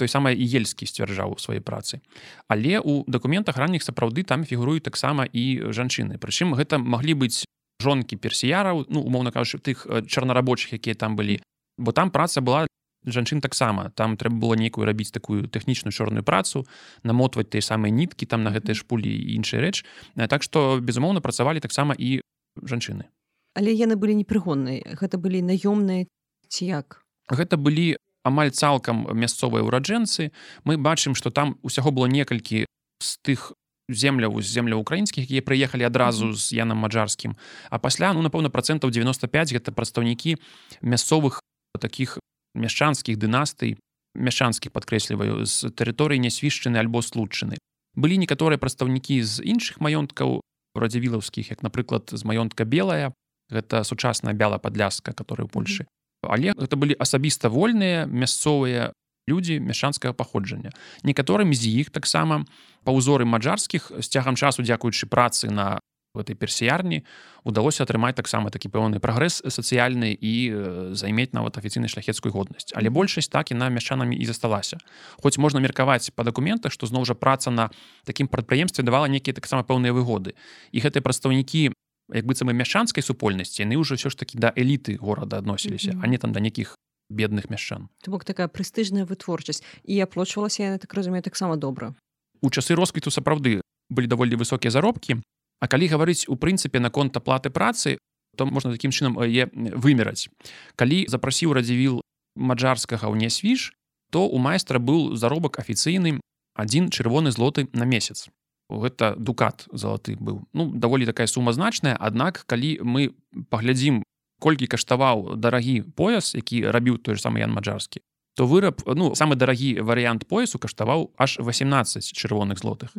Той 0.01 0.09
самае 0.09 0.33
і 0.33 0.45
ельскі 0.49 0.89
сцвярджаў 0.89 1.37
у 1.37 1.37
сваёй 1.37 1.61
працы. 1.61 2.01
Але 2.49 2.81
у 2.81 3.05
дакументах 3.05 3.55
ранніх 3.61 3.85
сапраўды 3.85 4.25
там 4.25 4.43
фігуруюць 4.43 4.81
таксама 4.81 5.29
і 5.29 5.69
жанчыны. 5.69 6.17
Прычым 6.17 6.57
гэта 6.57 6.81
маглі 6.81 7.13
быць 7.13 7.45
жонкі 7.79 8.17
персіяраў 8.17 8.85
ну 8.89 9.01
умоўна 9.01 9.31
кажучы 9.31 9.59
тых 9.63 9.87
э, 9.87 10.03
чарнарабочых 10.05 10.73
якія 10.73 10.95
там 10.95 11.15
былі 11.15 11.39
бо 11.77 11.91
там 11.91 12.11
праца 12.11 12.41
была 12.41 12.67
жанчын 13.05 13.41
таксама 13.41 13.91
там 13.95 14.17
трэба 14.17 14.35
было 14.35 14.53
нейкую 14.53 14.85
рабіць 14.85 15.11
такую 15.11 15.47
тэхнічную 15.47 15.91
чорную 15.91 16.23
працу 16.23 16.67
намотваць 17.03 17.49
тыя 17.49 17.61
самыя 17.61 17.91
ніткі 17.91 18.25
там 18.25 18.43
на 18.43 18.51
гэтыя 18.51 18.75
шпулі 18.75 19.09
і 19.09 19.35
іншая 19.35 19.61
рэч 19.61 19.83
так 20.29 20.43
што 20.43 20.79
безумоўна 20.79 21.19
працавалі 21.19 21.59
таксама 21.59 21.95
і 21.97 22.21
жанчыны 22.61 23.09
але 23.53 23.73
яны 23.73 23.95
былі 23.95 24.17
непрыгонныя. 24.17 24.97
Гэта 24.97 25.17
былі 25.21 25.45
наёмныя 25.45 26.09
ці 26.49 26.63
як? 26.65 27.01
Гэта 27.29 27.57
былі 27.57 27.97
амаль 28.25 28.51
цалкам 28.51 29.05
мясцовыя 29.13 29.63
ўраджэнцы. 29.63 30.33
Мы 30.65 30.77
бачым 30.77 31.15
што 31.15 31.29
там 31.29 31.57
усяго 31.61 31.93
было 31.93 32.09
некалькі 32.09 32.65
з 32.99 33.09
тых 33.21 33.53
земляў 33.89 34.41
з 34.41 34.47
земля 34.47 34.75
украінскіх 34.75 35.27
якія 35.27 35.41
прыехалі 35.41 35.83
адразу 35.83 36.31
з 36.33 36.55
янам 36.55 36.83
маджарскім 36.83 37.35
а 37.69 37.79
пасля 37.79 38.13
ну 38.13 38.23
напэўна 38.23 38.49
процентаў 38.49 38.91
95 38.91 39.53
гэта 39.53 39.71
прадстаўнікі 39.71 40.37
мясцовых 40.81 41.41
таких 41.79 42.19
мяшчанскіх 42.55 43.17
дынастый 43.17 43.77
мяшчанскіх 44.15 44.71
падкрэсліваю 44.71 45.45
з 45.45 45.73
тэрыторыі 45.73 46.21
нясвішчаны 46.23 46.79
альбо 46.79 47.01
случчыны 47.01 47.57
былі 47.95 48.17
некаторыя 48.17 48.57
прадстаўнікі 48.57 49.21
з 49.21 49.43
іншых 49.43 49.81
маёнткаў 49.83 50.41
радзівілаўскіх 50.73 51.53
як 51.53 51.61
напрыклад 51.61 52.09
з 52.09 52.23
маёнтка 52.25 52.65
белая. 52.65 53.13
Гэта 53.53 53.83
сучасная 53.85 54.33
бяла 54.33 54.57
падляска 54.57 55.13
которая 55.13 55.45
ў 55.45 55.51
Польшы 55.51 55.83
але 56.23 56.55
гэта 56.55 56.75
былі 56.79 56.95
асабіста 56.95 57.51
вольныя 57.51 58.07
мясцовыя 58.07 58.95
людзі 59.27 59.59
мяшчанскага 59.59 60.13
паходжання 60.13 60.71
некаторым 61.03 61.53
з 61.53 61.67
іх 61.69 61.89
таксама 61.89 62.45
па 62.83 62.91
ўзоры 62.91 63.25
маджарскіх 63.25 63.91
з 63.95 64.05
цягам 64.07 64.35
часу 64.35 64.63
дзякуючы 64.63 65.07
працы 65.07 65.49
на 65.49 65.79
этой 66.13 66.35
персіярні 66.35 67.01
удалося 67.43 67.83
атрымаць 67.83 68.13
таксама 68.13 68.53
такі 68.53 68.69
пэўны 68.69 69.01
прагрэс 69.01 69.41
сацыяльны 69.49 70.13
і 70.13 70.33
э, 70.49 70.93
займець 70.93 71.33
нават 71.33 71.57
афіцыйнай 71.57 71.89
шляхецкую 71.89 72.29
годнасць 72.33 72.69
але 72.77 72.93
большасць 72.93 73.31
так 73.33 73.49
і 73.51 73.57
на 73.57 73.69
мяшчанамі 73.73 74.13
і 74.13 74.25
засталася 74.25 74.77
хоць 75.23 75.37
можна 75.37 75.59
меркаваць 75.59 76.13
па 76.13 76.23
дакументах 76.23 76.71
што 76.71 76.85
зноў 76.85 77.05
жа 77.09 77.17
праца 77.17 77.49
на 77.49 77.69
такім 78.05 78.27
прадпрыемстве 78.27 78.85
давала 78.85 79.09
нейкія 79.09 79.33
таксама 79.33 79.63
пэўныя 79.63 79.89
выгоды. 79.89 80.37
І 80.71 80.85
гэтыя 80.85 81.01
прадстаўнікі 81.01 81.73
як 82.13 82.25
быццам 82.25 82.51
і 82.51 82.53
мяшчанскай 82.53 83.01
супольнасці 83.01 83.63
яны 83.65 83.79
ўжо 83.81 83.95
ўсё 83.95 84.13
ж 84.13 84.15
такі 84.19 84.37
да 84.37 84.53
эліты 84.53 84.99
горада 85.01 85.41
адносіліся 85.41 85.97
Мгм. 85.97 86.01
а 86.03 86.07
не 86.07 86.17
там 86.17 86.31
да 86.31 86.39
нейкіх 86.39 86.75
бедных 87.09 87.49
мяшчан 87.49 87.89
То 88.03 88.11
бок 88.11 88.25
такая 88.25 88.47
прэстыжная 88.47 89.05
вытворчасць 89.05 89.63
і 89.83 89.99
аплочвалася 89.99 90.63
яна 90.63 90.77
так 90.77 90.93
разумею 90.93 91.23
таксама 91.23 91.57
добра 91.57 91.95
у 92.41 92.49
часы 92.49 92.75
росквіту 92.75 93.11
сапраўды 93.11 93.61
былі 93.89 94.07
даволі 94.07 94.35
высокія 94.39 94.71
заробкі 94.71 95.21
А 95.63 95.67
калі 95.71 95.87
гаварыць 95.87 96.27
у 96.27 96.35
прынцыпе 96.35 96.83
наконт 96.83 97.15
аплаты 97.15 97.47
працы 97.47 97.95
то 98.35 98.45
можна 98.45 98.75
такім 98.75 98.91
чынам 98.91 99.15
яе 99.23 99.47
вымераць 99.53 100.27
калі 100.75 101.07
запрасіў 101.07 101.55
радзівіл 101.55 102.01
маджарскага 102.35 103.07
ў 103.07 103.15
нясвіж 103.15 103.71
то 104.11 104.27
у 104.27 104.37
майстра 104.43 104.83
быў 104.83 105.15
заробак 105.15 105.63
афіцыйны 105.63 106.19
адзін 106.53 106.89
чырвоны 106.93 107.31
злоты 107.31 107.69
на 107.73 107.87
месяц. 107.87 108.29
Гэта 108.69 109.15
дукат 109.17 109.65
залаты 109.71 110.19
быў 110.19 110.43
ну 110.51 110.67
даволі 110.73 111.07
такая 111.07 111.27
сума 111.27 111.53
значная 111.53 111.95
аднак 111.95 112.43
калі 112.43 112.83
мы 112.83 113.15
паглядзім 113.47 114.03
колькі 114.43 114.67
каштаваў 114.67 115.35
дарагі 115.39 115.81
пояс 115.95 116.35
які 116.35 116.67
рабіў 116.75 116.99
той 116.99 117.15
же 117.15 117.23
самы 117.23 117.39
ян 117.39 117.55
маджарскі 117.55 118.03
то 118.35 118.47
выраб 118.49 118.81
ну 118.85 119.13
самы 119.15 119.35
дарагі 119.37 119.81
варыянт 119.85 120.25
поясу 120.27 120.59
каштаваў 120.59 121.13
аж 121.17 121.37
18 121.37 122.01
чырвоных 122.01 122.59
злотых. 122.59 122.89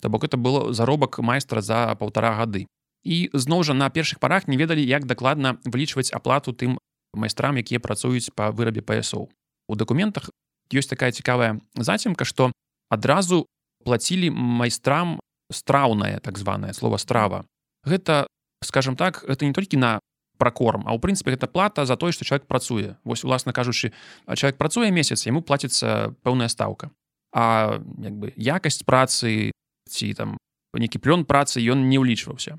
То 0.00 0.08
бок 0.08 0.24
это 0.24 0.36
было 0.36 0.72
заробак 0.72 1.18
майстра 1.18 1.60
за 1.60 1.96
паўтара 1.96 2.36
гады. 2.36 2.66
І 3.02 3.30
зноў 3.32 3.64
жа 3.64 3.74
на 3.74 3.88
першых 3.88 4.20
парах 4.20 4.46
не 4.48 4.56
ведалі 4.56 4.84
як 4.84 5.06
дакладна 5.06 5.56
вылічваць 5.64 6.12
аплату 6.12 6.52
тым 6.52 6.76
майстрам 7.16 7.56
якія 7.56 7.80
працуюць 7.80 8.30
па 8.36 8.52
вырабе 8.52 8.84
паясоў. 8.84 9.32
У 9.68 9.74
дакументах 9.74 10.28
ёсць 10.72 10.92
такая 10.92 11.12
цікавая 11.12 11.60
зацемка 11.76 12.24
што 12.24 12.52
адразу 12.92 13.48
плацілі 13.84 14.30
майстрам 14.30 15.20
страўнае 15.52 16.20
так 16.20 16.38
званое 16.38 16.72
слово 16.72 16.96
страва 16.96 17.44
гэта 17.84 18.26
скажем 18.64 18.96
так 18.96 19.24
это 19.28 19.44
не 19.44 19.52
толькі 19.52 19.76
на 19.76 20.00
пракорм 20.38 20.86
а 20.86 20.94
ў 20.94 20.98
прынцыпе 21.02 21.34
гэта 21.36 21.46
плата 21.46 21.86
за 21.86 21.96
тое 21.96 22.12
што 22.12 22.24
чалавек 22.24 22.46
працуе 22.46 22.96
вось 23.04 23.24
уласна 23.24 23.52
кажучы 23.52 23.92
а 24.26 24.36
чалавек 24.36 24.58
працуе 24.58 24.90
месяц 24.90 25.26
яму 25.26 25.42
плаціцца 25.42 26.14
пэўная 26.22 26.48
стаўка 26.48 26.90
а 27.32 27.80
як 27.98 28.14
бы 28.16 28.32
якасць 28.36 28.84
працы 28.84 29.52
ці 29.88 30.14
там 30.14 30.36
нейкі 30.72 30.98
плён 30.98 31.24
працы 31.28 31.60
ён 31.60 31.88
не 31.88 32.00
ўлічваўся 32.00 32.56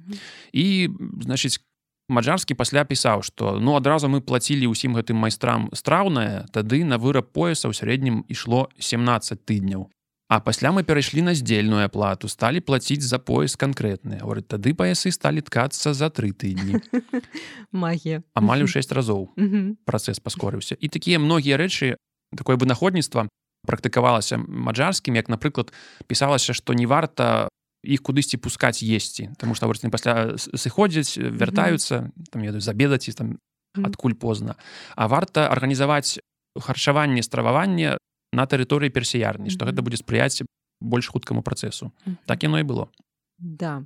і 0.53 0.89
значыць 1.25 1.61
маджарскі 2.09 2.53
пасля 2.59 2.83
пісаў 2.83 3.23
што 3.23 3.57
ну 3.59 3.75
адразу 3.79 4.09
мы 4.11 4.21
плацілі 4.21 4.69
ўсім 4.69 4.93
гэтым 4.99 5.17
майстрам 5.17 5.69
страўнае 5.73 6.45
тады 6.51 6.83
на 6.83 6.99
выраб 6.99 7.31
пояса 7.31 7.71
ў 7.71 7.73
сярэднім 7.73 8.27
ішло 8.27 8.67
17 8.77 9.45
тыдняў 9.47 9.89
А 10.29 10.39
пасля 10.39 10.71
мы 10.71 10.83
перайшлі 10.83 11.21
на 11.21 11.33
здзельную 11.35 11.85
аплату 11.85 12.27
сталі 12.27 12.59
плаціць 12.59 13.03
за 13.03 13.19
пояс 13.19 13.55
канкрэтны. 13.55 14.17
Говорит 14.21 14.47
тады 14.47 14.73
паясы 14.73 15.11
сталі 15.11 15.41
ткацца 15.41 15.93
за 15.93 16.09
тры 16.09 16.31
тыдні 16.31 16.79
магія. 17.71 18.23
Амаль 18.33 18.63
у 18.63 18.67
6 18.67 18.91
разоў 18.91 19.29
працэс 19.89 20.19
паскорыўся 20.19 20.75
і 20.79 20.87
такія 20.89 21.19
многія 21.19 21.57
рэчы 21.57 21.97
такое 22.35 22.55
вынаходніцтва 22.57 23.27
практыкавалася 23.67 24.37
маджарскім 24.41 25.15
як 25.15 25.29
напрыклад 25.29 25.71
пісалася 26.07 26.53
што 26.53 26.73
не 26.73 26.85
варта 26.87 27.47
іх 27.83 27.99
кудысьці 28.01 28.39
пускаць 28.39 28.79
есці. 28.81 29.35
Таму 29.37 29.55
што 29.55 29.67
вось, 29.67 29.83
пасля 29.91 30.39
с- 30.39 30.47
сыходзяць 30.55 31.19
вяртаюцца 31.19 32.09
там 32.31 32.41
ведаю 32.41 32.63
забедаць 32.63 33.07
і 33.07 33.11
там 33.11 33.27
адкуль 33.75 34.15
позна. 34.15 34.55
А 34.95 35.07
варта 35.11 35.51
арганізаваць 35.51 36.19
харчаванне 36.55 37.21
страваванне 37.23 37.97
на 38.33 38.45
тэрыторыі 38.49 38.89
персіярні 38.89 39.49
што 39.53 39.65
Мгм. 39.65 39.69
гэта 39.71 39.79
будзе 39.85 39.97
спрыяць 40.01 40.41
больш 40.81 41.07
хуткаму 41.13 41.41
працэсу 41.45 41.91
Мгм. 42.05 42.17
так 42.25 42.43
яно 42.43 42.59
і 42.59 42.63
было 42.65 42.89
Да. 43.39 43.85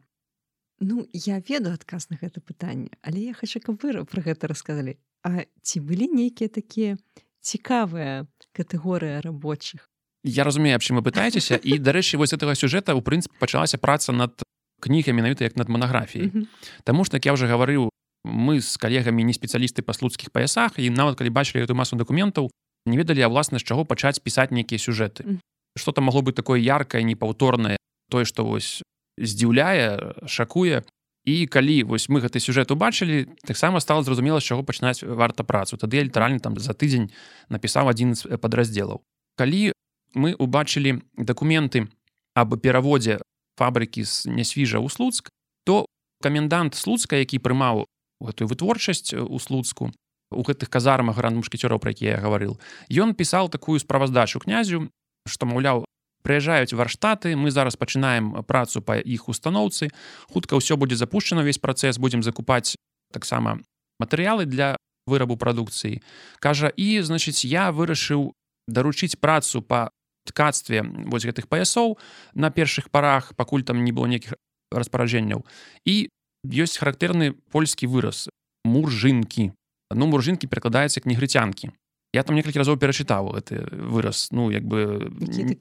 Ну 0.79 1.07
я 1.13 1.41
ведаю 1.41 1.73
адказ 1.73 2.09
на 2.09 2.17
гэта 2.21 2.37
пытанне, 2.39 2.93
але 3.01 3.19
я 3.19 3.33
хачу, 3.33 3.59
каб 3.59 3.81
вы 3.81 4.05
пра 4.05 4.21
гэта 4.21 4.45
расказалі. 4.47 4.97
А 5.25 5.45
ці 5.65 5.79
былі 5.81 6.05
нейкія 6.13 6.49
такія 6.49 6.97
цікавыя 7.41 8.27
катэгорыі 8.53 9.21
рабочых? 9.21 9.89
Я 10.23 10.43
разумею 10.43 10.75
аб 10.75 10.81
чым 10.85 10.99
вы 10.99 11.03
пытаецеся 11.03 11.57
і 11.57 11.79
дарэчы 11.87 12.17
вось 12.17 12.33
гэтага 12.33 12.53
сюжэта 12.53 12.93
у 12.93 13.01
прынцыпе 13.01 13.33
пачалася 13.39 13.77
праца 13.81 14.11
над 14.13 14.37
кнігай 14.79 15.13
менавіта 15.13 15.43
як 15.49 15.57
над 15.57 15.69
манаграфіяй. 15.69 16.45
Таму 16.83 17.05
што 17.05 17.17
як 17.17 17.25
я 17.25 17.33
уже 17.33 17.47
гаварыў 17.47 17.89
мы 18.27 18.59
з 18.61 18.77
калегамі 18.77 19.23
не 19.23 19.33
спецыялісты 19.33 19.81
па 19.81 19.93
слуцкіх 19.93 20.29
паясах 20.29 20.77
і 20.77 20.89
нават 20.91 21.17
калі 21.17 21.31
бачылі 21.33 21.63
эту 21.63 21.73
масу 21.73 21.95
дакументаў 21.95 22.51
не 22.87 22.97
ведалі 22.97 23.21
а 23.21 23.29
власна 23.31 23.59
з 23.59 23.67
чаго 23.67 23.85
пачаць 23.85 24.19
пісаць 24.19 24.51
нейкія 24.51 24.79
сюжэты. 24.79 25.23
Мгм. 25.23 25.39
что 25.77 25.91
там 25.91 26.05
магло 26.05 26.21
быць 26.21 26.35
такое 26.35 26.59
яркае 26.59 27.03
непаўторнае 27.03 27.77
тое 28.09 28.25
што 28.25 28.43
вось 28.45 28.81
здзіўляе 29.17 30.25
шакуе. 30.25 30.83
І 31.27 31.45
калі 31.45 31.83
вось 31.83 32.07
мы 32.07 32.23
гэты 32.23 32.39
сюжэт 32.39 32.71
убачылі 32.71 33.27
таксама 33.43 33.79
стала 33.79 34.01
зразумела 34.01 34.39
з 34.39 34.47
чаго 34.47 34.63
пачынаць 34.63 35.03
варта 35.03 35.43
працу. 35.43 35.77
Тады 35.77 35.99
я 35.99 36.03
літаральна 36.03 36.39
там 36.39 36.55
за 36.57 36.71
тыдзень 36.71 37.11
напісаў 37.49 37.91
адзін 37.91 38.15
з 38.15 38.39
падраздзелаў. 38.39 39.03
Калі 39.35 39.75
мы 40.15 40.33
убачылі 40.39 41.03
дакументы 41.19 41.91
аб 42.33 42.55
пераводзе 42.61 43.19
фабрыкі 43.59 44.07
з 44.07 44.31
нясвіжа 44.31 44.79
ў 44.79 44.87
слуцк 44.87 45.29
то 45.67 45.85
камендант 46.23 46.79
слуцка 46.79 47.19
які 47.19 47.43
прымаў 47.43 47.85
гэтую 48.23 48.47
вытворчасць 48.47 49.11
у 49.13 49.37
слуцку 49.43 49.91
у 50.31 50.43
гэтых 50.43 50.69
казармах 50.69 51.17
гран 51.17 51.39
мушкецёраў 51.39 51.79
пра 51.79 51.91
якія 51.91 52.17
я 52.17 52.23
гаварыў. 52.23 52.59
Ён 52.91 53.13
пісаў 53.15 53.49
такую 53.49 53.79
справаздачу 53.79 54.39
князю 54.39 54.89
што 55.27 55.45
маўляў 55.45 55.85
прыязджаюць 56.23 56.75
варштаты 56.75 57.35
мы 57.35 57.51
зараз 57.51 57.79
пачынаем 57.79 58.43
працу 58.43 58.81
па 58.81 58.99
іх 58.99 59.29
устаноўцы 59.31 59.91
хутка 60.31 60.59
ўсё 60.59 60.75
будзе 60.75 60.99
запущено 60.99 61.43
весь 61.43 61.59
працэс 61.59 61.99
будзем 61.99 62.23
закупаць 62.23 62.75
таксама 63.13 63.63
матэрыялы 63.99 64.45
для 64.45 64.75
вырабу 65.07 65.37
прадукцыі. 65.39 66.03
Кажа 66.43 66.67
і 66.67 66.99
значыць 66.99 67.47
я 67.47 67.71
вырашыў 67.71 68.35
даручыць 68.67 69.15
працу 69.15 69.63
по 69.63 69.87
ткацтве 70.27 70.83
вось 71.07 71.23
гэтых 71.23 71.47
паясоў 71.47 71.95
на 72.35 72.51
першых 72.51 72.91
парах 72.91 73.31
пакуль 73.35 73.63
там 73.63 73.83
не 73.87 73.95
было 73.95 74.11
нейкіх 74.11 74.35
распараджэнняў. 74.71 75.47
І 75.87 76.11
ёсць 76.43 76.75
характэрны 76.75 77.39
польскі 77.55 77.87
выраз 77.87 78.27
муржынкі 78.67 79.55
ну 79.93 80.07
муржынкі 80.07 80.47
перакладаецца 80.47 81.01
к 81.01 81.05
негрыцянкі 81.05 81.71
я 82.13 82.23
там 82.23 82.35
некалькі 82.39 82.63
разоў 82.63 82.77
перачытаў 82.79 83.35
гэты 83.35 83.61
выраз 83.91 84.31
ну 84.31 84.47
як 84.49 84.63
бы 84.63 85.11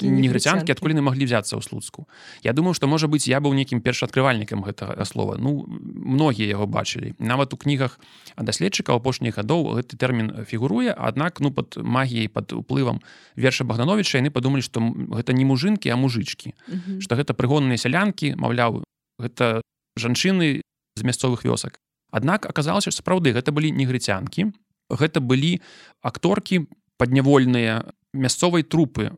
негрыцянкі 0.01 0.71
адкуль 0.71 0.95
не 0.95 1.03
маглі 1.03 1.27
взяцца 1.27 1.59
ў 1.59 1.63
слуцку? 1.63 2.07
Я 2.47 2.55
думаю 2.55 2.73
што 2.79 2.87
можа 2.87 3.11
быць 3.11 3.27
я 3.27 3.43
быў 3.43 3.53
нейкім 3.59 3.83
першаадкрывальнікам 3.83 4.63
гэтага 4.63 5.05
слова. 5.05 5.35
Ну 5.43 5.67
многія 5.67 6.47
яго 6.55 6.71
бачылі 6.71 7.19
нават 7.19 7.51
у 7.53 7.59
кнігах 7.59 7.99
даследчыка 8.39 8.95
апошніх 8.95 9.37
гадоў 9.43 9.75
гэты 9.83 9.99
тэрмін 9.99 10.47
фігуруе 10.47 10.95
аднак 10.95 11.43
ну 11.43 11.51
под 11.51 11.77
магіяй 11.83 12.31
под 12.31 12.55
уплывам 12.55 13.03
верша 13.35 13.67
богдановича 13.67 14.23
яны 14.23 14.31
падумалі 14.31 14.63
што 14.63 14.81
гэта 15.13 15.35
не 15.35 15.45
мужынкі 15.45 15.91
а 15.91 15.99
мужычкі. 15.99 16.55
Што 17.03 17.19
гэта 17.19 17.35
прыгонныя 17.35 17.77
сялянкі 17.77 18.39
маўляў 18.39 18.87
гэта 19.19 19.61
жанчыны 19.99 20.63
з 20.97 21.03
мясцовых 21.03 21.43
вёсак 21.43 21.83
Аднак 22.17 22.49
аказалася 22.49 22.95
сапраўды 22.95 23.37
гэта 23.37 23.53
былі 23.53 23.75
негрыцянкі 23.77 24.49
гэта 24.89 25.21
былі 25.21 25.61
акторкі 26.01 26.65
паднявольныя 26.97 27.85
мясцовай 28.17 28.65
трупы 28.65 29.13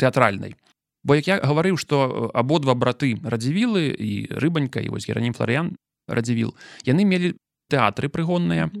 тэатральнай. 0.00 0.56
Бо 1.04 1.18
як 1.18 1.28
я 1.28 1.36
гаварыў 1.44 1.76
што 1.76 2.30
абодва 2.32 2.74
браты 2.74 3.18
радзівілы 3.20 3.92
і 3.92 4.12
рыбанька 4.32 4.80
і 4.80 4.88
вось 4.94 5.08
геранім 5.10 5.36
флорыян 5.36 5.74
радзівіл 6.08 6.54
яны 6.88 7.04
мелі 7.04 7.34
тэатры 7.68 8.08
прыгонныя 8.08 8.72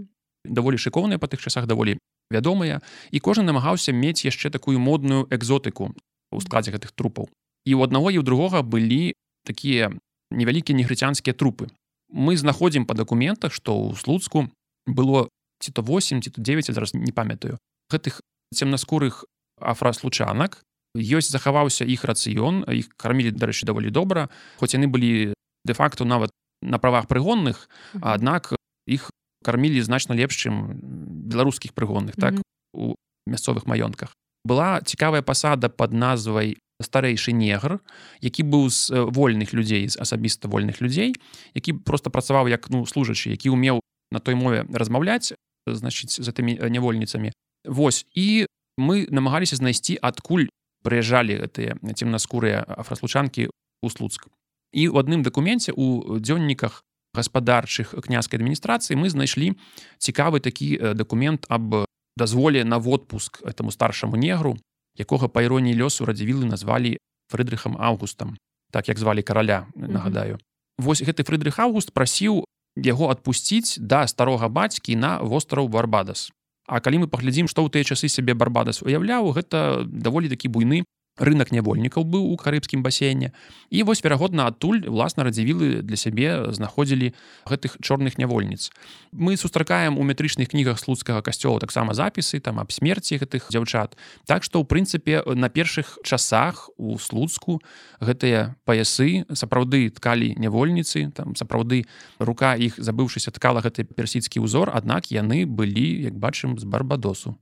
даволі 0.48 0.80
шыкоўныя 0.80 1.20
па 1.20 1.28
тых 1.28 1.44
часах 1.44 1.68
даволі 1.68 1.98
вядомыя 2.32 2.80
і 3.12 3.20
кожны 3.20 3.44
намагаўся 3.44 3.92
мець 3.92 4.24
яшчэ 4.24 4.50
такую 4.50 4.80
модную 4.80 5.28
экзотыку 5.28 5.92
у 6.32 6.40
складзе 6.40 6.72
гэтых 6.72 6.96
трупаў. 6.96 7.28
І 7.68 7.76
у 7.76 7.84
аднаго 7.84 8.08
і 8.10 8.20
ў 8.20 8.24
другога 8.24 8.64
былі 8.64 9.12
такія 9.44 9.92
невялікія 10.32 10.76
негрыцянскія 10.76 11.36
трупы 11.36 11.68
мы 12.12 12.36
знаходзім 12.36 12.86
па 12.86 12.94
дакументах 12.94 13.52
што 13.52 13.76
ў 13.76 13.96
слуцку 13.96 14.48
было 14.86 15.28
ці 15.60 15.72
то 15.72 15.82
8 15.82 16.22
ці 16.22 16.30
то 16.30 16.40
9 16.40 16.72
зараз 16.72 16.94
не 16.94 17.12
памятаю 17.12 17.58
гэтых 17.92 18.20
цемнаскурых 18.54 19.24
афраслучанак 19.60 20.62
ёсць 20.96 21.30
захаваўся 21.30 21.84
іх 21.84 22.04
рацыён 22.04 22.64
іх 22.68 22.88
кармілі 22.96 23.32
дарэчы 23.36 23.66
даволі 23.66 23.90
добра 23.90 24.28
хоць 24.56 24.74
яны 24.74 24.88
былі 24.88 25.34
де-факту 25.64 26.04
нават 26.04 26.30
на 26.62 26.78
правах 26.78 27.06
прыгонных 27.06 27.68
аднак 28.00 28.56
іх 28.86 29.10
кармілі 29.44 29.80
значна 29.82 30.16
лепш 30.16 30.48
чым 30.48 30.80
беларускіх 31.28 31.72
прыгонных 31.72 32.16
так 32.16 32.40
у 32.74 32.94
мясцовых 33.26 33.66
маёнтках. 33.66 34.14
Была 34.44 34.80
цікавая 34.80 35.22
пасада 35.22 35.68
под 35.68 35.92
назвай 35.92 36.56
старэйшы 36.82 37.32
негр 37.32 37.80
які 38.20 38.42
быў 38.42 38.70
з 38.70 38.90
вольных 39.10 39.52
людзей 39.52 39.88
з 39.88 39.96
асабіста 39.98 40.48
вольных 40.48 40.80
людзей 40.80 41.14
які 41.54 41.72
просто 41.72 42.10
працаваў 42.10 42.48
як 42.48 42.70
ну 42.70 42.86
служачы 42.86 43.30
які 43.30 43.50
умеў 43.50 43.80
на 44.12 44.20
той 44.20 44.34
мове 44.34 44.64
размаўляць 44.72 45.34
значыць 45.74 46.22
за 46.22 46.32
тымі 46.32 46.56
нявольніцамі. 46.56 47.32
Вось 47.64 48.06
і 48.14 48.46
мы 48.78 49.06
намагаліся 49.10 49.58
знайсці 49.58 49.98
адкуль 50.00 50.48
прыязджалі 50.86 51.42
гэтыя 51.44 51.76
цемнаскурыя 51.82 52.62
афраслучанкі 52.62 53.50
у 53.82 53.90
слуцк. 53.90 54.30
І 54.72 54.88
у 54.88 54.96
адным 55.00 55.26
дакуменце 55.26 55.74
у 55.74 56.16
дзённіках 56.20 56.84
гаспадарчых 57.16 57.98
княскай 57.98 58.38
адміністрацыі 58.38 58.96
мы 58.96 59.10
знайшлі 59.10 59.58
цікавы 59.98 60.40
такі 60.40 60.94
дакумент 60.94 61.44
аб 61.48 61.84
дазволе 62.16 62.64
на 62.64 62.78
водпуск 62.78 63.42
этому 63.42 63.70
старшаму 63.70 64.16
негру 64.16 64.58
якога 64.98 65.28
па 65.28 65.42
іроніі 65.42 65.78
лёсу 65.78 66.04
радзівілы 66.04 66.44
назвалі 66.44 66.98
фрыдрыхам 67.32 67.76
августам 67.78 68.36
так 68.70 68.88
як 68.88 68.98
звалі 68.98 69.22
караля 69.22 69.66
нагадаю 69.74 70.34
mm 70.34 70.38
-hmm. 70.38 70.48
Вось 70.78 71.02
гэты 71.02 71.26
фрыдрых 71.26 71.58
август 71.58 71.90
прасіў 71.90 72.44
яго 72.76 73.10
адпусціць 73.10 73.78
да 73.82 74.06
старога 74.06 74.48
бацькі 74.48 74.94
на 74.96 75.18
востраў 75.18 75.68
барбадас 75.68 76.30
А 76.68 76.80
калі 76.80 77.02
мы 77.02 77.06
паглядзім 77.08 77.48
што 77.48 77.64
ў 77.64 77.72
тыя 77.72 77.82
часы 77.82 78.06
сябе 78.06 78.34
барбадас 78.38 78.82
уяўляў 78.86 79.32
гэта 79.34 79.82
даволі 79.88 80.28
такі 80.28 80.48
буйны 80.48 80.84
рынок 81.18 81.52
нявольнікаў 81.52 82.04
быў 82.04 82.30
у 82.32 82.36
карыбскім 82.38 82.82
басейне. 82.82 83.32
І 83.70 83.82
вось 83.82 84.02
верагодна 84.02 84.46
адтуль 84.46 84.86
власна 84.86 85.24
радзівілы 85.26 85.82
для 85.82 85.96
сябе 85.96 86.52
знаходзілі 86.54 87.12
гэтых 87.44 87.78
чорных 87.82 88.18
нявольніц. 88.18 88.70
Мы 89.12 89.36
сустракаем 89.36 89.98
у 89.98 90.02
метрычных 90.04 90.48
кнігах 90.48 90.78
слуцкага 90.78 91.22
касцёла 91.22 91.60
таксама 91.60 91.94
запісы 91.94 92.40
там 92.40 92.60
аб 92.60 92.72
смерці 92.72 93.18
гэтых 93.18 93.50
дзяўчат. 93.50 93.96
Так 94.26 94.44
што 94.44 94.62
ў 94.62 94.64
прынцыпе 94.64 95.22
на 95.34 95.48
першых 95.48 95.98
часах 96.02 96.70
у 96.78 96.98
слуцку 96.98 97.60
гэтыя 98.00 98.54
паясы 98.64 99.26
сапраўды 99.34 99.90
ткалі 99.90 100.34
нявольніцы 100.38 101.10
там 101.12 101.34
сапраўды 101.34 101.84
рука 102.18 102.54
іх 102.54 102.78
забыўшыся 102.78 103.34
ткала 103.34 103.60
гэты 103.60 103.84
персідскі 103.84 104.40
ўзор 104.46 104.70
аднак 104.70 105.10
яны 105.10 105.44
былі 105.46 106.02
як 106.06 106.14
бачым 106.14 106.58
з 106.58 106.64
барбадосу. 106.64 107.36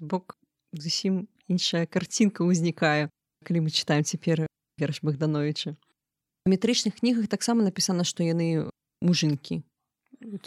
Бок 0.00 0.36
зусім 0.72 1.28
іншая 1.48 1.86
карцінка 1.86 2.44
ўзнікае 2.44 3.08
калі 3.42 3.66
мы 3.66 3.70
читаем 3.70 4.04
цяпер 4.04 4.46
верш 4.78 5.02
богдановича 5.02 5.76
у 6.46 6.50
метрычных 6.50 6.98
кнігах 6.98 7.28
таксама 7.28 7.62
напісана 7.62 8.04
што 8.04 8.22
яны 8.22 8.70
мужынкі 9.02 9.62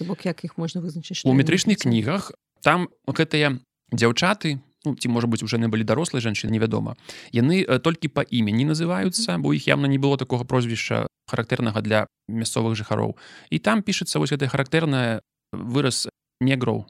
бок 0.08 0.26
як 0.26 0.43
іх 0.43 0.58
можна 0.58 0.82
вызначыць 0.82 1.24
у 1.24 1.34
метрычных 1.34 1.84
кнігах 1.84 2.32
там 2.62 2.89
гэтыя 3.08 3.60
дзяўчаты 3.91 4.60
ну, 4.86 4.96
ці 4.96 5.08
можа 5.10 5.28
быть 5.28 5.43
уже 5.43 5.58
не 5.58 5.68
былі 5.68 5.84
дарослыя 5.84 6.22
жанчыны 6.22 6.52
невядома 6.52 6.96
яны 7.32 7.64
толькі 7.80 8.12
па 8.12 8.24
імені 8.24 8.72
называюцца 8.72 9.38
бо 9.39 9.54
іх 9.54 9.68
явно 9.68 9.88
не 9.88 9.98
было 9.98 10.18
такога 10.18 10.43
прозвішча 10.43 11.08
характэрнага 11.28 11.82
для 11.82 12.08
мясцовых 12.28 12.76
жыхароў 12.76 13.16
і 13.50 13.60
там 13.60 13.84
пішацца 13.84 14.20
вось 14.20 14.32
гэта 14.32 14.48
характэрная 14.48 15.22
выраз 15.52 16.08
негроў 16.39 16.88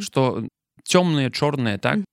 что 0.00 0.44
цёмныя 0.84 1.30
чорныя 1.30 1.78
так? 1.78 2.04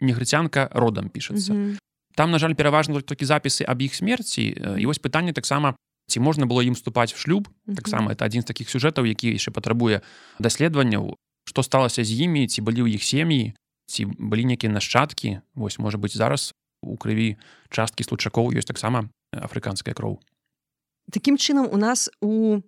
Негрыцянка 0.00 0.68
родам 0.74 1.08
пішацца 1.08 1.54
-hmm 1.54 1.78
там 2.14 2.30
на 2.30 2.38
жаль 2.38 2.54
пераважна 2.54 3.00
толькі 3.00 3.26
запісы 3.26 3.64
аб 3.64 3.82
іх 3.82 3.94
смерці 3.94 4.42
і 4.78 4.84
вось 4.86 4.98
пытанне 5.02 5.32
таксама 5.32 5.76
ці 6.10 6.18
можна 6.20 6.46
было 6.46 6.62
ім 6.66 6.74
уступаць 6.74 7.14
в 7.14 7.18
шлюб. 7.18 7.46
Таксама 7.70 8.12
это 8.12 8.26
адзін 8.26 8.42
з 8.42 8.50
таких 8.50 8.66
сюжэтаў 8.66 9.06
які 9.06 9.30
яшчэ 9.30 9.54
патрабуе 9.54 10.02
даследаванняў. 10.42 11.14
Што 11.46 11.62
сталася 11.62 12.02
з 12.04 12.10
імі 12.26 12.50
ці 12.50 12.60
былі 12.66 12.82
ў 12.82 12.98
іх 12.98 13.06
сем'і 13.06 13.54
ці 13.86 14.10
былі 14.18 14.50
нейкія 14.50 14.74
нашчадкі. 14.74 15.40
Вось 15.54 15.78
можа 15.78 15.98
быть 15.98 16.14
зараз 16.14 16.52
у 16.82 16.98
крыві 16.98 17.38
часткі 17.70 18.02
случакоў 18.02 18.50
ёсць 18.54 18.66
таксама 18.66 19.06
афрыканская 19.30 19.94
кроў. 19.94 20.18
Такім 21.10 21.38
чынам 21.38 21.70
у 21.70 21.78
нас 21.78 22.10
у 22.20 22.62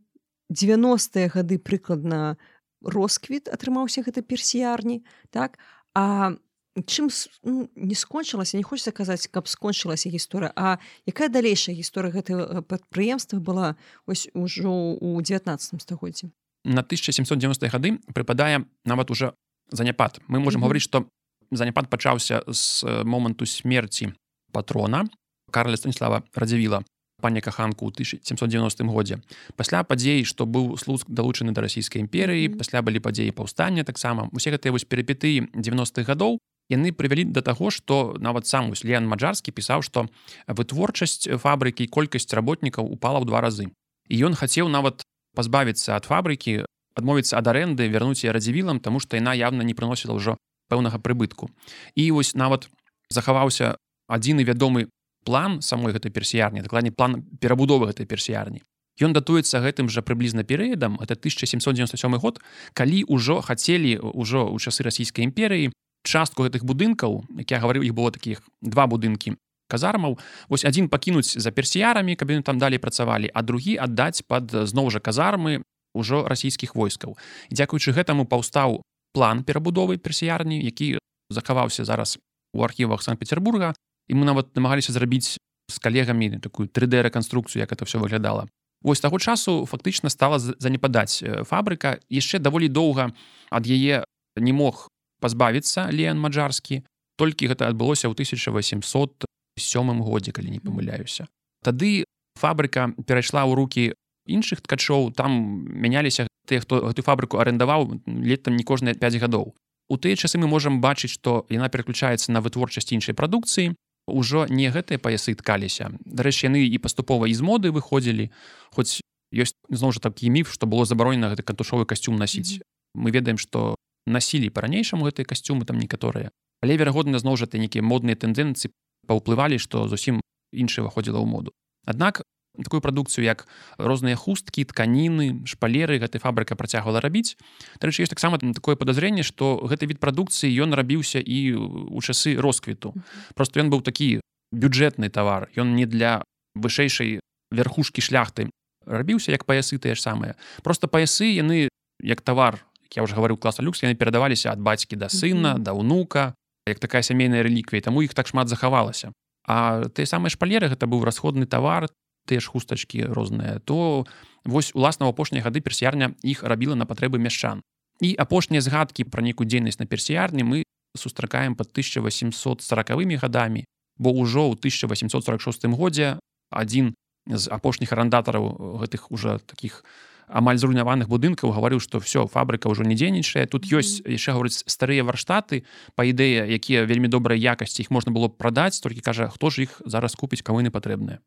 90-е 0.50 1.26
гады 1.34 1.58
прыкладна 1.58 2.38
росквіт 2.82 3.50
атрымаўся 3.50 4.02
гэта 4.02 4.22
персіярні 4.22 5.02
так? 5.30 5.58
А 5.94 6.38
чым 6.86 7.10
ну, 7.42 7.70
не 7.76 7.94
скончылася 7.94 8.56
не 8.56 8.62
хочется 8.62 8.92
казаць 8.92 9.28
каб 9.28 9.48
скончылася 9.48 10.08
гісторыя 10.08 10.52
А 10.56 10.78
якая 11.06 11.28
далейшая 11.28 11.76
гісторыя 11.76 12.12
гэтага 12.12 12.62
прадпрыемства 12.62 13.38
была 13.38 13.76
ось 14.06 14.28
ужо 14.34 14.96
у 15.00 15.20
19 15.20 15.82
стагоддзі 15.82 16.32
на 16.64 16.80
1790 16.80 17.68
гады 17.68 17.98
прыпадае 18.14 18.64
нават 18.84 19.10
уже 19.10 19.32
заняпад 19.70 20.20
мы 20.28 20.38
можемм 20.38 20.62
mm 20.62 20.64
-hmm. 20.64 20.68
гаварыць 20.68 20.86
што 20.88 21.06
заняпад 21.50 21.88
пачаўся 21.88 22.42
з 22.48 22.84
моманту 23.04 23.46
смерці 23.46 24.12
патрона 24.52 25.08
Карля 25.50 25.76
станіслава 25.76 26.22
радзівіла 26.34 26.82
пані 27.22 27.40
каханку 27.40 27.86
ў 27.86 27.94
1790 27.94 28.90
годзе. 28.90 29.22
Пасля 29.56 29.86
падзей 29.86 30.26
што 30.26 30.44
быў 30.44 30.76
слуцк 30.76 31.06
далучаны 31.08 31.54
да 31.54 31.62
расійскай 31.62 32.02
імперыі 32.02 32.50
пасля 32.58 32.82
былі 32.82 32.98
падзеі 32.98 33.30
паўстання 33.30 33.84
таксама. 33.84 34.28
Усе 34.32 34.50
гэтыя 34.50 34.74
вось 34.74 34.84
перапеты 34.84 35.46
90-х 35.54 36.02
гадоў 36.02 36.42
яны 36.70 36.92
прывялі 36.92 37.24
да 37.30 37.42
таго 37.42 37.70
што 37.70 38.14
нават 38.18 38.46
сам 38.46 38.72
Леан 38.72 39.08
маджарскі 39.08 39.52
пісаў 39.52 39.82
што 39.82 40.06
вытворчасць 40.46 41.26
фабрыкі 41.38 41.86
колькасць 41.86 42.30
работнікаў 42.34 42.86
упала 42.86 43.18
ў 43.22 43.26
два 43.26 43.40
разы 43.40 43.66
і 44.08 44.14
ён 44.28 44.34
хацеў 44.38 44.68
нават 44.68 45.02
пазбавіцца 45.34 45.96
ад 45.96 46.06
фабрыкі 46.06 46.64
адмовіцца 46.94 47.38
ад 47.40 47.48
арэнды 47.48 47.88
вярнуць 47.88 48.24
я 48.24 48.32
радзівілам 48.32 48.80
тому 48.80 49.00
што 49.00 49.16
яна 49.16 49.34
явно 49.34 49.62
не 49.62 49.74
прыносіла 49.74 50.16
ўжо 50.18 50.36
пэўнага 50.68 51.00
прыбытку 51.00 51.50
і 51.94 52.10
вось 52.16 52.34
нават 52.34 52.68
захаваўся 53.08 53.76
адзіны 54.08 54.44
вядомы 54.44 54.88
план 55.24 55.62
самой 55.62 55.92
гэтай 55.92 56.12
персіярні 56.12 56.62
дакладней 56.62 56.92
план 56.92 57.22
перабудовы 57.40 57.90
гэтай 57.92 58.06
персіярні 58.06 58.62
Ён 59.00 59.16
датуецца 59.16 59.62
гэтым 59.64 59.88
жа 59.88 60.04
прыблізна 60.04 60.44
перыядам 60.44 61.00
это 61.00 61.16
1797 61.16 61.96
год 62.20 62.40
калі 62.76 63.08
ўжо 63.08 63.40
хацелі 63.40 63.96
ўжо 64.12 64.44
ў 64.52 64.60
часы 64.60 64.84
расійскай 64.84 65.24
імперыі 65.24 65.72
частку 66.02 66.44
гэтых 66.46 66.64
будынкаў 66.64 67.24
як 67.38 67.50
я 67.50 67.58
гаварыў 67.62 67.82
іх 67.86 67.94
было 67.94 68.10
такіх 68.10 68.42
два 68.60 68.86
будынкі 68.86 69.36
казармаў. 69.72 70.18
Вось 70.48 70.64
адзін 70.68 70.88
пакінуць 70.92 71.38
за 71.38 71.50
персіярамі 71.50 72.16
каб 72.16 72.28
там 72.44 72.58
далей 72.58 72.78
працавалі 72.78 73.30
а 73.32 73.42
другі 73.42 73.78
аддаць 73.80 74.22
под 74.26 74.52
зноў 74.68 74.90
жа 74.90 75.00
казармы 75.00 75.62
ўжо 75.94 76.28
расійскіх 76.28 76.74
войскаў. 76.74 77.16
Дзякуючы 77.48 77.92
гэтаму 77.92 78.26
паўстаў 78.26 78.82
план 79.12 79.44
перабудовы 79.44 79.96
персіярні 79.96 80.60
які 80.60 80.98
захаваўся 81.30 81.84
зараз 81.84 82.18
у 82.52 82.62
архівах 82.62 83.02
санкт-петербурга. 83.02 83.72
І 84.08 84.14
мы 84.14 84.24
нават 84.24 84.56
намагаліся 84.56 84.92
зрабіць 84.92 85.38
з 85.70 85.78
калегамі 85.78 86.42
такую 86.42 86.68
3d 86.68 87.08
рэканструкцыю 87.08 87.64
як 87.64 87.72
это 87.72 87.84
все 87.84 87.98
выглядала. 87.98 88.48
Вось 88.82 89.00
таго 89.00 89.18
часу 89.18 89.64
фактычна 89.64 90.10
стала 90.10 90.38
занепадаць 90.38 91.22
фабрыка. 91.48 92.02
Яшчэ 92.10 92.38
даволі 92.38 92.68
доўга 92.68 93.14
ад 93.48 93.64
яе 93.64 94.04
не 94.36 94.52
мог 94.52 94.91
пазбавіцца 95.22 95.86
леан 95.94 96.18
маджарскі. 96.18 96.82
Толькі 97.16 97.46
гэта 97.46 97.70
адбылося 97.70 98.10
ў 98.10 98.18
1807 98.18 100.02
годзе 100.02 100.34
калі 100.34 100.50
не 100.50 100.58
памыляюся. 100.58 101.30
Тады 101.62 102.04
фабрыка 102.34 102.90
перайшла 103.06 103.46
ў 103.46 103.54
руки 103.54 103.82
іншых 104.26 104.62
ткачоў 104.66 105.14
там 105.14 105.62
мяняліся 105.70 106.26
тыя 106.46 106.60
хто 106.62 106.82
гэту 106.82 107.02
фабрыку 107.06 107.38
арендаваў 107.38 108.02
летам 108.06 108.56
не 108.58 108.64
кожныя 108.66 108.94
5 108.98 109.22
гадоў. 109.22 109.54
У 109.88 109.96
тыя 109.98 110.16
часы 110.16 110.38
мы 110.38 110.50
можам 110.50 110.80
бачыць 110.80 111.14
што 111.14 111.46
яна 111.50 111.68
пераключаецца 111.68 112.32
на 112.32 112.42
вытворчасць 112.42 112.92
іншай 112.92 113.14
прадукцыі. 113.14 113.74
Ўжо 114.10 114.50
не 114.50 114.66
гэтыя 114.66 114.98
паясы 114.98 115.34
ткаліся. 115.38 115.94
Дарэчы 116.02 116.50
яны 116.50 116.66
і 116.66 116.78
паступова 116.82 117.30
з 117.30 117.38
моды 117.38 117.70
выходзілі 117.70 118.34
хоць 118.74 118.98
ёсць 119.30 119.54
зноў 119.70 119.94
жа 119.94 120.02
такі 120.02 120.30
міф 120.34 120.50
што 120.50 120.66
было 120.66 120.84
забаронена 120.84 121.30
гэты 121.30 121.46
кантушовы 121.46 121.86
касцюм 121.86 122.18
насіць. 122.18 122.58
Mm 122.58 122.62
-hmm. 122.62 123.02
мы 123.02 123.10
ведаем 123.10 123.38
што 123.38 123.76
насілі 124.06 124.50
па-ранейшаму 124.50 125.06
гэтыя 125.06 125.26
касцюмы 125.28 125.64
там 125.64 125.78
некаторыя. 125.78 126.30
Але 126.62 126.76
верагодна 126.76 127.18
зноў 127.18 127.36
жа 127.38 127.46
ты 127.46 127.58
нейкія 127.58 127.82
модныя 127.82 128.18
тэндэнцыі 128.18 128.70
паўплывалі 129.06 129.58
што 129.58 129.88
зусім 129.88 130.22
іншае 130.52 130.86
выходзіла 130.86 131.18
ў 131.22 131.26
моду. 131.26 131.50
Аднак 131.86 132.22
такую 132.60 132.80
прадукцыю 132.84 133.24
як 133.24 133.48
розныя 133.78 134.16
хусткі 134.16 134.64
тканіны 134.68 135.48
шпалеры 135.48 135.96
гэтай 135.98 136.20
фабрыка 136.20 136.54
працягвала 136.54 137.00
рабіць. 137.00 137.36
Дарэчы 137.80 138.04
есть 138.04 138.12
таксама 138.12 138.38
такое 138.38 138.76
падазрэнне 138.76 139.24
што 139.24 139.56
гэты 139.64 139.88
від 139.88 139.98
прадукцыі 139.98 140.52
ён 140.60 140.76
рабіўся 140.76 141.18
і 141.18 141.56
у 141.56 141.98
часы 142.04 142.36
росквіту. 142.36 142.92
Просто 143.34 143.60
ён 143.64 143.72
быў 143.72 143.80
такі 143.80 144.20
бюджэтны 144.52 145.08
тавар 145.08 145.48
ён 145.56 145.74
не 145.74 145.86
для 145.86 146.22
вышэйшай 146.54 147.20
верхушкі 147.50 148.04
шляхты 148.04 148.52
рабіўся 148.86 149.32
як 149.32 149.44
паясы 149.48 149.78
тыя 149.78 149.94
ж 149.94 150.02
самыя. 150.02 150.36
Просто 150.62 150.88
паясы 150.88 151.32
яны 151.32 151.68
як 152.02 152.20
тавар 152.20 152.60
я 152.96 153.02
уже 153.02 153.16
гаварыў 153.16 153.38
класа 153.38 153.62
люкс 153.62 153.82
яны 153.82 153.94
перадаваліся 153.94 154.52
ад 154.52 154.60
бацькі 154.60 154.96
да 154.96 155.08
сына 155.08 155.58
да 155.58 155.72
ўнука 155.72 156.34
як 156.68 156.78
такая 156.78 157.02
сямейная 157.02 157.42
рэліквія 157.42 157.82
таму 157.82 158.02
іх 158.02 158.14
так 158.14 158.28
шмат 158.28 158.48
захавалася 158.48 159.12
а 159.46 159.88
тыя 159.90 160.06
самыя 160.06 160.30
шпалеры 160.30 160.68
гэта 160.70 160.86
быў 160.86 161.02
расходны 161.04 161.46
тавар 161.46 161.88
тыя 162.26 162.40
ж 162.40 162.50
хустачкі 162.50 163.10
розныя 163.10 163.58
то 163.64 164.06
вось 164.44 164.74
уласна 164.74 165.08
апошнія 165.08 165.42
гады 165.42 165.60
персіярня 165.60 166.14
іх 166.22 166.42
рабіла 166.42 166.74
на 166.74 166.86
патрэбы 166.86 167.18
мяшчан. 167.18 167.62
І 168.02 168.14
апошнія 168.18 168.62
згадкі 168.62 169.06
пра 169.10 169.22
нейкую 169.22 169.46
дзейнасць 169.46 169.78
на 169.78 169.86
персіярні 169.86 170.42
мы 170.42 170.62
сустракаем 170.96 171.54
под 171.54 171.70
1840вымі 171.74 173.18
гадамі 173.18 173.64
бо 173.98 174.10
ўжо 174.14 174.50
ў 174.50 174.58
1846 174.58 175.66
годзе 175.74 176.18
адзін 176.50 176.94
з 177.26 177.44
апошніх 177.48 177.92
арандатараў 177.92 178.78
гэтых 178.82 179.10
уже 179.10 179.38
таких 179.46 179.84
амаль 180.32 180.58
зруйнаваных 180.58 181.08
будынкаў 181.12 181.52
гаварыў 181.52 181.80
што 181.84 182.00
все 182.00 182.26
фабрыка 182.26 182.72
ўжо 182.72 182.82
не 182.88 182.96
дзейнічае 182.96 183.46
тут 183.52 183.68
ёсць 183.68 184.00
яшчэ 184.02 184.32
гаворыць 184.32 184.64
старыя 184.64 185.04
варштаты 185.04 185.62
па 185.94 186.08
ідэя 186.08 186.48
якія 186.48 186.88
вельмі 186.88 187.12
добрай 187.12 187.38
якасці 187.38 187.84
іх 187.84 187.92
можна 187.92 188.12
было 188.12 188.32
прадаць 188.32 188.80
толькі 188.80 189.04
кажа 189.04 189.28
хто 189.28 189.52
ж 189.52 189.68
іх 189.68 189.80
зараз 189.84 190.16
купіць 190.16 190.42
кавыны 190.42 190.72
патрэбныя 190.72 191.20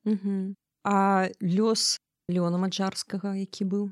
А 0.85 1.29
лёс 1.41 1.97
Леона 2.29 2.61
Маджарскага, 2.61 3.33
які 3.33 3.65
быў? 3.65 3.83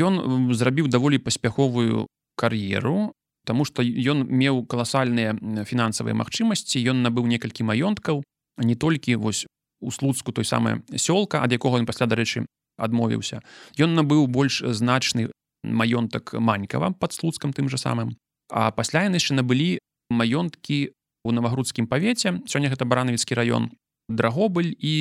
Ён 0.00 0.48
зрабіў 0.56 0.88
даволі 0.88 1.20
паспяховую 1.20 2.08
кар'еру, 2.40 3.12
Таму 3.48 3.64
што 3.64 3.80
ён 3.80 4.28
меў 4.28 4.60
каласальныя 4.68 5.32
фінансавыя 5.64 6.12
магчымасці, 6.12 6.82
ён 6.92 7.00
набыў 7.00 7.24
некалькі 7.24 7.64
маёнткаў, 7.64 8.20
не 8.60 8.76
толькі 8.76 9.16
вось 9.16 9.46
у 9.80 9.88
слуцку 9.88 10.36
той 10.36 10.44
самы 10.44 10.84
сёлка, 10.92 11.40
ад 11.40 11.56
якога 11.56 11.80
ён 11.80 11.88
пасля 11.88 12.04
дарэчы 12.04 12.44
адмовіўся. 12.78 13.42
Ён 13.76 13.98
набыў 13.98 14.26
больш 14.30 14.62
значны 14.62 15.28
маёнтак 15.66 16.38
манькава 16.38 16.94
пад 16.94 17.12
слуцкам 17.12 17.52
тым 17.52 17.68
жа 17.68 17.76
самым. 17.76 18.16
А 18.48 18.70
пасля 18.70 19.04
яны 19.04 19.18
яшчэ 19.18 19.34
набылі 19.34 19.82
маёнткі 20.08 20.94
ў 21.26 21.28
навагрудскім 21.34 21.90
павеце. 21.90 22.40
Сёння 22.46 22.70
гэта 22.70 22.86
баранавіцкі 22.86 23.34
раён 23.34 23.74
драгобыль 24.08 24.72
і 24.78 24.94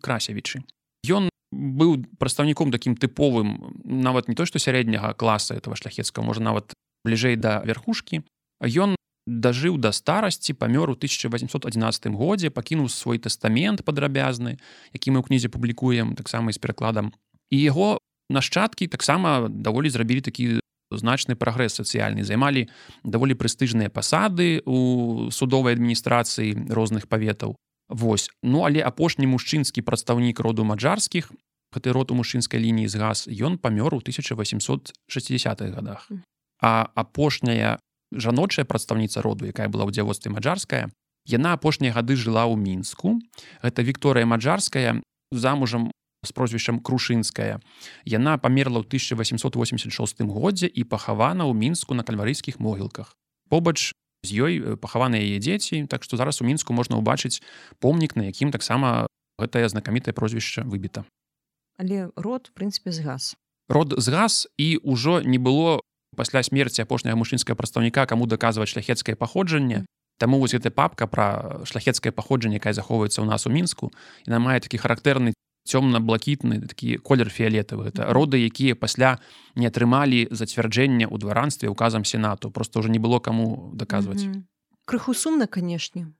красявічы 0.00 0.64
ён 1.04 1.28
быў 1.52 2.02
прадстаўніком 2.18 2.72
такім 2.72 2.96
тыповым 2.96 3.76
нават 3.84 4.28
не 4.28 4.34
то 4.34 4.48
што 4.48 4.58
сярэдняга 4.58 5.12
класа 5.14 5.54
этого 5.54 5.76
шляхецкага 5.76 6.26
можа 6.26 6.40
нават 6.40 6.72
бліжэй 7.04 7.36
да 7.36 7.60
верхушкі 7.62 8.24
ён 8.64 8.93
дажыў 9.26 9.78
да 9.78 9.92
старасці 9.92 10.52
памёр 10.52 10.90
у 10.90 10.96
1811 10.96 12.12
годзе 12.12 12.50
пакінуў 12.50 12.88
свой 12.88 13.18
тэстамент 13.18 13.84
падрабязны 13.84 14.60
які 14.92 15.10
мы 15.10 15.20
ў 15.20 15.26
кнізе 15.28 15.48
публікуем 15.48 16.14
таксама 16.14 16.52
з 16.52 16.58
перакладам. 16.58 17.12
І 17.50 17.60
яго 17.60 17.98
нашчадкі 18.28 18.86
таксама 18.88 19.48
даволі 19.48 19.88
зрабілі 19.88 20.20
такі 20.20 20.60
значны 20.92 21.34
прагрэс 21.34 21.80
сацыяльны 21.80 22.24
займалі 22.24 22.68
даволі 23.02 23.34
прэстыжныя 23.34 23.88
пасады 23.88 24.60
у 24.68 25.30
судовай 25.32 25.74
адміністрацыі 25.74 26.68
розных 26.70 27.08
паветаў. 27.08 27.56
Вось. 27.88 28.30
Ну 28.42 28.64
але 28.64 28.80
апошні 28.80 29.26
мужчынскі 29.26 29.80
прадстаўнік 29.84 30.40
роду 30.40 30.64
маджарскіх 30.64 31.32
гэты 31.74 31.92
род 31.92 32.12
у 32.12 32.14
мужчынскай 32.14 32.60
лініі 32.60 32.88
з 32.88 32.96
газ 32.96 33.26
ён 33.28 33.58
памёр 33.58 33.94
у 33.94 34.00
1860-х 34.00 35.70
годах 35.74 36.08
а 36.62 36.88
апошняя 36.94 37.78
жаночая 38.16 38.64
прадстаўніца 38.64 39.22
роду 39.22 39.46
якая 39.46 39.68
была 39.68 39.84
ў 39.84 39.92
дзявоцтве 39.94 40.32
маджарская. 40.32 40.90
Яна 41.26 41.56
апошнія 41.56 41.92
гады 41.92 42.16
жыла 42.16 42.44
ў 42.44 42.56
мінску. 42.56 43.20
Гэта 43.64 43.80
Вікторыя 43.82 44.28
маджарская 44.28 45.00
замужам 45.32 45.90
з 46.24 46.32
прозвішчам 46.32 46.80
крушынская. 46.80 47.60
Яна 48.04 48.38
памерла 48.38 48.80
ў 48.80 48.88
1886 48.88 50.24
годзе 50.24 50.66
і 50.66 50.84
пахавана 50.84 51.44
ў 51.44 51.52
мінску 51.52 51.94
на 51.94 52.02
кальварыйскіх 52.02 52.60
могілках. 52.60 53.12
Побач 53.48 53.92
з 54.24 54.30
ёй 54.32 54.80
пахаваны 54.80 55.20
яе 55.20 55.38
дзеці 55.38 55.84
так 55.86 56.02
што 56.02 56.16
зараз 56.16 56.40
у 56.40 56.48
мінску 56.48 56.72
можна 56.72 56.96
ўбачыць 56.96 57.44
помнік 57.78 58.16
на 58.16 58.32
якім 58.32 58.50
таксама 58.50 59.06
гэтае 59.36 59.68
знакамітае 59.68 60.16
прозвішча 60.16 60.64
выбіта. 60.64 61.04
Але 61.76 62.08
род 62.16 62.50
прынцыпе 62.56 62.90
згас. 62.94 63.36
Род 63.68 63.92
згас 63.98 64.48
і 64.56 64.80
ўжо 64.80 65.20
не 65.20 65.38
было 65.38 65.80
пасля 66.14 66.42
смерці 66.42 66.82
апошняга 66.82 67.18
мужчынскага 67.18 67.58
прадстаўніка 67.58 68.06
каму 68.06 68.26
даказваць 68.26 68.70
шляхецкае 68.70 69.16
паходжанне 69.16 69.84
Таму 70.14 70.38
вось 70.38 70.54
гэта 70.54 70.70
папка 70.70 71.10
пра 71.10 71.66
шляхецкае 71.66 72.14
паходжанне 72.14 72.62
якая 72.62 72.72
захоўваецца 72.72 73.18
ў 73.18 73.26
нас 73.26 73.46
у 73.46 73.50
мінску 73.50 73.90
яна 74.26 74.38
мае 74.38 74.62
такі 74.62 74.78
характэрны 74.78 75.34
цёмна-блакітны 75.66 76.60
такі 76.70 77.02
колер 77.02 77.32
фіолетавы 77.34 77.90
гэта 77.90 78.12
роды 78.14 78.38
якія 78.38 78.78
пасля 78.78 79.18
не 79.58 79.66
атрымалі 79.66 80.28
зацвярджэння 80.30 81.10
ў 81.10 81.16
дваранстве 81.18 81.68
указам 81.68 82.04
сенату. 82.04 82.50
Просто 82.50 82.78
уже 82.78 82.90
не 82.90 83.02
было 83.02 83.18
каму 83.18 83.72
даказваць 83.74 84.22
mm 84.22 84.32
-hmm. 84.32 84.42
крыху 84.84 85.14
сумна 85.14 85.46
канешне 85.46 86.14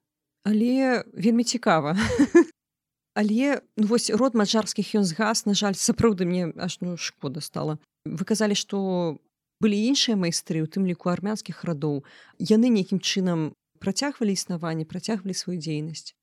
але 0.44 1.04
вельмі 1.14 1.44
цікава. 1.44 1.96
Але 3.14 3.60
ну, 3.76 3.86
вось 3.86 4.10
род 4.10 4.34
маджарскіх 4.34 4.94
ён 4.94 5.04
згас 5.04 5.46
на 5.46 5.54
жаль 5.54 5.78
сапраўды 5.78 6.26
мне 6.26 6.52
аж 6.58 6.80
ну 6.80 6.96
шкода 6.96 7.40
стала. 7.40 7.78
Вы 8.04 8.24
казалі 8.24 8.54
што 8.58 9.18
былі 9.60 9.78
іншыя 9.90 10.16
майстры 10.16 10.62
у 10.64 10.68
тым 10.70 10.86
ліку 10.88 11.10
армянскіх 11.12 11.64
радоў 11.64 12.02
яны 12.38 12.72
нейкім 12.72 12.98
чынам 12.98 13.52
працягвалі 13.78 14.32
існаванне 14.32 14.84
працягвалі 14.88 15.34
сваю 15.34 15.60
дзейнасць 15.60 16.14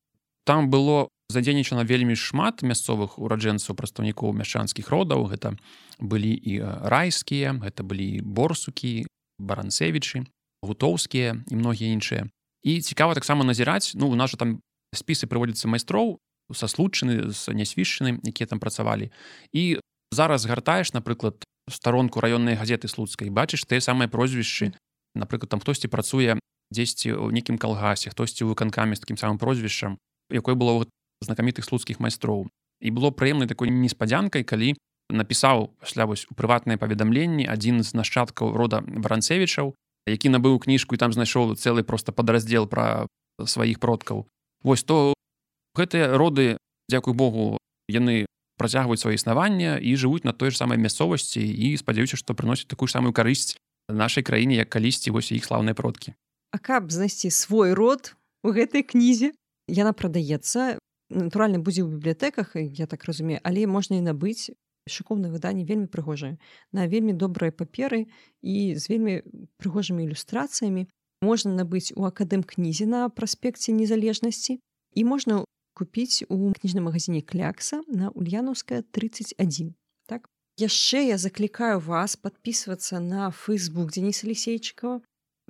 там 0.44 0.70
было 0.70 1.08
задзейнічана 1.30 1.84
вельмі 1.88 2.14
шмат 2.18 2.62
мясцовых 2.62 3.16
ураджэнцаў 3.16 3.74
прадстаўнікоў 3.78 4.36
мяшчанскіх 4.36 4.90
родаў. 4.92 5.30
Гэта 5.32 5.56
былі 5.98 6.34
і 6.34 6.60
райскія 6.92 7.56
гэта 7.56 7.86
былі 7.86 8.20
борсукі 8.20 9.08
баранцевічы 9.40 10.28
гутоўскія 10.62 11.42
і 11.48 11.54
многія 11.56 11.90
іншыя. 11.96 12.28
І 12.62 12.80
цікава 12.80 13.14
таксама 13.14 13.44
назіраць 13.44 13.94
ну 13.94 14.12
у 14.12 14.14
нас 14.14 14.30
жа 14.30 14.38
там 14.44 14.60
спісы 14.94 15.26
прыводзяцца 15.26 15.66
майстроў 15.72 16.20
са 16.52 16.68
случаны 16.68 17.32
з 17.32 17.54
нясвішчаны 17.56 18.20
якія 18.22 18.46
там 18.46 18.60
працавалі. 18.60 19.10
І 19.56 19.80
зараз 20.12 20.44
гартаеш 20.44 20.92
напрыклад 20.92 21.40
старонку 21.72 22.20
раённай 22.20 22.56
газеты 22.56 22.88
слуцкай 22.88 23.30
бачыш 23.30 23.64
тыя 23.66 23.80
самыя 23.80 24.08
прозвішчы 24.08 24.72
напрыклад 25.14 25.50
там 25.50 25.60
хтосьці 25.60 25.88
працуе 25.88 26.38
дзесьці 26.72 27.16
ў 27.16 27.32
нейкім 27.32 27.58
калгасе 27.58 28.12
хтосьці 28.12 28.48
выканкамі 28.48 28.96
з 28.96 29.04
такім 29.04 29.16
самым 29.16 29.38
прозвішчам 29.42 29.98
якой 30.30 30.54
было 30.54 30.86
знакамітых 31.20 31.64
слуцкіх 31.64 32.00
майстроў 32.00 32.48
і 32.80 32.88
было 32.90 33.10
прыемнай 33.10 33.48
такой 33.48 33.70
неспадзянкай 33.70 34.44
калі 34.44 34.74
напісаў 35.12 35.72
пасля 35.80 36.08
вось 36.08 36.24
у 36.30 36.34
прыватныя 36.34 36.80
паведамленні 36.80 37.48
адзін 37.48 37.82
з 37.82 37.92
нашчадкаў 37.96 38.56
рода 38.56 38.80
варанцевічаў 38.86 39.74
які 40.06 40.28
набыў 40.34 40.58
кніжку 40.58 40.94
і 40.94 40.98
там 40.98 41.12
знайшоў 41.12 41.54
цэлы 41.54 41.86
просто 41.86 42.12
падраздзел 42.12 42.66
пра 42.66 43.06
сваіх 43.38 43.78
продкаў. 43.78 44.26
Вось 44.62 44.82
то 44.82 45.14
гэтыя 45.78 46.18
роды 46.18 46.58
дзякуй 46.90 47.14
Богу 47.14 47.58
яны 47.88 48.26
працягваюць 48.62 49.02
свае 49.02 49.18
існавання 49.18 49.76
і 49.82 49.98
жывуць 49.98 50.22
на 50.22 50.32
той 50.32 50.54
ж 50.54 50.62
самай 50.62 50.78
мясцовасці 50.78 51.42
і 51.42 51.74
спадзяюся 51.82 52.16
што 52.16 52.38
прыносіць 52.38 52.70
такую 52.70 52.86
самую 52.86 53.10
карысць 53.10 53.58
нашай 53.90 54.22
краіне 54.22 54.62
як 54.62 54.70
калісьці 54.70 55.10
вось 55.10 55.34
іх 55.34 55.44
слаўныя 55.50 55.74
продкі 55.74 56.14
А 56.54 56.58
каб 56.62 56.92
знайсці 56.94 57.34
свой 57.34 57.74
род 57.74 58.14
у 58.46 58.54
гэтай 58.54 58.86
кнізе 58.86 59.34
яна 59.66 59.92
прадаецца 59.92 60.78
натуральна 61.10 61.58
будзе 61.58 61.82
ў 61.82 61.98
бібліятэках 61.98 62.54
я 62.54 62.86
так 62.86 63.04
разумею 63.10 63.42
але 63.42 63.66
можна 63.66 63.98
і 63.98 64.06
набыць 64.06 64.54
шыкоўна 64.88 65.30
выданне 65.30 65.64
вельмі 65.64 65.86
прыгожае 65.86 66.38
на 66.72 66.86
вельмі 66.86 67.14
добрыя 67.14 67.54
паперы 67.54 68.06
і 68.42 68.74
з 68.74 68.88
вельмі 68.90 69.22
прыгожымі 69.62 70.06
ілюстрацыямі. 70.06 70.88
Можна 71.22 71.54
набыць 71.54 71.94
у 71.94 72.06
акадэм 72.08 72.42
кнізе 72.42 72.86
на 72.86 73.06
праспекце 73.08 73.70
незалежнасці. 73.72 74.58
І 74.94 75.04
можна 75.04 75.44
купіць 75.74 76.24
у 76.28 76.52
кніжным 76.52 76.88
магазине 76.90 77.22
клякса 77.22 77.82
на 77.88 78.10
ульянаўская 78.10 78.82
31 78.82 79.74
так? 80.06 80.28
Яшчэ 80.58 81.08
я 81.08 81.18
заклікаю 81.18 81.80
вас 81.80 82.16
подписываться 82.16 83.00
на 83.00 83.30
фейсбук 83.30 83.92
Дениса 83.92 84.26
лісейчыкова 84.28 85.00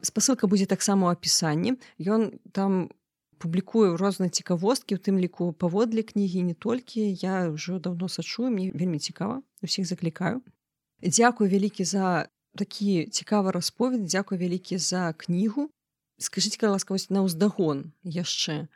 спасылка 0.02 0.46
будзе 0.46 0.66
таксама 0.66 1.08
у 1.08 1.12
апісанні 1.12 1.76
ён 2.00 2.38
там 2.52 2.90
публікую 3.38 3.98
розныя 3.98 4.30
цікавосткі 4.30 4.96
у 4.96 5.02
тым 5.02 5.18
ліку 5.18 5.52
паводле 5.52 6.02
кнігі 6.06 6.42
не 6.48 6.54
толькі 6.54 7.02
я 7.22 7.50
ўжо 7.50 7.78
давно 7.78 8.08
сачую 8.08 8.50
мне 8.50 8.70
вельмі 8.72 8.98
цікава 8.98 9.42
усіх 9.62 9.86
заклікаю 9.86 10.42
дзякую 11.02 11.50
вялікі 11.50 11.84
за 11.84 12.30
такі 12.54 13.10
цікавы 13.10 13.52
расповед 13.52 14.06
дзякую 14.06 14.38
вялікі 14.38 14.78
за 14.78 15.12
кнігу 15.12 15.68
скажитеце 16.18 16.70
ласкавасць 16.70 17.10
на 17.10 17.26
ўздагон 17.26 17.92
яшчэ 18.02 18.70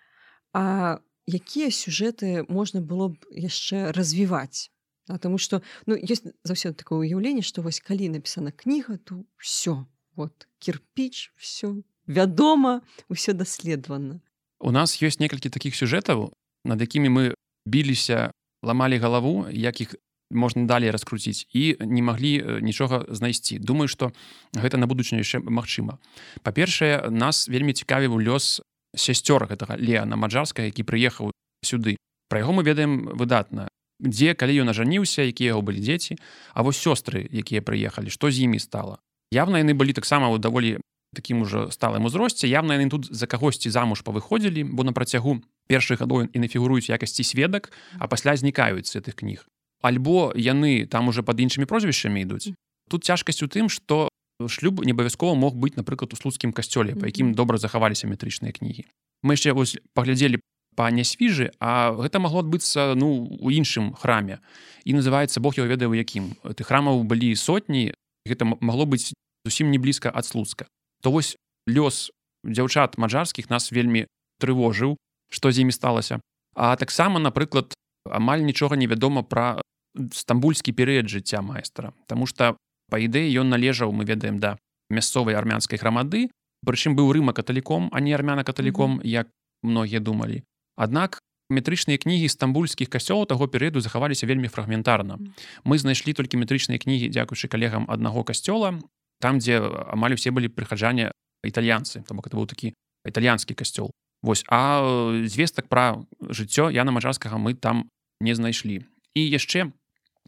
а 0.52 0.98
якія 1.26 1.70
сюжэты 1.70 2.46
можна 2.48 2.80
было 2.80 3.10
б 3.10 3.18
яшчэ 3.30 3.92
развіваць 3.92 4.70
А 5.06 5.18
таму 5.22 5.38
што 5.38 5.62
ну 5.86 5.94
ёсць 5.94 6.26
заўсёды 6.42 6.74
такое 6.74 7.06
ўяўленне 7.06 7.42
што 7.42 7.62
вось 7.62 7.78
калі 7.78 8.10
напісана 8.10 8.50
кніга 8.50 8.98
то 8.98 9.22
все 9.38 9.86
вот 10.14 10.48
кірпіч 10.58 11.30
все 11.38 11.82
вядома 12.06 12.82
ўсё 13.10 13.34
даследавана 13.34 14.22
У 14.58 14.72
нас 14.72 14.96
ёсць 15.02 15.20
некалькі 15.20 15.52
такіх 15.52 15.76
сюжэтаў, 15.76 16.32
над 16.64 16.80
якімі 16.80 17.08
мы 17.12 17.22
біліся, 17.68 18.32
ламалі 18.64 18.96
галаву, 18.96 19.46
як 19.52 19.80
іх 19.80 19.94
можна 20.30 20.66
далей 20.66 20.90
раскруціць 20.90 21.46
і 21.52 21.76
не 21.80 22.02
маглі 22.02 22.64
нічога 22.64 23.04
знайсці. 23.08 23.58
Думаю, 23.60 23.86
што 23.86 24.10
гэта 24.56 24.80
на 24.80 24.88
будучыню 24.88 25.22
яшчэ 25.22 25.44
магчыма. 25.44 26.00
Па-першае, 26.42 27.10
нас 27.12 27.46
вельмі 27.52 27.76
цікавіў 27.76 28.16
лёс 28.18 28.64
сясцёр 28.94 29.46
гэтага 29.46 29.76
Леана 29.80 30.16
Маджарска, 30.16 30.62
які 30.62 30.84
прыехаў 30.84 31.32
сюды. 31.64 31.96
Пра 32.28 32.44
яго 32.44 32.52
мы 32.52 32.62
ведаем 32.62 33.10
выдатна. 33.16 33.68
Дзе 33.98 34.34
калі 34.34 34.62
ён 34.62 34.70
ажаніўся, 34.70 35.24
якія 35.24 35.56
яго 35.56 35.62
былі 35.62 35.80
дзеці, 35.80 36.18
А 36.52 36.62
вось 36.62 36.76
сёстры, 36.76 37.24
якія 37.24 37.62
прыехалі, 37.62 38.10
што 38.10 38.30
з 38.30 38.44
імі 38.44 38.58
стала. 38.58 38.98
Явна 39.32 39.58
яны 39.58 39.74
былі 39.74 39.92
таксама 39.92 40.30
даволі 40.38 40.78
такім 41.16 41.42
ужо 41.42 41.70
сталым 41.70 42.04
узросце 42.04 42.46
явна 42.46 42.76
яны 42.76 42.92
тут 42.92 43.08
за 43.08 43.26
кагосьці 43.26 43.72
замуж 43.72 44.04
павыходзілі 44.04 44.68
бо 44.76 44.84
на 44.84 44.92
працягу 44.92 45.40
першых 45.70 46.04
гадоў 46.04 46.28
і 46.28 46.38
нафігуруюць 46.44 46.92
якасці 46.92 47.24
сведак 47.24 47.72
а 47.98 48.06
пасля 48.06 48.36
знікаюць 48.36 48.86
з 48.86 49.00
гэтых 49.00 49.16
кніг 49.22 49.48
альбо 49.82 50.32
яны 50.36 50.84
там 50.86 51.08
уже 51.08 51.22
под 51.22 51.40
іншымі 51.40 51.66
прозвішчамі 51.66 52.22
ідуць 52.26 52.52
тут 52.92 53.08
цяжкасць 53.08 53.42
у 53.42 53.48
тым 53.48 53.72
что 53.72 54.12
шлюб 54.44 54.84
не 54.84 54.92
абавязкова 54.92 55.34
мог 55.34 55.56
быць 55.56 55.76
напрыклад 55.76 56.12
у 56.12 56.16
слуцкім 56.16 56.52
касцёле 56.52 56.96
па 56.98 57.08
якім 57.08 57.32
добра 57.32 57.56
захаваліся 57.58 58.10
метрычныя 58.10 58.52
кнігі 58.52 58.84
мы 59.22 59.38
яшчэ 59.38 59.56
вось 59.56 59.80
паглядзелі 59.96 60.40
па 60.76 60.92
нясвіжы 60.92 61.50
а 61.58 61.96
гэта 61.96 62.20
магло 62.20 62.44
адбыцца 62.44 62.92
ну 62.94 63.26
у 63.40 63.48
іншым 63.50 63.96
храме. 63.96 64.38
І 64.84 64.92
называется 64.92 65.40
Бог 65.40 65.56
его 65.58 65.66
ведае 65.66 65.88
у 65.88 65.96
якім 65.96 66.36
ты 66.44 66.62
храмаў 66.62 67.02
былі 67.02 67.34
сотні 67.34 67.96
гэта 68.28 68.44
магло 68.44 68.84
быць 68.84 69.16
зусім 69.48 69.72
не 69.72 69.80
блізка 69.80 70.12
ад 70.12 70.28
слуцка. 70.28 70.68
То 71.02 71.10
вось 71.10 71.36
лёс 71.66 72.12
дзяўчат 72.44 73.00
маджарскіх 73.00 73.48
нас 73.48 73.72
вельмі 73.72 74.06
трывожыў 74.38 75.00
што 75.32 75.50
з 75.50 75.64
імі 75.64 75.72
сталася 75.72 76.20
а 76.54 76.76
таксама 76.76 77.18
напрыклад 77.18 77.72
амаль 78.04 78.44
нічога 78.44 78.76
невядома 78.76 79.24
пра 79.24 79.64
стамбульскі 79.96 80.76
перыяд 80.76 81.08
жыцця 81.08 81.40
майстра 81.40 81.96
Таму 82.06 82.28
што 82.28 82.60
па 82.90 82.98
ідэі 83.02 83.30
ён 83.42 83.50
належаў 83.50 83.92
мы 83.92 84.04
ведаем 84.04 84.38
да 84.38 84.56
мясцовай 84.90 85.34
армянскай 85.34 85.78
грамады 85.78 86.30
прычым 86.66 86.96
быў 86.96 87.12
рыма 87.12 87.32
каталіком 87.32 87.90
а 87.92 88.00
не 88.00 88.12
армяна 88.12 88.44
каталіком 88.44 89.00
як 89.04 89.28
многія 89.62 90.00
думалі 90.00 90.42
Аднак 90.76 91.22
метрычныя 91.48 91.96
кнігі 91.96 92.28
стамбульскіх 92.28 92.90
касцёлаў 92.90 93.26
таго 93.26 93.46
перыяду 93.46 93.80
захаваліся 93.80 94.26
вельмі 94.26 94.48
фрагментарна 94.48 95.18
мы 95.64 95.78
знайшлі 95.78 96.12
толькі 96.12 96.42
метрычныя 96.42 96.78
кнігі 96.78 97.10
дзякуючы 97.10 97.48
калегам 97.48 97.86
аднаго 97.88 98.24
касцёла 98.24 98.78
там 99.20 99.38
дзе 99.38 99.62
амаль 99.90 100.18
усе 100.18 100.30
былі 100.30 100.48
прыхаджане 100.48 101.12
італьянцы 101.46 102.02
там 102.02 102.20
это 102.20 102.36
быў 102.36 102.46
такі 102.46 102.74
італьянскі 103.06 103.54
касцёл 103.54 103.94
Вось 104.22 104.44
а 104.48 104.82
звестак 105.26 105.68
пра 105.68 106.02
жыццё 106.20 106.70
Яна 106.74 106.90
мажарскага 106.90 107.38
мы 107.38 107.54
там 107.54 107.90
не 108.20 108.34
знайшлі. 108.34 108.82
І 109.14 109.20
яшчэ 109.22 109.70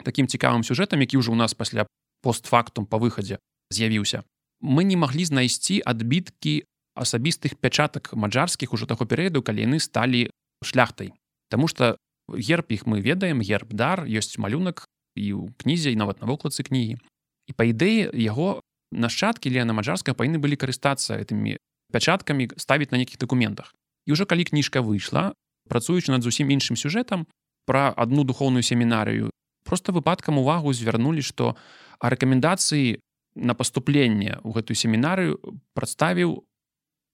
такім 0.05 0.29
цікавым 0.29 0.63
сюжэтам 0.63 1.01
які 1.01 1.19
ўжо 1.19 1.35
ў 1.35 1.39
нас 1.41 1.55
пасля 1.55 1.83
постфактум 2.23 2.87
па 2.87 2.99
выхадзе 2.99 3.39
з'явіўся. 3.71 4.25
Мы 4.61 4.85
не 4.85 4.97
маглі 4.97 5.25
знайсці 5.25 5.83
адбіткі 5.85 6.65
асабістых 6.99 7.55
пячатак 7.63 8.11
маджарскіх 8.13 8.75
ужо 8.75 8.87
таго 8.87 9.07
перыяду 9.07 9.43
калі 9.43 9.63
яны 9.63 9.79
сталі 9.79 10.31
шляхтай. 10.63 11.15
Таму 11.49 11.69
что 11.69 11.97
герб 12.29 12.73
іх 12.75 12.87
мы 12.87 13.01
ведаем 13.01 13.41
герб 13.41 13.73
дар 13.73 14.05
ёсць 14.05 14.39
малюнак 14.39 14.85
і 15.15 15.33
ў 15.35 15.55
кнізе 15.57 15.95
і 15.95 16.01
нават 16.01 16.21
на 16.21 16.27
вокладцы 16.27 16.67
кнігі. 16.67 16.99
І 17.49 17.53
па 17.55 17.65
ідэі 17.65 18.11
яго 18.13 18.61
нашчадкі 18.93 19.51
Лена 19.53 19.73
Маджарска 19.73 20.13
павінны 20.13 20.43
былі 20.43 20.59
карыстацца 20.59 21.17
гэтымі 21.23 21.57
пячаткамі 21.93 22.51
ставіць 22.57 22.91
на 22.93 22.99
нейкіх 23.01 23.19
дакументах. 23.19 23.73
І 24.05 24.13
ўжо 24.13 24.29
калі 24.29 24.45
кніжка 24.45 24.85
выйшла, 24.85 25.33
працуючы 25.69 26.13
над 26.13 26.25
зусім 26.25 26.53
іншым 26.53 26.77
сюжэтам 26.77 27.25
пра 27.65 27.93
адну 27.97 28.25
духоўную 28.25 28.65
семінарыю, 28.65 29.31
просто 29.65 29.93
выпадкам 29.93 30.41
увагу 30.41 30.73
звярнулі, 30.73 31.21
што 31.21 31.57
а 32.01 32.11
рэкамендацыі 32.11 32.99
на 33.35 33.55
паступленне 33.55 34.39
ў 34.43 34.49
гэтую 34.55 34.77
семінарыю 34.77 35.39
прадставіў 35.75 36.45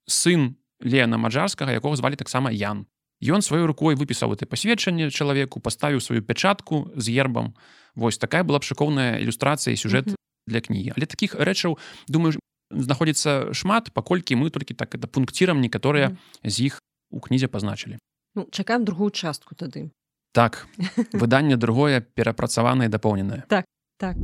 сын 0.09 0.57
Лена 0.80 1.16
Маджарскага, 1.16 1.72
якога 1.72 1.97
звалі 1.97 2.16
таксама 2.16 2.53
Ян. 2.53 2.87
Ён 3.24 3.41
сваёй 3.41 3.64
рукой 3.64 3.95
выпісаў 3.95 4.37
это 4.37 4.45
пасведчанне 4.45 5.09
чалавеку, 5.11 5.61
паставіў 5.61 6.01
сваю 6.01 6.20
пячатку 6.20 6.91
з 6.97 7.09
гербам. 7.09 7.55
Вось 7.95 8.18
такая 8.18 8.45
была 8.45 8.59
б 8.59 8.68
шыкоўная 8.68 9.22
ілюстрацыя 9.22 9.76
сюжэт 9.76 10.07
mm 10.07 10.12
-hmm 10.12 10.22
для 10.47 10.61
кнігі. 10.61 10.93
Але 10.97 11.07
таких 11.07 11.35
рэчаў 11.35 11.78
думаю 12.09 12.37
знаходіцца 12.70 13.55
шмат 13.55 13.93
паколькі 13.93 14.37
мы 14.37 14.51
толькі 14.51 14.74
так 14.74 14.95
это 14.95 15.07
пункцірам 15.07 15.61
некаторыя 15.61 16.12
mm. 16.12 16.16
з 16.45 16.72
іх 16.72 16.80
у 17.11 17.20
кнізе 17.20 17.49
пазначылі. 17.49 17.99
Ну, 18.35 18.49
чакаем 18.51 18.85
другую 18.85 19.11
частку 19.11 19.55
тады. 19.55 19.91
Так. 20.32 20.66
Выданне 21.12 21.57
другое 21.57 22.01
перапрацаванае 22.01 22.89
дапоўненае. 22.89 23.45
Так 23.49 23.64
так. 23.97 24.16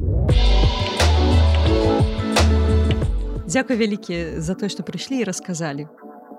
Дзякуй 3.47 3.77
вялікі 3.77 4.39
за 4.39 4.55
тое 4.55 4.71
што 4.71 4.87
прыйшлі 4.87 5.23
і 5.23 5.27
расказалі 5.27 5.89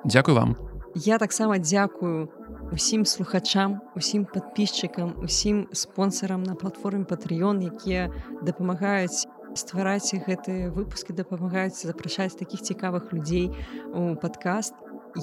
Дзякуй 0.05 0.33
вам. 0.33 0.55
Я 0.95 1.17
таксама 1.17 1.59
дзякую 1.59 2.31
усім 2.71 3.05
слухачам 3.05 3.81
усім 3.95 4.25
подписчикам 4.25 5.15
усім 5.23 5.67
спонсорам 5.71 6.43
на 6.43 6.55
платформе 6.55 7.03
патрыён 7.03 7.59
якія 7.67 8.07
дапамагаюць 8.41 9.27
ствараць 9.55 10.15
гэтыя 10.15 10.71
выпускі 10.71 11.13
дапамагаюць 11.13 11.83
запрашаць 11.83 12.39
такіх 12.39 12.63
цікавых 12.63 13.11
людзей 13.11 13.51
у 13.91 14.15
падкаст. 14.15 14.73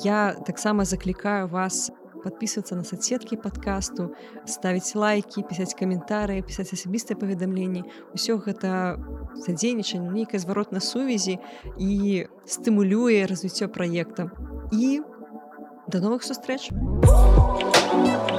Я 0.05 0.37
таксама 0.45 0.85
заклікаю 0.85 1.49
вас 1.49 1.91
подписываться 2.23 2.77
на 2.77 2.85
соцсеткі 2.85 3.37
подкасту, 3.37 4.15
ставіць 4.47 4.95
лайки, 4.95 5.43
пісаць 5.43 5.75
каментары, 5.75 6.43
пісаць 6.43 6.73
асабістыя 6.73 7.19
паведамленні. 7.19 7.85
Усё 8.15 8.39
гэта 8.39 8.99
задзейнічанне 9.35 10.11
нейкай 10.11 10.41
зваротна 10.41 10.81
сувязі 10.81 11.39
і 11.79 12.27
стымулюе 12.47 13.27
развіццё 13.27 13.69
праекта. 13.69 14.31
І 14.73 15.03
да 15.89 16.01
новых 16.01 16.23
сустрэч. 16.23 16.71
You 17.99 18.38